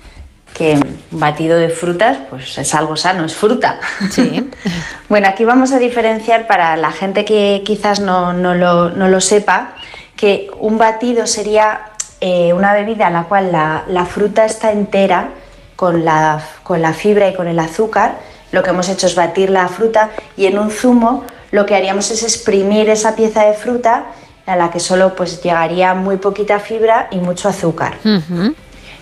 que 0.55 0.81
un 1.13 1.21
batido 1.21 1.59
de 1.59 1.69
frutas 1.69 2.17
pues 2.31 2.57
es 2.57 2.75
algo 2.75 2.97
sano, 2.97 3.27
es 3.27 3.35
fruta. 3.35 3.79
Sí. 4.11 4.51
bueno, 5.11 5.29
aquí 5.29 5.45
vamos 5.45 5.73
a 5.73 5.79
diferenciar 5.79 6.47
para 6.47 6.77
la 6.79 6.93
gente 6.93 7.27
que 7.27 7.63
quizás 7.65 8.01
no, 8.01 8.33
no 8.33 8.55
lo, 8.55 8.89
no 8.91 9.09
lo 9.09 9.21
sepa, 9.21 9.75
que 10.17 10.49
un 10.59 10.79
batido 10.79 11.27
sería 11.27 11.91
eh, 12.23 12.55
una 12.55 12.73
bebida 12.73 13.09
en 13.09 13.13
la 13.13 13.25
cual 13.25 13.53
la, 13.53 13.85
la 13.89 14.07
fruta 14.07 14.47
está 14.47 14.73
entera 14.73 15.29
con 15.77 16.07
la, 16.07 16.43
con 16.63 16.81
la 16.81 16.95
fibra 16.95 17.29
y 17.29 17.35
con 17.35 17.49
el 17.49 17.59
azúcar. 17.59 18.17
Lo 18.53 18.63
que 18.63 18.71
hemos 18.71 18.89
hecho 18.89 19.07
es 19.07 19.15
batir 19.15 19.51
la 19.51 19.69
fruta 19.69 20.11
y 20.37 20.47
en 20.47 20.59
un 20.59 20.71
zumo 20.71 21.25
lo 21.51 21.67
que 21.67 21.75
haríamos 21.75 22.11
es 22.11 22.23
exprimir 22.23 22.89
esa 22.89 23.15
pieza 23.15 23.45
de 23.45 23.55
fruta 23.55 24.07
a 24.47 24.57
la 24.57 24.71
que 24.71 24.81
solo 24.81 25.15
pues 25.15 25.43
llegaría 25.43 25.95
muy 25.95 26.17
poquita 26.17 26.61
fibra 26.61 27.09
y 27.11 27.19
mucho 27.19 27.49
azúcar. 27.49 27.99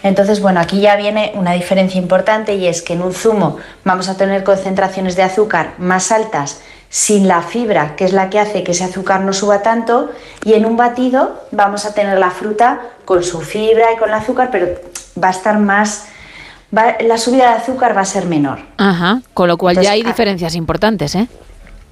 Entonces, 0.03 0.41
bueno, 0.41 0.61
aquí 0.61 0.81
ya 0.81 0.97
viene 0.97 1.33
una 1.35 1.53
diferencia 1.53 1.99
importante 1.99 2.55
y 2.55 2.67
es 2.67 2.83
que 2.83 2.93
en 2.93 3.03
un 3.03 3.15
zumo 3.15 3.57
vamos 3.85 4.09
a 4.09 4.17
tener 4.17 4.45
concentraciones 4.45 5.17
de 5.17 5.23
azúcar 5.23 5.75
más 5.79 6.13
altas 6.13 6.61
sin 6.91 7.27
la 7.27 7.43
fibra, 7.43 7.97
que 7.97 8.05
es 8.05 8.13
la 8.13 8.31
que 8.31 8.39
hace 8.39 8.63
que 8.63 8.73
ese 8.73 8.85
azúcar 8.85 9.23
no 9.23 9.33
suba 9.33 9.63
tanto, 9.63 10.11
y 10.45 10.53
en 10.53 10.65
un 10.65 10.77
batido 10.77 11.43
vamos 11.51 11.87
a 11.87 11.95
tener 11.95 12.19
la 12.19 12.31
fruta 12.31 12.83
con 13.05 13.25
su 13.25 13.41
fibra 13.41 13.93
y 13.93 13.97
con 13.97 14.11
el 14.11 14.15
azúcar, 14.15 14.51
pero 14.53 14.69
va 15.21 15.29
a 15.29 15.31
estar 15.33 15.59
más, 15.59 16.07
va- 16.77 16.97
la 17.01 17.19
subida 17.19 17.51
de 17.51 17.57
azúcar 17.57 17.97
va 17.97 18.01
a 18.03 18.05
ser 18.05 18.27
menor. 18.27 18.59
Ajá, 18.79 19.21
con 19.33 19.49
lo 19.49 19.57
cual 19.57 19.81
ya 19.81 19.93
hay 19.93 20.03
ah, 20.05 20.07
diferencias 20.09 20.55
importantes, 20.55 21.15
¿eh? 21.15 21.29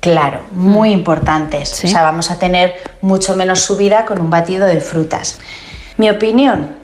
Claro, 0.01 0.41
muy 0.53 0.91
importantes. 0.91 1.85
O 1.85 1.89
sea, 1.89 2.03
vamos 2.03 2.31
a 2.31 2.39
tener 2.39 2.75
mucho 3.03 3.37
menos 3.37 3.61
subida 3.61 4.05
con 4.05 4.21
un 4.21 4.31
batido 4.31 4.67
de 4.67 4.81
frutas. 4.81 5.39
Mi 5.97 6.11
opinión, 6.11 6.75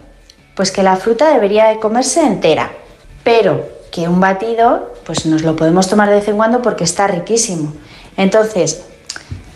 pues 0.54 0.70
que 0.70 0.82
la 0.84 0.96
fruta 0.96 1.32
debería 1.32 1.66
de 1.66 1.80
comerse 1.80 2.24
entera, 2.24 2.70
pero 3.24 3.68
que 3.90 4.06
un 4.08 4.20
batido, 4.20 4.94
pues 5.04 5.26
nos 5.26 5.42
lo 5.42 5.56
podemos 5.56 5.88
tomar 5.88 6.08
de 6.08 6.16
vez 6.16 6.28
en 6.28 6.36
cuando 6.36 6.62
porque 6.62 6.84
está 6.84 7.08
riquísimo. 7.08 7.72
Entonces, 8.16 8.82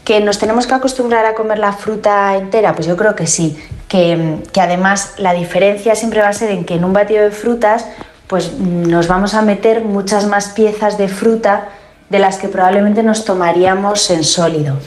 ¿que 0.05 0.21
nos 0.21 0.39
tenemos 0.39 0.67
que 0.67 0.75
acostumbrar 0.75 1.25
a 1.27 1.35
comer 1.35 1.59
la 1.59 1.73
fruta 1.73 2.35
entera? 2.37 2.75
Pues 2.75 2.87
yo 2.89 2.97
creo 2.97 3.15
que 3.15 3.27
sí. 3.29 3.57
Que, 3.87 4.39
que 4.53 4.61
además 4.61 5.13
la 5.19 5.35
diferencia 5.35 5.95
siempre 5.95 6.23
va 6.23 6.29
a 6.29 6.33
ser 6.33 6.51
en 6.51 6.65
que 6.65 6.75
en 6.75 6.85
un 6.85 6.93
batido 6.95 7.23
de 7.25 7.31
frutas, 7.31 7.85
pues 8.33 8.55
nos 8.59 9.09
vamos 9.09 9.35
a 9.35 9.43
meter 9.43 9.85
muchas 9.85 10.27
más 10.27 10.49
piezas 10.49 10.97
de 10.97 11.07
fruta 11.07 11.69
de 12.09 12.19
las 12.19 12.39
que 12.39 12.49
probablemente 12.49 13.03
nos 13.03 13.27
tomaríamos 13.27 14.09
en 14.11 14.25
sólido. 14.25 14.79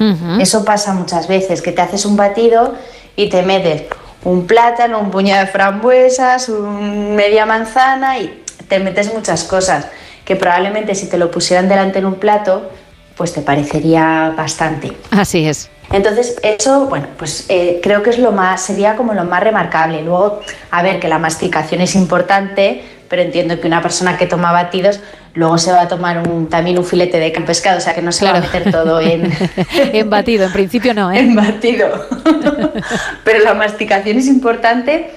Eso 0.41 0.65
pasa 0.65 0.95
muchas 0.95 1.27
veces, 1.27 1.61
que 1.61 1.71
te 1.71 1.79
haces 1.83 2.05
un 2.07 2.17
batido 2.17 2.73
y 3.15 3.29
te 3.29 3.43
metes 3.43 3.83
un 4.23 4.47
plátano, 4.47 4.97
un 4.99 5.11
puñado 5.11 5.45
de 5.45 5.51
frambuesas, 5.51 6.49
un- 6.49 7.15
media 7.15 7.45
manzana 7.45 8.17
y 8.17 8.43
te 8.67 8.79
metes 8.79 9.13
muchas 9.13 9.43
cosas 9.43 9.89
que 10.25 10.35
probablemente 10.35 10.95
si 10.95 11.05
te 11.07 11.19
lo 11.19 11.29
pusieran 11.29 11.69
delante 11.69 11.99
en 11.99 12.05
un 12.07 12.15
plato, 12.15 12.67
pues 13.15 13.31
te 13.31 13.41
parecería 13.41 14.33
bastante. 14.35 14.91
Así 15.11 15.47
es. 15.47 15.69
Entonces, 15.91 16.35
eso, 16.41 16.87
bueno, 16.87 17.05
pues 17.15 17.45
eh, 17.47 17.79
creo 17.83 18.01
que 18.01 18.09
es 18.09 18.17
lo 18.17 18.31
más, 18.31 18.59
sería 18.61 18.95
como 18.95 19.13
lo 19.13 19.23
más 19.23 19.43
remarcable. 19.43 20.01
Luego, 20.01 20.39
a 20.71 20.81
ver, 20.81 20.99
que 20.99 21.07
la 21.07 21.19
masticación 21.19 21.79
es 21.79 21.93
importante, 21.93 22.83
pero 23.15 23.23
entiendo 23.27 23.61
que 23.61 23.67
una 23.67 23.81
persona 23.81 24.17
que 24.17 24.27
toma 24.27 24.51
batidos 24.51 24.99
luego 25.35 25.57
se 25.57 25.71
va 25.71 25.83
a 25.83 25.87
tomar 25.87 26.27
un- 26.27 26.49
también 26.49 26.77
un 26.77 26.83
filete 26.83 27.17
de 27.17 27.31
pescado, 27.31 27.77
o 27.77 27.79
sea 27.81 27.93
que 27.95 28.01
no 28.01 28.11
se 28.11 28.25
va 28.25 28.31
a 28.37 28.41
meter 28.41 28.69
todo 28.71 28.99
en, 28.99 29.31
en 29.93 30.09
batido, 30.09 30.45
en 30.47 30.51
principio 30.51 30.93
no, 30.93 31.13
¿eh? 31.13 31.19
En 31.19 31.33
batido. 31.33 31.87
Pero 33.23 33.39
la 33.41 33.53
masticación 33.53 34.17
es 34.17 34.27
importante 34.27 35.11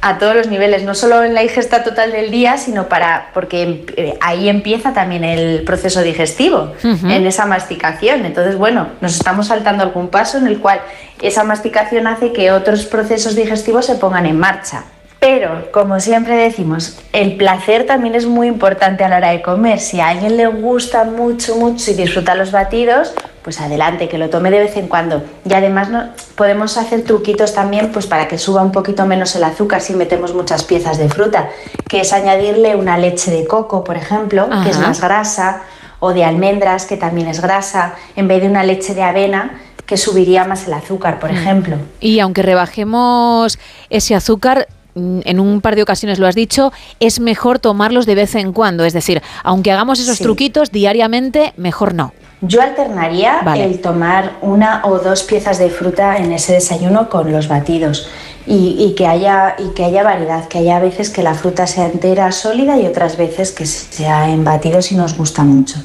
a 0.00 0.16
todos 0.18 0.34
los 0.34 0.48
niveles, 0.48 0.82
no 0.82 0.94
solo 0.94 1.22
en 1.24 1.34
la 1.34 1.42
ingesta 1.42 1.84
total 1.84 2.10
del 2.10 2.30
día, 2.30 2.56
sino 2.56 2.88
para 2.88 3.28
porque 3.34 3.84
eh, 3.98 4.14
ahí 4.22 4.48
empieza 4.48 4.94
también 4.94 5.24
el 5.24 5.62
proceso 5.64 6.00
digestivo, 6.00 6.72
Ujú. 6.82 7.06
en 7.08 7.26
esa 7.26 7.44
masticación. 7.44 8.24
Entonces, 8.24 8.56
bueno, 8.56 8.88
nos 9.02 9.14
estamos 9.14 9.48
saltando 9.48 9.82
algún 9.84 10.08
paso 10.08 10.38
en 10.38 10.46
el 10.46 10.58
cual 10.58 10.80
esa 11.20 11.44
masticación 11.44 12.06
hace 12.06 12.32
que 12.32 12.50
otros 12.50 12.86
procesos 12.86 13.36
digestivos 13.36 13.84
se 13.84 13.96
pongan 13.96 14.24
en 14.24 14.38
marcha. 14.38 14.84
Pero, 15.22 15.70
como 15.70 16.00
siempre 16.00 16.34
decimos, 16.34 16.98
el 17.12 17.36
placer 17.36 17.86
también 17.86 18.16
es 18.16 18.26
muy 18.26 18.48
importante 18.48 19.04
a 19.04 19.08
la 19.08 19.18
hora 19.18 19.30
de 19.30 19.40
comer. 19.40 19.78
Si 19.78 20.00
a 20.00 20.08
alguien 20.08 20.36
le 20.36 20.48
gusta 20.48 21.04
mucho, 21.04 21.54
mucho 21.54 21.92
y 21.92 21.94
disfruta 21.94 22.34
los 22.34 22.50
batidos, 22.50 23.14
pues 23.44 23.60
adelante, 23.60 24.08
que 24.08 24.18
lo 24.18 24.30
tome 24.30 24.50
de 24.50 24.58
vez 24.58 24.76
en 24.76 24.88
cuando. 24.88 25.22
Y 25.48 25.54
además 25.54 25.90
no, 25.90 26.08
podemos 26.34 26.76
hacer 26.76 27.04
truquitos 27.04 27.54
también 27.54 27.92
pues 27.92 28.08
para 28.08 28.26
que 28.26 28.36
suba 28.36 28.62
un 28.62 28.72
poquito 28.72 29.06
menos 29.06 29.36
el 29.36 29.44
azúcar 29.44 29.80
si 29.80 29.94
metemos 29.94 30.34
muchas 30.34 30.64
piezas 30.64 30.98
de 30.98 31.08
fruta, 31.08 31.50
que 31.88 32.00
es 32.00 32.12
añadirle 32.12 32.74
una 32.74 32.98
leche 32.98 33.30
de 33.30 33.46
coco, 33.46 33.84
por 33.84 33.96
ejemplo, 33.96 34.48
que 34.64 34.70
es 34.70 34.78
más 34.80 35.00
grasa, 35.00 35.62
o 36.00 36.12
de 36.12 36.24
almendras, 36.24 36.84
que 36.84 36.96
también 36.96 37.28
es 37.28 37.40
grasa, 37.40 37.94
en 38.16 38.26
vez 38.26 38.42
de 38.42 38.48
una 38.48 38.64
leche 38.64 38.92
de 38.92 39.04
avena, 39.04 39.60
que 39.86 39.96
subiría 39.96 40.44
más 40.44 40.66
el 40.66 40.72
azúcar, 40.72 41.20
por 41.20 41.30
ejemplo. 41.30 41.76
Y 42.00 42.18
aunque 42.18 42.42
rebajemos 42.42 43.60
ese 43.88 44.16
azúcar, 44.16 44.66
mm, 44.66 44.81
en 44.94 45.40
un 45.40 45.60
par 45.60 45.76
de 45.76 45.82
ocasiones 45.82 46.18
lo 46.18 46.26
has 46.26 46.34
dicho, 46.34 46.72
es 47.00 47.20
mejor 47.20 47.58
tomarlos 47.58 48.06
de 48.06 48.14
vez 48.14 48.34
en 48.34 48.52
cuando. 48.52 48.84
Es 48.84 48.92
decir, 48.92 49.22
aunque 49.44 49.72
hagamos 49.72 49.98
esos 50.00 50.18
Sí. 50.18 50.24
truquitos 50.24 50.70
diariamente, 50.70 51.52
mejor 51.56 51.94
no. 51.94 52.12
Yo 52.40 52.60
alternaría 52.60 53.40
Vale. 53.44 53.64
el 53.64 53.80
tomar 53.80 54.32
una 54.42 54.82
o 54.84 54.98
dos 54.98 55.22
piezas 55.22 55.58
de 55.58 55.70
fruta 55.70 56.16
en 56.18 56.32
ese 56.32 56.54
desayuno 56.54 57.08
con 57.08 57.30
los 57.30 57.46
batidos 57.46 58.08
y, 58.46 58.74
y 58.80 58.94
que 58.96 59.06
haya, 59.06 59.54
y 59.58 59.68
que 59.74 59.84
haya 59.84 60.02
variedad, 60.02 60.48
que 60.48 60.58
haya 60.58 60.80
veces 60.80 61.08
que 61.10 61.22
la 61.22 61.34
fruta 61.34 61.68
sea 61.68 61.86
entera, 61.86 62.32
sólida 62.32 62.76
y 62.78 62.86
otras 62.86 63.16
veces 63.16 63.52
que 63.52 63.64
sea 63.64 64.28
en 64.28 64.42
batidos 64.44 64.86
si 64.86 64.96
nos 64.96 65.16
gusta 65.16 65.44
mucho. 65.44 65.76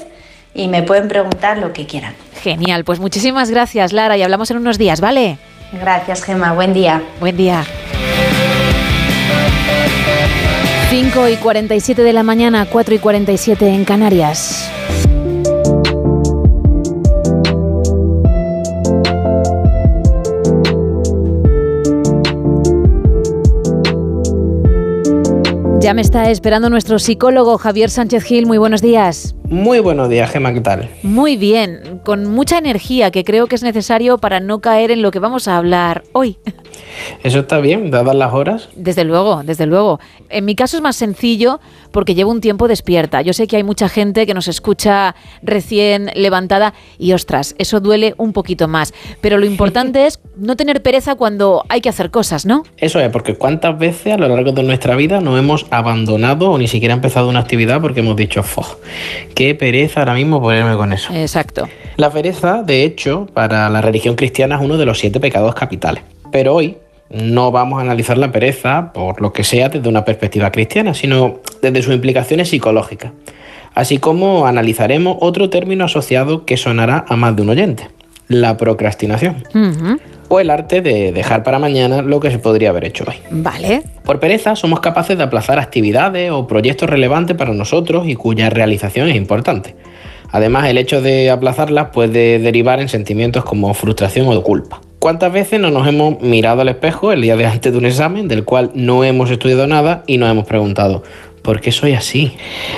y 0.53 0.67
me 0.67 0.83
pueden 0.83 1.07
preguntar 1.07 1.59
lo 1.59 1.71
que 1.71 1.85
quieran. 1.85 2.13
Genial, 2.41 2.83
pues 2.83 2.99
muchísimas 2.99 3.49
gracias 3.49 3.93
Lara 3.93 4.17
y 4.17 4.23
hablamos 4.23 4.51
en 4.51 4.57
unos 4.57 4.77
días, 4.77 4.99
¿vale? 4.99 5.37
Gracias, 5.71 6.23
Gema. 6.23 6.51
Buen 6.51 6.73
día. 6.73 7.01
Buen 7.21 7.37
día. 7.37 7.63
5 10.89 11.29
y 11.29 11.37
47 11.37 12.03
de 12.03 12.11
la 12.11 12.23
mañana, 12.23 12.67
4 12.69 12.95
y 12.95 12.99
47 12.99 13.69
en 13.69 13.85
Canarias. 13.85 14.69
Ya 25.81 25.93
me 25.93 26.01
está 26.01 26.29
esperando 26.29 26.69
nuestro 26.69 26.99
psicólogo 26.99 27.57
Javier 27.57 27.89
Sánchez 27.89 28.23
Gil. 28.23 28.45
Muy 28.45 28.57
buenos 28.57 28.81
días. 28.81 29.33
Muy 29.45 29.79
buenos 29.79 30.09
días, 30.09 30.29
Gema, 30.29 30.53
¿qué 30.53 30.59
tal? 30.59 30.89
Muy 31.03 31.37
bien, 31.37 31.88
con 32.09 32.25
mucha 32.25 32.57
energía 32.57 33.11
que 33.11 33.23
creo 33.23 33.45
que 33.45 33.53
es 33.53 33.61
necesario 33.61 34.17
para 34.17 34.39
no 34.39 34.61
caer 34.61 34.89
en 34.89 35.03
lo 35.03 35.11
que 35.11 35.19
vamos 35.19 35.47
a 35.47 35.57
hablar 35.57 36.01
hoy. 36.11 36.39
¿Eso 37.21 37.41
está 37.41 37.59
bien, 37.59 37.91
dadas 37.91 38.15
las 38.15 38.33
horas? 38.33 38.69
Desde 38.75 39.03
luego, 39.03 39.43
desde 39.43 39.67
luego. 39.67 39.99
En 40.29 40.43
mi 40.43 40.55
caso 40.55 40.77
es 40.77 40.81
más 40.81 40.95
sencillo 40.95 41.59
porque 41.91 42.15
llevo 42.15 42.31
un 42.31 42.41
tiempo 42.41 42.67
despierta. 42.67 43.21
Yo 43.21 43.33
sé 43.33 43.45
que 43.45 43.57
hay 43.57 43.63
mucha 43.63 43.89
gente 43.89 44.25
que 44.25 44.33
nos 44.33 44.47
escucha 44.47 45.13
recién 45.43 46.09
levantada 46.15 46.73
y 46.97 47.13
ostras, 47.13 47.53
eso 47.59 47.79
duele 47.79 48.15
un 48.17 48.33
poquito 48.33 48.67
más. 48.67 48.91
Pero 49.21 49.37
lo 49.37 49.45
importante 49.45 50.05
es 50.07 50.19
no 50.35 50.55
tener 50.55 50.81
pereza 50.81 51.13
cuando 51.13 51.63
hay 51.69 51.79
que 51.79 51.89
hacer 51.89 52.09
cosas, 52.09 52.43
¿no? 52.43 52.63
Eso 52.77 52.99
es, 52.99 53.09
porque 53.11 53.35
cuántas 53.35 53.77
veces 53.77 54.13
a 54.13 54.17
lo 54.17 54.27
largo 54.29 54.51
de 54.51 54.63
nuestra 54.63 54.95
vida 54.95 55.21
nos 55.21 55.37
hemos 55.37 55.67
abandonado 55.69 56.49
o 56.49 56.57
ni 56.57 56.67
siquiera 56.67 56.95
empezado 56.95 57.29
una 57.29 57.41
actividad 57.41 57.79
porque 57.81 57.99
hemos 57.99 58.15
dicho, 58.15 58.41
"Fo, 58.41 58.65
qué 59.35 59.53
pereza 59.53 59.99
ahora 59.99 60.15
mismo 60.15 60.41
ponerme 60.41 60.75
con 60.75 60.91
eso. 60.91 61.13
Exacto. 61.13 61.67
La 61.99 62.09
pereza, 62.09 62.63
de 62.63 62.85
hecho, 62.85 63.27
para 63.33 63.69
la 63.69 63.81
religión 63.81 64.15
cristiana 64.15 64.55
es 64.55 64.61
uno 64.61 64.77
de 64.77 64.85
los 64.85 64.99
siete 64.99 65.19
pecados 65.19 65.53
capitales. 65.53 66.01
Pero 66.31 66.55
hoy 66.55 66.77
no 67.09 67.51
vamos 67.51 67.79
a 67.79 67.81
analizar 67.81 68.17
la 68.17 68.31
pereza, 68.31 68.93
por 68.93 69.21
lo 69.21 69.33
que 69.33 69.43
sea, 69.43 69.67
desde 69.67 69.89
una 69.89 70.05
perspectiva 70.05 70.49
cristiana, 70.49 70.93
sino 70.93 71.41
desde 71.61 71.81
sus 71.81 71.93
implicaciones 71.93 72.47
psicológicas. 72.47 73.11
Así 73.75 73.97
como 73.97 74.47
analizaremos 74.47 75.17
otro 75.19 75.49
término 75.49 75.83
asociado 75.83 76.45
que 76.45 76.55
sonará 76.55 77.03
a 77.05 77.17
más 77.17 77.35
de 77.35 77.41
un 77.41 77.49
oyente, 77.49 77.89
la 78.29 78.55
procrastinación. 78.55 79.43
O 80.29 80.39
el 80.39 80.51
arte 80.51 80.79
de 80.79 81.11
dejar 81.11 81.43
para 81.43 81.59
mañana 81.59 82.01
lo 82.01 82.21
que 82.21 82.31
se 82.31 82.39
podría 82.39 82.69
haber 82.69 82.85
hecho 82.85 83.03
hoy. 83.09 83.15
Vale. 83.29 83.83
Por 84.05 84.21
pereza 84.21 84.55
somos 84.55 84.79
capaces 84.79 85.17
de 85.17 85.25
aplazar 85.25 85.59
actividades 85.59 86.31
o 86.31 86.47
proyectos 86.47 86.89
relevantes 86.89 87.35
para 87.35 87.53
nosotros 87.53 88.07
y 88.07 88.15
cuya 88.15 88.49
realización 88.49 89.09
es 89.09 89.17
importante. 89.17 89.75
Además, 90.31 90.67
el 90.67 90.77
hecho 90.77 91.01
de 91.01 91.29
aplazarlas 91.29 91.89
puede 91.89 92.39
derivar 92.39 92.79
en 92.79 92.89
sentimientos 92.89 93.43
como 93.43 93.73
frustración 93.73 94.27
o 94.27 94.43
culpa. 94.43 94.81
¿Cuántas 94.99 95.31
veces 95.31 95.59
no 95.59 95.71
nos 95.71 95.87
hemos 95.87 96.21
mirado 96.21 96.61
al 96.61 96.69
espejo 96.69 97.11
el 97.13 97.21
día 97.21 97.37
de 97.37 97.45
antes 97.45 97.71
de 97.71 97.77
un 97.77 97.85
examen 97.85 98.27
del 98.27 98.43
cual 98.43 98.71
no 98.75 99.03
hemos 99.03 99.31
estudiado 99.31 99.65
nada 99.65 100.03
y 100.07 100.17
nos 100.17 100.29
hemos 100.29 100.45
preguntado, 100.45 101.03
¿por 101.41 101.61
qué 101.61 101.71
soy 101.71 101.93
así? 101.93 102.33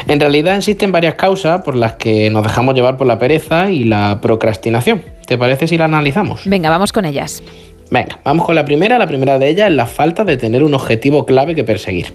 En 0.08 0.20
realidad 0.20 0.56
existen 0.56 0.92
varias 0.92 1.16
causas 1.16 1.64
por 1.64 1.76
las 1.76 1.94
que 1.94 2.30
nos 2.30 2.44
dejamos 2.44 2.76
llevar 2.76 2.96
por 2.96 3.08
la 3.08 3.18
pereza 3.18 3.72
y 3.72 3.86
la 3.86 4.20
procrastinación. 4.22 5.04
¿Te 5.26 5.38
parece 5.38 5.68
si 5.68 5.78
la 5.78 5.86
analizamos? 5.86 6.42
Venga, 6.46 6.70
vamos 6.70 6.94
con 6.94 7.06
ellas. 7.06 7.42
Venga, 7.90 8.20
vamos 8.24 8.46
con 8.46 8.56
la 8.56 8.66
primera. 8.66 9.00
La 9.00 9.08
primera 9.08 9.40
de 9.40 9.50
ellas 9.50 9.70
es 9.70 9.76
la 9.76 9.88
falta 9.88 10.24
de 10.24 10.38
tener 10.38 10.64
un 10.64 10.74
objetivo 10.74 11.26
clave 11.26 11.56
que 11.56 11.64
perseguir. 11.64 12.14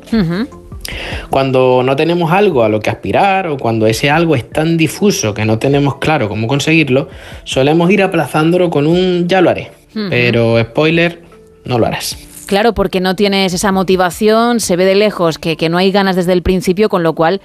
Cuando 1.30 1.82
no 1.84 1.96
tenemos 1.96 2.32
algo 2.32 2.62
a 2.62 2.68
lo 2.68 2.80
que 2.80 2.90
aspirar 2.90 3.48
o 3.48 3.56
cuando 3.56 3.86
ese 3.86 4.10
algo 4.10 4.36
es 4.36 4.48
tan 4.48 4.76
difuso 4.76 5.34
que 5.34 5.44
no 5.44 5.58
tenemos 5.58 5.96
claro 5.96 6.28
cómo 6.28 6.46
conseguirlo, 6.46 7.08
solemos 7.44 7.90
ir 7.90 8.02
aplazándolo 8.02 8.70
con 8.70 8.86
un 8.86 9.26
ya 9.28 9.40
lo 9.40 9.50
haré. 9.50 9.70
Pero 10.10 10.60
spoiler, 10.60 11.22
no 11.64 11.78
lo 11.78 11.86
harás. 11.86 12.18
Claro, 12.46 12.74
porque 12.74 13.00
no 13.00 13.16
tienes 13.16 13.54
esa 13.54 13.72
motivación, 13.72 14.60
se 14.60 14.76
ve 14.76 14.84
de 14.84 14.94
lejos 14.94 15.38
que, 15.38 15.56
que 15.56 15.68
no 15.68 15.78
hay 15.78 15.90
ganas 15.90 16.16
desde 16.16 16.32
el 16.32 16.42
principio, 16.42 16.88
con 16.88 17.02
lo 17.02 17.14
cual 17.14 17.40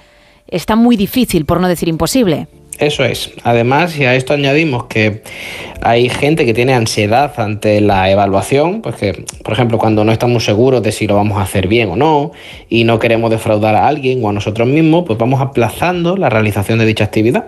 está 0.46 0.76
muy 0.76 0.96
difícil, 0.96 1.44
por 1.46 1.60
no 1.60 1.68
decir 1.68 1.88
imposible. 1.88 2.46
Eso 2.82 3.04
es. 3.04 3.30
Además, 3.44 3.92
si 3.92 4.04
a 4.06 4.16
esto 4.16 4.34
añadimos 4.34 4.86
que 4.86 5.22
hay 5.82 6.08
gente 6.08 6.44
que 6.44 6.52
tiene 6.52 6.74
ansiedad 6.74 7.32
ante 7.36 7.80
la 7.80 8.10
evaluación, 8.10 8.82
pues 8.82 8.96
que, 8.96 9.24
por 9.44 9.52
ejemplo, 9.52 9.78
cuando 9.78 10.04
no 10.04 10.10
estamos 10.10 10.44
seguros 10.44 10.82
de 10.82 10.90
si 10.90 11.06
lo 11.06 11.14
vamos 11.14 11.38
a 11.38 11.42
hacer 11.42 11.68
bien 11.68 11.90
o 11.90 11.96
no, 11.96 12.32
y 12.68 12.82
no 12.82 12.98
queremos 12.98 13.30
defraudar 13.30 13.76
a 13.76 13.86
alguien 13.86 14.24
o 14.24 14.30
a 14.30 14.32
nosotros 14.32 14.66
mismos, 14.66 15.04
pues 15.06 15.16
vamos 15.16 15.40
aplazando 15.40 16.16
la 16.16 16.28
realización 16.28 16.80
de 16.80 16.86
dicha 16.86 17.04
actividad, 17.04 17.44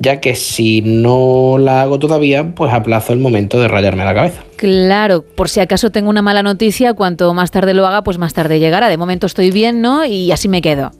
ya 0.00 0.18
que 0.18 0.34
si 0.34 0.82
no 0.82 1.58
la 1.60 1.82
hago 1.82 2.00
todavía, 2.00 2.52
pues 2.52 2.72
aplazo 2.72 3.12
el 3.12 3.20
momento 3.20 3.60
de 3.60 3.68
rayarme 3.68 4.04
la 4.04 4.14
cabeza. 4.14 4.42
Claro, 4.56 5.22
por 5.22 5.48
si 5.48 5.60
acaso 5.60 5.90
tengo 5.90 6.10
una 6.10 6.22
mala 6.22 6.42
noticia, 6.42 6.94
cuanto 6.94 7.32
más 7.34 7.52
tarde 7.52 7.72
lo 7.72 7.86
haga, 7.86 8.02
pues 8.02 8.18
más 8.18 8.34
tarde 8.34 8.58
llegará. 8.58 8.88
De 8.88 8.96
momento 8.96 9.28
estoy 9.28 9.52
bien, 9.52 9.80
¿no? 9.80 10.04
Y 10.04 10.32
así 10.32 10.48
me 10.48 10.60
quedo. 10.60 10.90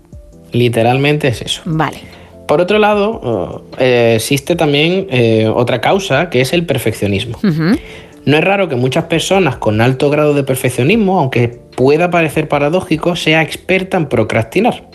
Literalmente 0.52 1.26
es 1.26 1.42
eso. 1.42 1.62
Vale. 1.64 2.21
Por 2.52 2.60
otro 2.60 2.78
lado, 2.78 3.64
eh, 3.78 4.12
existe 4.16 4.56
también 4.56 5.06
eh, 5.08 5.48
otra 5.48 5.80
causa 5.80 6.28
que 6.28 6.42
es 6.42 6.52
el 6.52 6.66
perfeccionismo. 6.66 7.38
No 7.42 8.36
es 8.36 8.44
raro 8.44 8.68
que 8.68 8.76
muchas 8.76 9.04
personas 9.04 9.56
con 9.56 9.80
alto 9.80 10.10
grado 10.10 10.34
de 10.34 10.42
perfeccionismo, 10.42 11.18
aunque 11.18 11.48
pueda 11.48 12.10
parecer 12.10 12.48
paradójico, 12.48 13.16
sea 13.16 13.40
experta 13.40 13.96
en 13.96 14.04
procrastinar, 14.04 14.86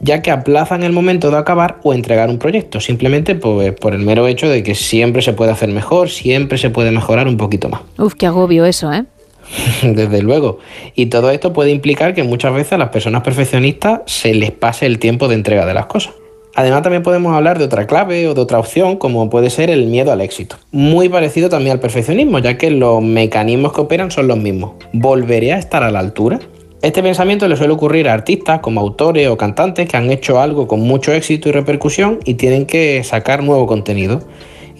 ya 0.00 0.22
que 0.22 0.30
aplazan 0.30 0.82
el 0.82 0.92
momento 0.92 1.30
de 1.30 1.36
acabar 1.36 1.80
o 1.82 1.92
entregar 1.92 2.30
un 2.30 2.38
proyecto, 2.38 2.80
simplemente 2.80 3.34
pues, 3.34 3.74
por 3.74 3.92
el 3.92 4.00
mero 4.00 4.26
hecho 4.26 4.48
de 4.48 4.62
que 4.62 4.74
siempre 4.74 5.20
se 5.20 5.34
puede 5.34 5.52
hacer 5.52 5.68
mejor, 5.68 6.08
siempre 6.08 6.56
se 6.56 6.70
puede 6.70 6.92
mejorar 6.92 7.28
un 7.28 7.36
poquito 7.36 7.68
más. 7.68 7.82
Uf, 7.98 8.14
qué 8.14 8.24
agobio 8.24 8.64
eso, 8.64 8.90
¿eh? 8.90 9.04
Desde 9.82 10.22
luego. 10.22 10.60
Y 10.94 11.06
todo 11.06 11.30
esto 11.30 11.52
puede 11.52 11.72
implicar 11.72 12.14
que 12.14 12.22
muchas 12.22 12.54
veces 12.54 12.72
a 12.72 12.78
las 12.78 12.88
personas 12.88 13.22
perfeccionistas 13.22 14.00
se 14.06 14.32
les 14.32 14.50
pase 14.50 14.86
el 14.86 14.98
tiempo 14.98 15.28
de 15.28 15.34
entrega 15.34 15.66
de 15.66 15.74
las 15.74 15.84
cosas. 15.84 16.14
Además 16.60 16.82
también 16.82 17.02
podemos 17.02 17.34
hablar 17.34 17.58
de 17.58 17.64
otra 17.64 17.86
clave 17.86 18.28
o 18.28 18.34
de 18.34 18.40
otra 18.42 18.58
opción 18.58 18.98
como 18.98 19.30
puede 19.30 19.48
ser 19.48 19.70
el 19.70 19.86
miedo 19.86 20.12
al 20.12 20.20
éxito. 20.20 20.56
Muy 20.72 21.08
parecido 21.08 21.48
también 21.48 21.72
al 21.72 21.80
perfeccionismo, 21.80 22.38
ya 22.38 22.58
que 22.58 22.70
los 22.70 23.00
mecanismos 23.02 23.72
que 23.72 23.80
operan 23.80 24.10
son 24.10 24.28
los 24.28 24.36
mismos. 24.36 24.72
¿Volveré 24.92 25.54
a 25.54 25.58
estar 25.58 25.82
a 25.82 25.90
la 25.90 26.00
altura? 26.00 26.38
Este 26.82 27.02
pensamiento 27.02 27.48
le 27.48 27.56
suele 27.56 27.72
ocurrir 27.72 28.10
a 28.10 28.12
artistas 28.12 28.60
como 28.60 28.82
autores 28.82 29.26
o 29.28 29.38
cantantes 29.38 29.88
que 29.88 29.96
han 29.96 30.10
hecho 30.10 30.38
algo 30.38 30.68
con 30.68 30.80
mucho 30.80 31.14
éxito 31.14 31.48
y 31.48 31.52
repercusión 31.52 32.18
y 32.26 32.34
tienen 32.34 32.66
que 32.66 33.02
sacar 33.04 33.42
nuevo 33.42 33.66
contenido. 33.66 34.20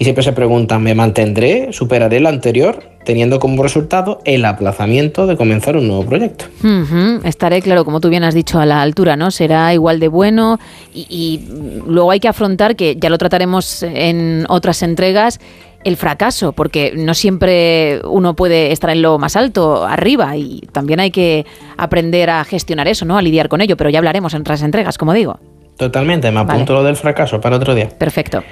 Y 0.00 0.04
siempre 0.04 0.24
se 0.24 0.32
preguntan, 0.32 0.82
¿me 0.82 0.94
mantendré? 0.94 1.74
¿Superaré 1.74 2.20
lo 2.20 2.30
anterior? 2.30 2.82
Teniendo 3.04 3.38
como 3.38 3.62
resultado 3.62 4.22
el 4.24 4.46
aplazamiento 4.46 5.26
de 5.26 5.36
comenzar 5.36 5.76
un 5.76 5.88
nuevo 5.88 6.06
proyecto. 6.06 6.46
Estaré, 7.22 7.60
claro, 7.60 7.84
como 7.84 8.00
tú 8.00 8.08
bien 8.08 8.24
has 8.24 8.32
dicho, 8.32 8.58
a 8.58 8.64
la 8.64 8.80
altura, 8.80 9.16
¿no? 9.16 9.30
Será 9.30 9.74
igual 9.74 10.00
de 10.00 10.08
bueno 10.08 10.58
y, 10.94 11.06
y 11.10 11.46
luego 11.86 12.12
hay 12.12 12.18
que 12.18 12.28
afrontar, 12.28 12.76
que 12.76 12.96
ya 12.98 13.10
lo 13.10 13.18
trataremos 13.18 13.82
en 13.82 14.46
otras 14.48 14.82
entregas, 14.82 15.38
el 15.84 15.98
fracaso, 15.98 16.52
porque 16.52 16.94
no 16.96 17.12
siempre 17.12 18.00
uno 18.04 18.34
puede 18.34 18.72
estar 18.72 18.88
en 18.88 19.02
lo 19.02 19.18
más 19.18 19.36
alto, 19.36 19.84
arriba, 19.84 20.34
y 20.34 20.62
también 20.72 21.00
hay 21.00 21.10
que 21.10 21.44
aprender 21.76 22.30
a 22.30 22.42
gestionar 22.44 22.88
eso, 22.88 23.04
¿no? 23.04 23.18
A 23.18 23.22
lidiar 23.22 23.50
con 23.50 23.60
ello, 23.60 23.76
pero 23.76 23.90
ya 23.90 23.98
hablaremos 23.98 24.32
en 24.32 24.40
otras 24.40 24.62
entregas, 24.62 24.96
como 24.96 25.12
digo. 25.12 25.38
Totalmente, 25.76 26.30
me 26.30 26.40
apunto 26.40 26.72
lo 26.72 26.84
del 26.84 26.96
fracaso 26.96 27.38
para 27.40 27.56
otro 27.56 27.74
día. 27.74 27.88
Perfecto. 27.88 28.42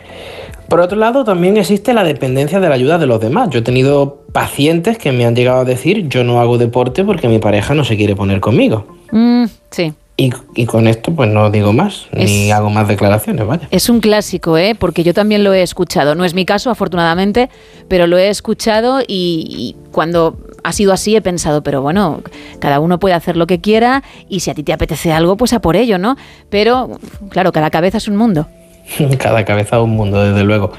Por 0.69 0.81
otro 0.81 0.99
lado, 0.99 1.25
también 1.25 1.57
existe 1.57 1.95
la 1.95 2.05
dependencia 2.05 2.61
de 2.61 2.69
la 2.69 2.75
ayuda 2.75 2.99
de 2.99 3.07
los 3.07 3.21
demás. 3.21 3.49
Yo 3.51 3.61
he 3.61 3.63
tenido 3.63 4.23
pacientes 4.33 4.99
que 4.99 5.13
me 5.13 5.25
han 5.25 5.35
llegado 5.35 5.61
a 5.61 5.65
decir, 5.65 6.09
yo 6.09 6.25
no 6.25 6.41
hago 6.41 6.59
deporte 6.59 7.05
porque 7.05 7.27
mi 7.27 7.39
pareja 7.39 7.75
no 7.75 7.85
se 7.85 7.97
quiere 7.97 8.15
poner 8.15 8.41
conmigo. 8.41 8.87
Mm, 9.11 9.45
sí. 9.71 9.95
Y, 10.21 10.33
y 10.57 10.67
con 10.67 10.89
esto 10.89 11.13
pues 11.15 11.31
no 11.31 11.49
digo 11.49 11.73
más, 11.73 12.09
ni 12.13 12.51
hago 12.51 12.71
más 12.71 12.89
declaraciones, 12.89 13.47
vaya. 13.47 13.69
Es 13.71 13.89
un 13.89 14.01
clásico, 14.01 14.59
¿eh? 14.59 14.75
Porque 14.75 15.05
yo 15.05 15.15
también 15.15 15.45
lo 15.45 15.55
he 15.55 15.63
escuchado. 15.63 16.17
No 16.17 16.25
es 16.25 16.35
mi 16.35 16.45
caso, 16.45 16.71
afortunadamente, 16.71 17.49
pero 17.87 18.09
lo 18.09 18.19
he 18.19 18.29
escuchado 18.29 19.01
y, 19.01 19.05
y 19.07 19.77
cuando 19.93 20.37
ha 20.65 20.73
sido 20.73 20.93
así 20.93 21.15
he 21.15 21.23
pensado, 21.23 21.63
pero 21.63 21.83
bueno, 21.83 22.21
cada 22.59 22.81
uno 22.81 22.99
puede 22.99 23.15
hacer 23.15 23.37
lo 23.37 23.47
que 23.47 23.61
quiera 23.61 24.03
y 24.29 24.41
si 24.41 24.51
a 24.51 24.55
ti 24.55 24.65
te 24.65 24.73
apetece 24.73 25.13
algo, 25.13 25.37
pues 25.37 25.53
a 25.53 25.61
por 25.61 25.77
ello, 25.77 25.99
¿no? 25.99 26.17
Pero, 26.51 26.99
claro, 27.31 27.53
cada 27.53 27.71
cabeza 27.71 27.99
es 27.99 28.09
un 28.09 28.17
mundo. 28.17 28.49
Cada 29.19 29.45
cabeza 29.45 29.81
un 29.81 29.91
mundo, 29.91 30.23
desde 30.23 30.45
luego. 30.45 30.73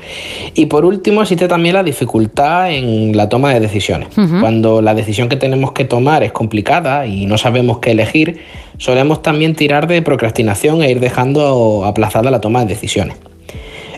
Y 0.56 0.66
por 0.66 0.86
último, 0.86 1.22
existe 1.22 1.48
también 1.48 1.76
la 1.76 1.84
dificultad 1.84 2.72
en 2.72 3.16
la 3.16 3.30
toma 3.30 3.54
de 3.54 3.60
decisiones. 3.60 4.10
Cuando 4.40 4.82
la 4.82 4.96
decisión 4.96 5.30
que 5.30 5.36
tenemos 5.36 5.72
que 5.74 5.86
tomar 5.86 6.24
es 6.24 6.32
complicada 6.32 7.06
y 7.06 7.26
no 7.26 7.38
sabemos 7.38 7.80
qué 7.80 7.92
elegir, 7.92 8.42
solemos 8.78 9.22
también 9.22 9.56
tirar 9.56 9.88
de 9.88 10.02
procrastinación 10.02 10.82
e 10.82 10.92
ir 10.92 11.00
dejando 11.00 11.86
aplazada 11.86 12.32
la 12.32 12.42
toma 12.42 12.62
de 12.62 12.68
decisiones. 12.68 13.16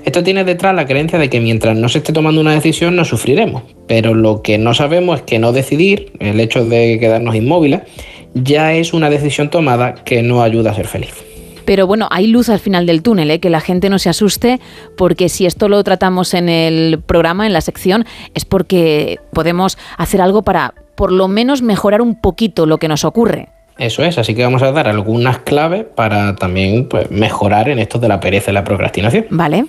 Esto 0.03 0.24
tiene 0.24 0.43
detrás 0.43 0.74
la 0.74 0.88
creencia 0.88 1.20
de 1.20 1.30
que 1.30 1.39
mientras 1.39 1.78
no 1.78 1.88
se 1.88 1.99
esté 1.99 2.12
tomando 2.12 2.41
una 2.41 2.53
decisión 2.53 2.95
no 2.95 3.05
sufriremos, 3.05 3.64
pero 3.88 4.16
lo 4.16 4.41
que 4.41 4.57
no 4.57 4.74
sabemos 4.74 5.20
es 5.20 5.26
que 5.26 5.38
no 5.38 5.51
decidir, 5.51 6.12
el 6.20 6.39
hecho 6.39 6.66
de 6.66 6.97
quedarnos 6.99 7.36
inmóviles, 7.36 7.82
ya 8.34 8.74
es 8.74 8.93
una 8.93 9.09
decisión 9.09 9.49
tomada 9.49 9.93
que 9.93 10.24
no 10.24 10.41
ayuda 10.41 10.72
a 10.72 10.74
ser 10.74 10.88
feliz. 10.88 11.14
Pero 11.72 11.88
bueno, 11.88 12.10
hay 12.12 12.28
luz 12.28 12.50
al 12.50 12.60
final 12.60 12.86
del 12.86 13.02
túnel, 13.02 13.32
¿eh? 13.32 13.40
que 13.40 13.50
la 13.50 13.62
gente 13.62 13.90
no 13.90 13.98
se 13.98 14.10
asuste, 14.10 14.60
porque 14.98 15.30
si 15.30 15.46
esto 15.46 15.70
lo 15.70 15.82
tratamos 15.86 16.34
en 16.34 16.50
el 16.50 17.00
programa, 17.00 17.48
en 17.48 17.54
la 17.54 17.62
sección, 17.62 18.04
es 18.34 18.44
porque 18.44 19.20
podemos 19.32 19.78
hacer 19.98 20.20
algo 20.20 20.42
para 20.42 20.74
por 20.96 21.14
lo 21.14 21.30
menos 21.30 21.62
mejorar 21.62 22.02
un 22.02 22.20
poquito 22.20 22.66
lo 22.66 22.78
que 22.78 22.90
nos 22.90 23.06
ocurre. 23.06 23.48
Eso 23.78 24.04
es, 24.04 24.18
así 24.18 24.36
que 24.36 24.44
vamos 24.44 24.64
a 24.64 24.74
dar 24.74 24.90
algunas 24.90 25.38
claves 25.38 25.86
para 25.96 26.36
también 26.36 26.90
pues, 26.90 27.10
mejorar 27.10 27.70
en 27.70 27.80
esto 27.80 28.00
de 28.00 28.10
la 28.10 28.20
pereza 28.20 28.52
y 28.52 28.54
la 28.54 28.66
procrastinación. 28.66 29.28
¿Vale? 29.30 29.66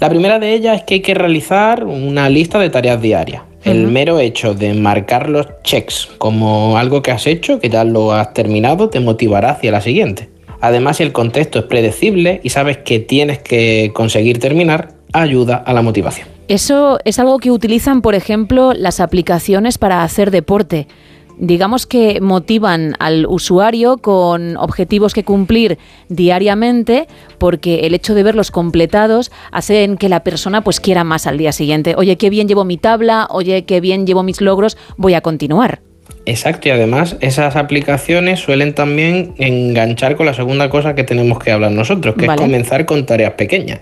La 0.00 0.08
primera 0.08 0.38
de 0.38 0.54
ellas 0.54 0.78
es 0.78 0.84
que 0.84 0.94
hay 0.94 1.00
que 1.02 1.12
realizar 1.12 1.84
una 1.84 2.30
lista 2.30 2.58
de 2.58 2.70
tareas 2.70 3.02
diarias. 3.02 3.42
El 3.62 3.88
mero 3.88 4.20
hecho 4.20 4.54
de 4.54 4.72
marcar 4.72 5.28
los 5.28 5.48
checks 5.64 6.08
como 6.16 6.78
algo 6.78 7.02
que 7.02 7.10
has 7.10 7.26
hecho, 7.26 7.60
que 7.60 7.68
ya 7.68 7.84
lo 7.84 8.12
has 8.12 8.32
terminado, 8.32 8.88
te 8.88 9.00
motivará 9.00 9.50
hacia 9.50 9.70
la 9.70 9.82
siguiente. 9.82 10.33
Además, 10.64 10.96
si 10.96 11.02
el 11.02 11.12
contexto 11.12 11.58
es 11.58 11.66
predecible 11.66 12.40
y 12.42 12.48
sabes 12.48 12.78
que 12.78 12.98
tienes 12.98 13.38
que 13.38 13.90
conseguir 13.92 14.38
terminar, 14.38 14.94
ayuda 15.12 15.56
a 15.56 15.74
la 15.74 15.82
motivación. 15.82 16.26
Eso 16.48 16.98
es 17.04 17.18
algo 17.18 17.38
que 17.38 17.50
utilizan, 17.50 18.00
por 18.00 18.14
ejemplo, 18.14 18.72
las 18.72 18.98
aplicaciones 18.98 19.76
para 19.76 20.02
hacer 20.02 20.30
deporte. 20.30 20.88
Digamos 21.36 21.86
que 21.86 22.18
motivan 22.22 22.94
al 22.98 23.26
usuario 23.26 23.98
con 23.98 24.56
objetivos 24.56 25.12
que 25.12 25.22
cumplir 25.22 25.76
diariamente 26.08 27.08
porque 27.36 27.80
el 27.80 27.92
hecho 27.92 28.14
de 28.14 28.22
verlos 28.22 28.50
completados 28.50 29.32
hacen 29.52 29.98
que 29.98 30.08
la 30.08 30.24
persona 30.24 30.64
pues 30.64 30.80
quiera 30.80 31.04
más 31.04 31.26
al 31.26 31.36
día 31.36 31.52
siguiente. 31.52 31.94
Oye, 31.98 32.16
qué 32.16 32.30
bien 32.30 32.48
llevo 32.48 32.64
mi 32.64 32.78
tabla, 32.78 33.26
oye, 33.28 33.66
qué 33.66 33.82
bien 33.82 34.06
llevo 34.06 34.22
mis 34.22 34.40
logros, 34.40 34.78
voy 34.96 35.12
a 35.12 35.20
continuar. 35.20 35.82
Exacto, 36.26 36.68
y 36.68 36.70
además 36.70 37.16
esas 37.20 37.54
aplicaciones 37.56 38.40
suelen 38.40 38.74
también 38.74 39.34
enganchar 39.36 40.16
con 40.16 40.24
la 40.24 40.32
segunda 40.32 40.70
cosa 40.70 40.94
que 40.94 41.04
tenemos 41.04 41.38
que 41.38 41.50
hablar 41.50 41.72
nosotros, 41.72 42.14
que 42.14 42.26
Vale. 42.26 42.40
es 42.40 42.46
comenzar 42.46 42.86
con 42.86 43.04
tareas 43.04 43.32
pequeñas. 43.32 43.80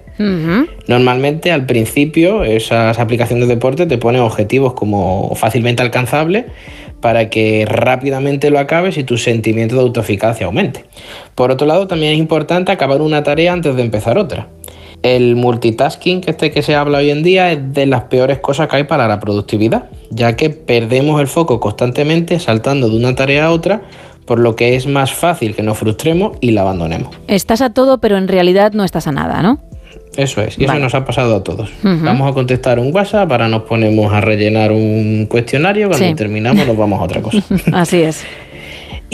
Normalmente 0.88 1.52
al 1.52 1.66
principio 1.66 2.42
esas 2.42 2.98
aplicaciones 2.98 3.46
de 3.46 3.54
deporte 3.54 3.86
te 3.86 3.96
ponen 3.96 4.22
objetivos 4.22 4.74
como 4.74 5.34
fácilmente 5.36 5.82
alcanzables 5.82 6.46
para 7.00 7.30
que 7.30 7.64
rápidamente 7.68 8.50
lo 8.50 8.58
acabes 8.58 8.96
y 8.96 9.04
tu 9.04 9.18
sentimiento 9.18 9.74
de 9.76 9.82
autoeficacia 9.82 10.46
aumente. 10.46 10.84
Por 11.34 11.50
otro 11.50 11.66
lado, 11.66 11.86
también 11.86 12.12
es 12.12 12.18
importante 12.18 12.72
acabar 12.72 13.02
una 13.02 13.22
tarea 13.22 13.52
antes 13.52 13.76
de 13.76 13.82
empezar 13.82 14.18
otra. 14.18 14.48
El 15.02 15.34
multitasking 15.36 16.20
que 16.20 16.30
este 16.30 16.50
que 16.52 16.62
se 16.62 16.76
habla 16.76 16.98
hoy 16.98 17.10
en 17.10 17.22
día 17.24 17.50
es 17.50 17.72
de 17.74 17.86
las 17.86 18.02
peores 18.02 18.38
cosas 18.38 18.68
que 18.68 18.76
hay 18.76 18.84
para 18.84 19.08
la 19.08 19.18
productividad, 19.18 19.84
ya 20.10 20.36
que 20.36 20.50
perdemos 20.50 21.20
el 21.20 21.26
foco 21.26 21.58
constantemente 21.58 22.38
saltando 22.38 22.88
de 22.88 22.96
una 22.96 23.14
tarea 23.14 23.46
a 23.46 23.50
otra, 23.50 23.82
por 24.26 24.38
lo 24.38 24.54
que 24.54 24.76
es 24.76 24.86
más 24.86 25.12
fácil 25.12 25.56
que 25.56 25.62
nos 25.64 25.76
frustremos 25.78 26.36
y 26.40 26.52
la 26.52 26.60
abandonemos. 26.60 27.16
Estás 27.26 27.60
a 27.62 27.70
todo, 27.74 27.98
pero 27.98 28.16
en 28.16 28.28
realidad 28.28 28.72
no 28.74 28.84
estás 28.84 29.08
a 29.08 29.12
nada, 29.12 29.42
¿no? 29.42 29.58
Eso 30.16 30.40
es, 30.42 30.58
y 30.58 30.66
Vale. 30.66 30.78
eso 30.78 30.84
nos 30.84 30.94
ha 30.94 31.04
pasado 31.04 31.34
a 31.36 31.42
todos. 31.42 31.70
Vamos 31.82 32.30
a 32.30 32.34
contestar 32.34 32.78
un 32.78 32.94
WhatsApp, 32.94 33.30
ahora 33.32 33.48
nos 33.48 33.62
ponemos 33.62 34.12
a 34.12 34.20
rellenar 34.20 34.70
un 34.70 35.26
cuestionario, 35.28 35.88
cuando 35.88 36.06
Sí. 36.06 36.14
terminamos 36.14 36.66
nos 36.66 36.76
vamos 36.76 37.00
a 37.00 37.04
otra 37.04 37.22
cosa. 37.22 37.42
Así 37.72 38.02
es. 38.02 38.22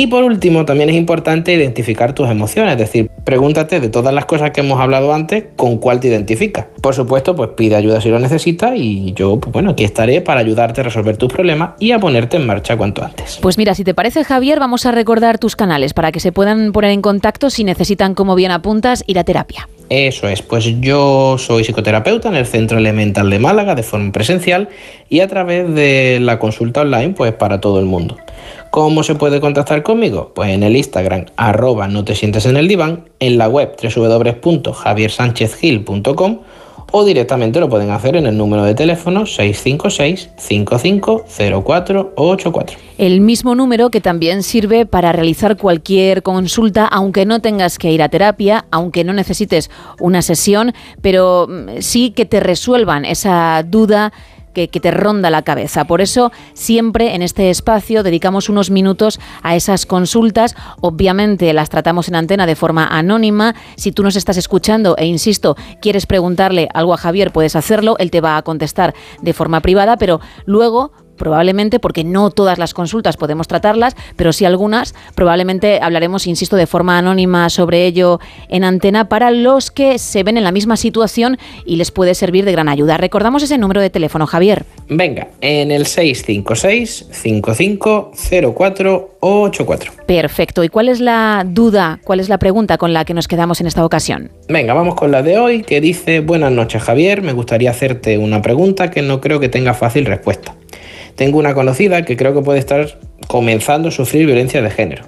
Y 0.00 0.06
por 0.06 0.22
último, 0.22 0.64
también 0.64 0.90
es 0.90 0.94
importante 0.94 1.52
identificar 1.52 2.12
tus 2.12 2.30
emociones, 2.30 2.74
es 2.74 2.78
decir, 2.78 3.10
pregúntate 3.24 3.80
de 3.80 3.88
todas 3.88 4.14
las 4.14 4.26
cosas 4.26 4.52
que 4.52 4.60
hemos 4.60 4.78
hablado 4.78 5.12
antes, 5.12 5.46
con 5.56 5.78
cuál 5.78 5.98
te 5.98 6.06
identificas. 6.06 6.66
Por 6.80 6.94
supuesto, 6.94 7.34
pues 7.34 7.50
pide 7.56 7.74
ayuda 7.74 8.00
si 8.00 8.08
lo 8.08 8.20
necesitas 8.20 8.74
y 8.76 9.12
yo, 9.14 9.40
pues 9.40 9.52
bueno, 9.52 9.70
aquí 9.70 9.82
estaré 9.82 10.20
para 10.20 10.38
ayudarte 10.38 10.82
a 10.82 10.84
resolver 10.84 11.16
tus 11.16 11.32
problemas 11.32 11.70
y 11.80 11.90
a 11.90 11.98
ponerte 11.98 12.36
en 12.36 12.46
marcha 12.46 12.76
cuanto 12.76 13.04
antes. 13.04 13.40
Pues 13.42 13.58
mira, 13.58 13.74
si 13.74 13.82
te 13.82 13.92
parece, 13.92 14.22
Javier, 14.22 14.60
vamos 14.60 14.86
a 14.86 14.92
recordar 14.92 15.38
tus 15.38 15.56
canales 15.56 15.94
para 15.94 16.12
que 16.12 16.20
se 16.20 16.30
puedan 16.30 16.70
poner 16.70 16.92
en 16.92 17.02
contacto 17.02 17.50
si 17.50 17.64
necesitan, 17.64 18.14
como 18.14 18.36
bien 18.36 18.52
apuntas, 18.52 19.02
ir 19.08 19.18
a 19.18 19.24
terapia. 19.24 19.68
Eso 19.90 20.28
es, 20.28 20.42
pues 20.42 20.80
yo 20.80 21.38
soy 21.38 21.64
psicoterapeuta 21.64 22.28
en 22.28 22.36
el 22.36 22.46
Centro 22.46 22.78
Elemental 22.78 23.30
de 23.30 23.40
Málaga 23.40 23.74
de 23.74 23.82
forma 23.82 24.12
presencial 24.12 24.68
y 25.08 25.20
a 25.20 25.26
través 25.26 25.74
de 25.74 26.18
la 26.20 26.38
consulta 26.38 26.82
online, 26.82 27.14
pues 27.16 27.32
para 27.32 27.60
todo 27.60 27.80
el 27.80 27.86
mundo. 27.86 28.16
¿Cómo 28.70 29.02
se 29.02 29.14
puede 29.14 29.40
contactar 29.40 29.82
conmigo? 29.82 30.32
Pues 30.34 30.50
en 30.50 30.62
el 30.62 30.76
Instagram, 30.76 31.24
arroba 31.36 31.88
no 31.88 32.04
te 32.04 32.14
sientes 32.14 32.44
en 32.46 32.56
el 32.56 32.68
diván, 32.68 33.08
en 33.18 33.36
la 33.38 33.48
web 33.48 33.74
www.javiersanchezgil.com 33.82 36.38
o 36.90 37.04
directamente 37.04 37.60
lo 37.60 37.68
pueden 37.68 37.90
hacer 37.90 38.16
en 38.16 38.24
el 38.26 38.34
número 38.36 38.64
de 38.64 38.74
teléfono 38.74 39.26
656 39.26 40.30
550484. 40.36 42.78
El 42.96 43.20
mismo 43.20 43.54
número 43.54 43.90
que 43.90 44.00
también 44.00 44.42
sirve 44.42 44.86
para 44.86 45.12
realizar 45.12 45.58
cualquier 45.58 46.22
consulta, 46.22 46.86
aunque 46.86 47.26
no 47.26 47.40
tengas 47.40 47.76
que 47.78 47.92
ir 47.92 48.02
a 48.02 48.08
terapia, 48.08 48.64
aunque 48.70 49.04
no 49.04 49.12
necesites 49.12 49.70
una 50.00 50.22
sesión, 50.22 50.72
pero 51.02 51.46
mm, 51.48 51.80
sí 51.80 52.10
que 52.10 52.24
te 52.24 52.40
resuelvan 52.40 53.04
esa 53.04 53.62
duda 53.66 54.14
que, 54.66 54.80
te 54.80 54.90
ronda 54.90 55.30
la 55.30 55.42
cabeza. 55.42 55.84
Por 55.84 56.00
eso 56.00 56.32
siempre 56.54 57.14
en 57.14 57.22
este 57.22 57.50
espacio 57.50 58.02
dedicamos 58.02 58.48
unos 58.48 58.70
minutos 58.70 59.20
a 59.42 59.54
esas 59.54 59.86
consultas. 59.86 60.56
Obviamente 60.80 61.52
las 61.52 61.68
tratamos 61.68 62.08
en 62.08 62.16
antena 62.16 62.46
de 62.46 62.56
forma 62.56 62.86
anónima. 62.86 63.54
Si 63.76 63.92
tú 63.92 64.02
nos 64.02 64.16
estás 64.16 64.36
escuchando 64.36 64.96
e 64.96 65.06
insisto, 65.06 65.56
quieres 65.80 66.06
preguntarle 66.06 66.68
algo 66.74 66.94
a 66.94 66.96
Javier, 66.96 67.32
puedes 67.32 67.56
hacerlo. 67.56 67.96
Él 67.98 68.10
te 68.10 68.20
va 68.20 68.36
a 68.36 68.42
contestar 68.42 68.94
de 69.20 69.32
forma 69.32 69.60
privada, 69.60 69.96
pero 69.96 70.20
luego 70.46 70.92
probablemente 71.18 71.80
porque 71.80 72.04
no 72.04 72.30
todas 72.30 72.58
las 72.58 72.72
consultas 72.72 73.16
podemos 73.16 73.48
tratarlas, 73.48 73.94
pero 74.16 74.32
sí 74.32 74.46
algunas, 74.46 74.94
probablemente 75.14 75.80
hablaremos, 75.82 76.26
insisto, 76.26 76.56
de 76.56 76.66
forma 76.66 76.96
anónima 76.96 77.50
sobre 77.50 77.84
ello 77.84 78.20
en 78.48 78.64
antena 78.64 79.08
para 79.08 79.30
los 79.30 79.70
que 79.70 79.98
se 79.98 80.22
ven 80.22 80.38
en 80.38 80.44
la 80.44 80.52
misma 80.52 80.76
situación 80.76 81.38
y 81.66 81.76
les 81.76 81.90
puede 81.90 82.14
servir 82.14 82.44
de 82.44 82.52
gran 82.52 82.68
ayuda. 82.68 82.96
Recordamos 82.96 83.42
ese 83.42 83.58
número 83.58 83.80
de 83.80 83.90
teléfono, 83.90 84.26
Javier. 84.26 84.64
Venga, 84.88 85.28
en 85.40 85.70
el 85.70 85.86
656 85.86 87.06
550484. 87.10 89.92
Perfecto. 90.06 90.64
¿Y 90.64 90.68
cuál 90.68 90.88
es 90.88 91.00
la 91.00 91.44
duda, 91.46 92.00
cuál 92.04 92.20
es 92.20 92.28
la 92.28 92.38
pregunta 92.38 92.78
con 92.78 92.92
la 92.92 93.04
que 93.04 93.14
nos 93.14 93.28
quedamos 93.28 93.60
en 93.60 93.66
esta 93.66 93.84
ocasión? 93.84 94.30
Venga, 94.48 94.74
vamos 94.74 94.94
con 94.94 95.10
la 95.10 95.22
de 95.22 95.38
hoy 95.38 95.62
que 95.62 95.80
dice, 95.80 96.20
buenas 96.20 96.52
noches 96.52 96.82
Javier, 96.82 97.22
me 97.22 97.32
gustaría 97.32 97.70
hacerte 97.70 98.18
una 98.18 98.42
pregunta 98.42 98.90
que 98.90 99.02
no 99.02 99.20
creo 99.20 99.40
que 99.40 99.48
tenga 99.48 99.74
fácil 99.74 100.06
respuesta. 100.06 100.54
Tengo 101.18 101.38
una 101.38 101.52
conocida 101.52 102.02
que 102.04 102.16
creo 102.16 102.32
que 102.32 102.42
puede 102.42 102.60
estar 102.60 102.96
comenzando 103.26 103.88
a 103.88 103.90
sufrir 103.90 104.24
violencia 104.24 104.62
de 104.62 104.70
género. 104.70 105.02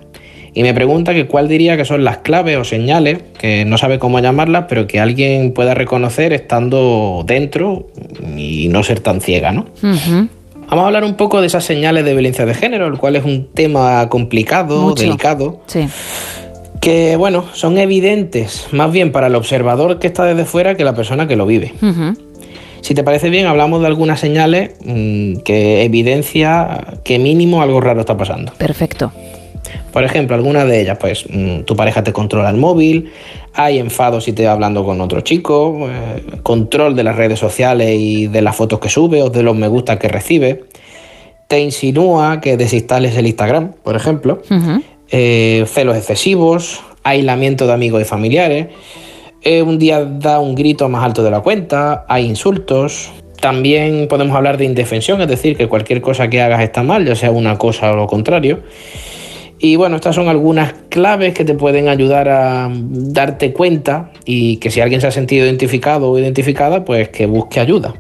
Y 0.53 0.65
me 0.65 0.75
pregunta 0.75 1.15
que 1.15 1.29
cuál 1.29 1.47
diría 1.47 1.77
que 1.77 1.85
son 1.85 2.03
las 2.03 2.19
claves 2.19 2.59
o 2.59 2.65
señales, 2.65 3.19
que 3.39 3.65
no 3.65 3.79
sabe 3.79 4.01
cómo 4.01 4.19
llamarlas, 4.19 4.65
pero 4.69 4.89
que 4.89 4.99
alguien 4.99 5.53
pueda 5.53 5.75
reconocer 5.75 6.33
estando 6.33 7.23
dentro 7.25 7.87
y 8.37 8.67
no 8.71 8.83
ser 8.83 8.99
tan 8.99 9.21
ciega, 9.21 9.53
¿no? 9.53 9.67
Vamos 9.83 10.83
a 10.83 10.87
hablar 10.87 11.05
un 11.05 11.15
poco 11.15 11.41
de 11.41 11.47
esas 11.47 11.63
señales 11.65 12.05
de 12.05 12.13
violencia 12.13 12.45
de 12.45 12.55
género, 12.55 12.89
el 12.89 12.99
cual 12.99 13.15
es 13.15 13.25
un 13.25 13.47
tema 13.55 14.09
complicado, 14.09 14.83
Mucho. 14.83 15.05
delicado, 15.05 15.61
Sí. 15.67 15.87
que 16.81 17.15
bueno, 17.15 17.45
son 17.53 17.79
evidentes 17.79 18.67
más 18.73 18.91
bien 18.91 19.13
para 19.13 19.29
el 19.29 19.37
observador 19.37 20.01
que 20.01 20.09
está 20.09 20.25
desde 20.25 20.45
fuera 20.45 20.75
que 20.75 20.83
la 20.83 20.97
persona 20.97 21.29
que 21.29 21.37
lo 21.37 21.47
vive. 21.47 21.73
Si 22.81 22.95
te 22.95 23.05
parece 23.05 23.31
bien, 23.31 23.47
hablamos 23.47 23.81
de 23.81 23.87
algunas 23.87 24.21
señales 24.21 24.73
mm, 24.85 25.37
que 25.39 25.85
evidencia 25.85 26.99
que 27.05 27.19
mínimo 27.19 27.63
algo 27.63 27.81
raro 27.81 28.01
está 28.01 28.17
pasando. 28.17 28.53
Perfecto. 28.59 29.13
Por 29.93 30.05
ejemplo, 30.05 30.37
algunas 30.37 30.67
de 30.67 30.81
ellas, 30.81 30.99
pues 30.99 31.27
mm, 31.29 31.61
tu 31.61 31.77
pareja 31.77 32.03
te 32.03 32.13
controla 32.13 32.51
el 32.51 32.57
móvil, 32.57 33.11
hay 33.55 33.79
enfado 33.79 34.21
si 34.21 34.33
te 34.33 34.47
va 34.47 34.53
hablando 34.53 34.85
con 34.85 35.01
otro 35.01 35.21
chico, 35.21 35.89
eh, 35.89 36.39
control 36.43 36.97
de 36.97 37.05
las 37.05 37.17
redes 37.17 37.39
sociales 37.39 37.97
y 37.99 38.27
de 38.29 38.43
las 38.43 38.57
fotos 38.57 38.79
que 38.79 38.89
sube 38.89 39.23
o 39.23 39.31
de 39.31 39.43
los 39.43 39.57
me 39.57 39.69
gusta 39.69 39.99
que 39.99 40.09
recibe, 40.09 40.65
te 41.49 41.61
insinúa 41.61 42.41
que 42.41 42.57
desinstales 42.57 43.17
el 43.17 43.27
Instagram, 43.27 43.73
por 43.83 43.97
ejemplo, 43.97 44.41
eh, 45.11 45.65
celos 45.67 45.97
excesivos, 45.97 46.81
aislamiento 47.03 47.67
de 47.67 47.73
amigos 47.73 48.01
y 48.03 48.05
familiares, 48.05 48.69
eh, 49.43 49.63
un 49.63 49.79
día 49.79 50.05
da 50.05 50.39
un 50.39 50.55
grito 50.55 50.89
más 50.89 51.03
alto 51.03 51.23
de 51.23 51.31
la 51.31 51.41
cuenta, 51.41 52.05
hay 52.09 52.27
insultos. 52.27 53.11
También 53.41 54.07
podemos 54.09 54.37
hablar 54.37 54.59
de 54.59 54.67
indefensión, 54.67 55.21
es 55.23 55.29
decir, 55.29 55.57
que 55.57 55.67
cualquier 55.67 56.03
cosa 56.03 56.29
que 56.29 56.43
hagas 56.43 56.61
está 56.61 56.83
mal, 56.83 57.07
ya 57.07 57.17
sea 57.17 57.31
una 57.31 57.57
cosa 57.57 57.91
o 57.93 57.97
lo 57.97 58.07
contrario. 58.07 58.61
Y 59.63 59.77
bueno, 59.77 59.97
estas 59.97 60.15
son 60.15 60.29
algunas 60.29 60.75
claves 60.89 61.35
que 61.35 61.45
te 61.45 61.55
pueden 61.55 61.89
ayudar 61.89 62.29
a 62.29 62.71
darte 62.71 63.53
cuenta 63.53 64.11
y 64.25 64.57
que 64.57 64.71
si 64.71 64.81
alguien 64.81 65.01
se 65.01 65.07
ha 65.07 65.11
sentido 65.11 65.45
identificado 65.47 66.11
o 66.11 66.19
identificada, 66.19 66.85
pues 66.85 67.09
que 67.11 67.27
busque 67.27 67.61
ayuda. 67.61 67.89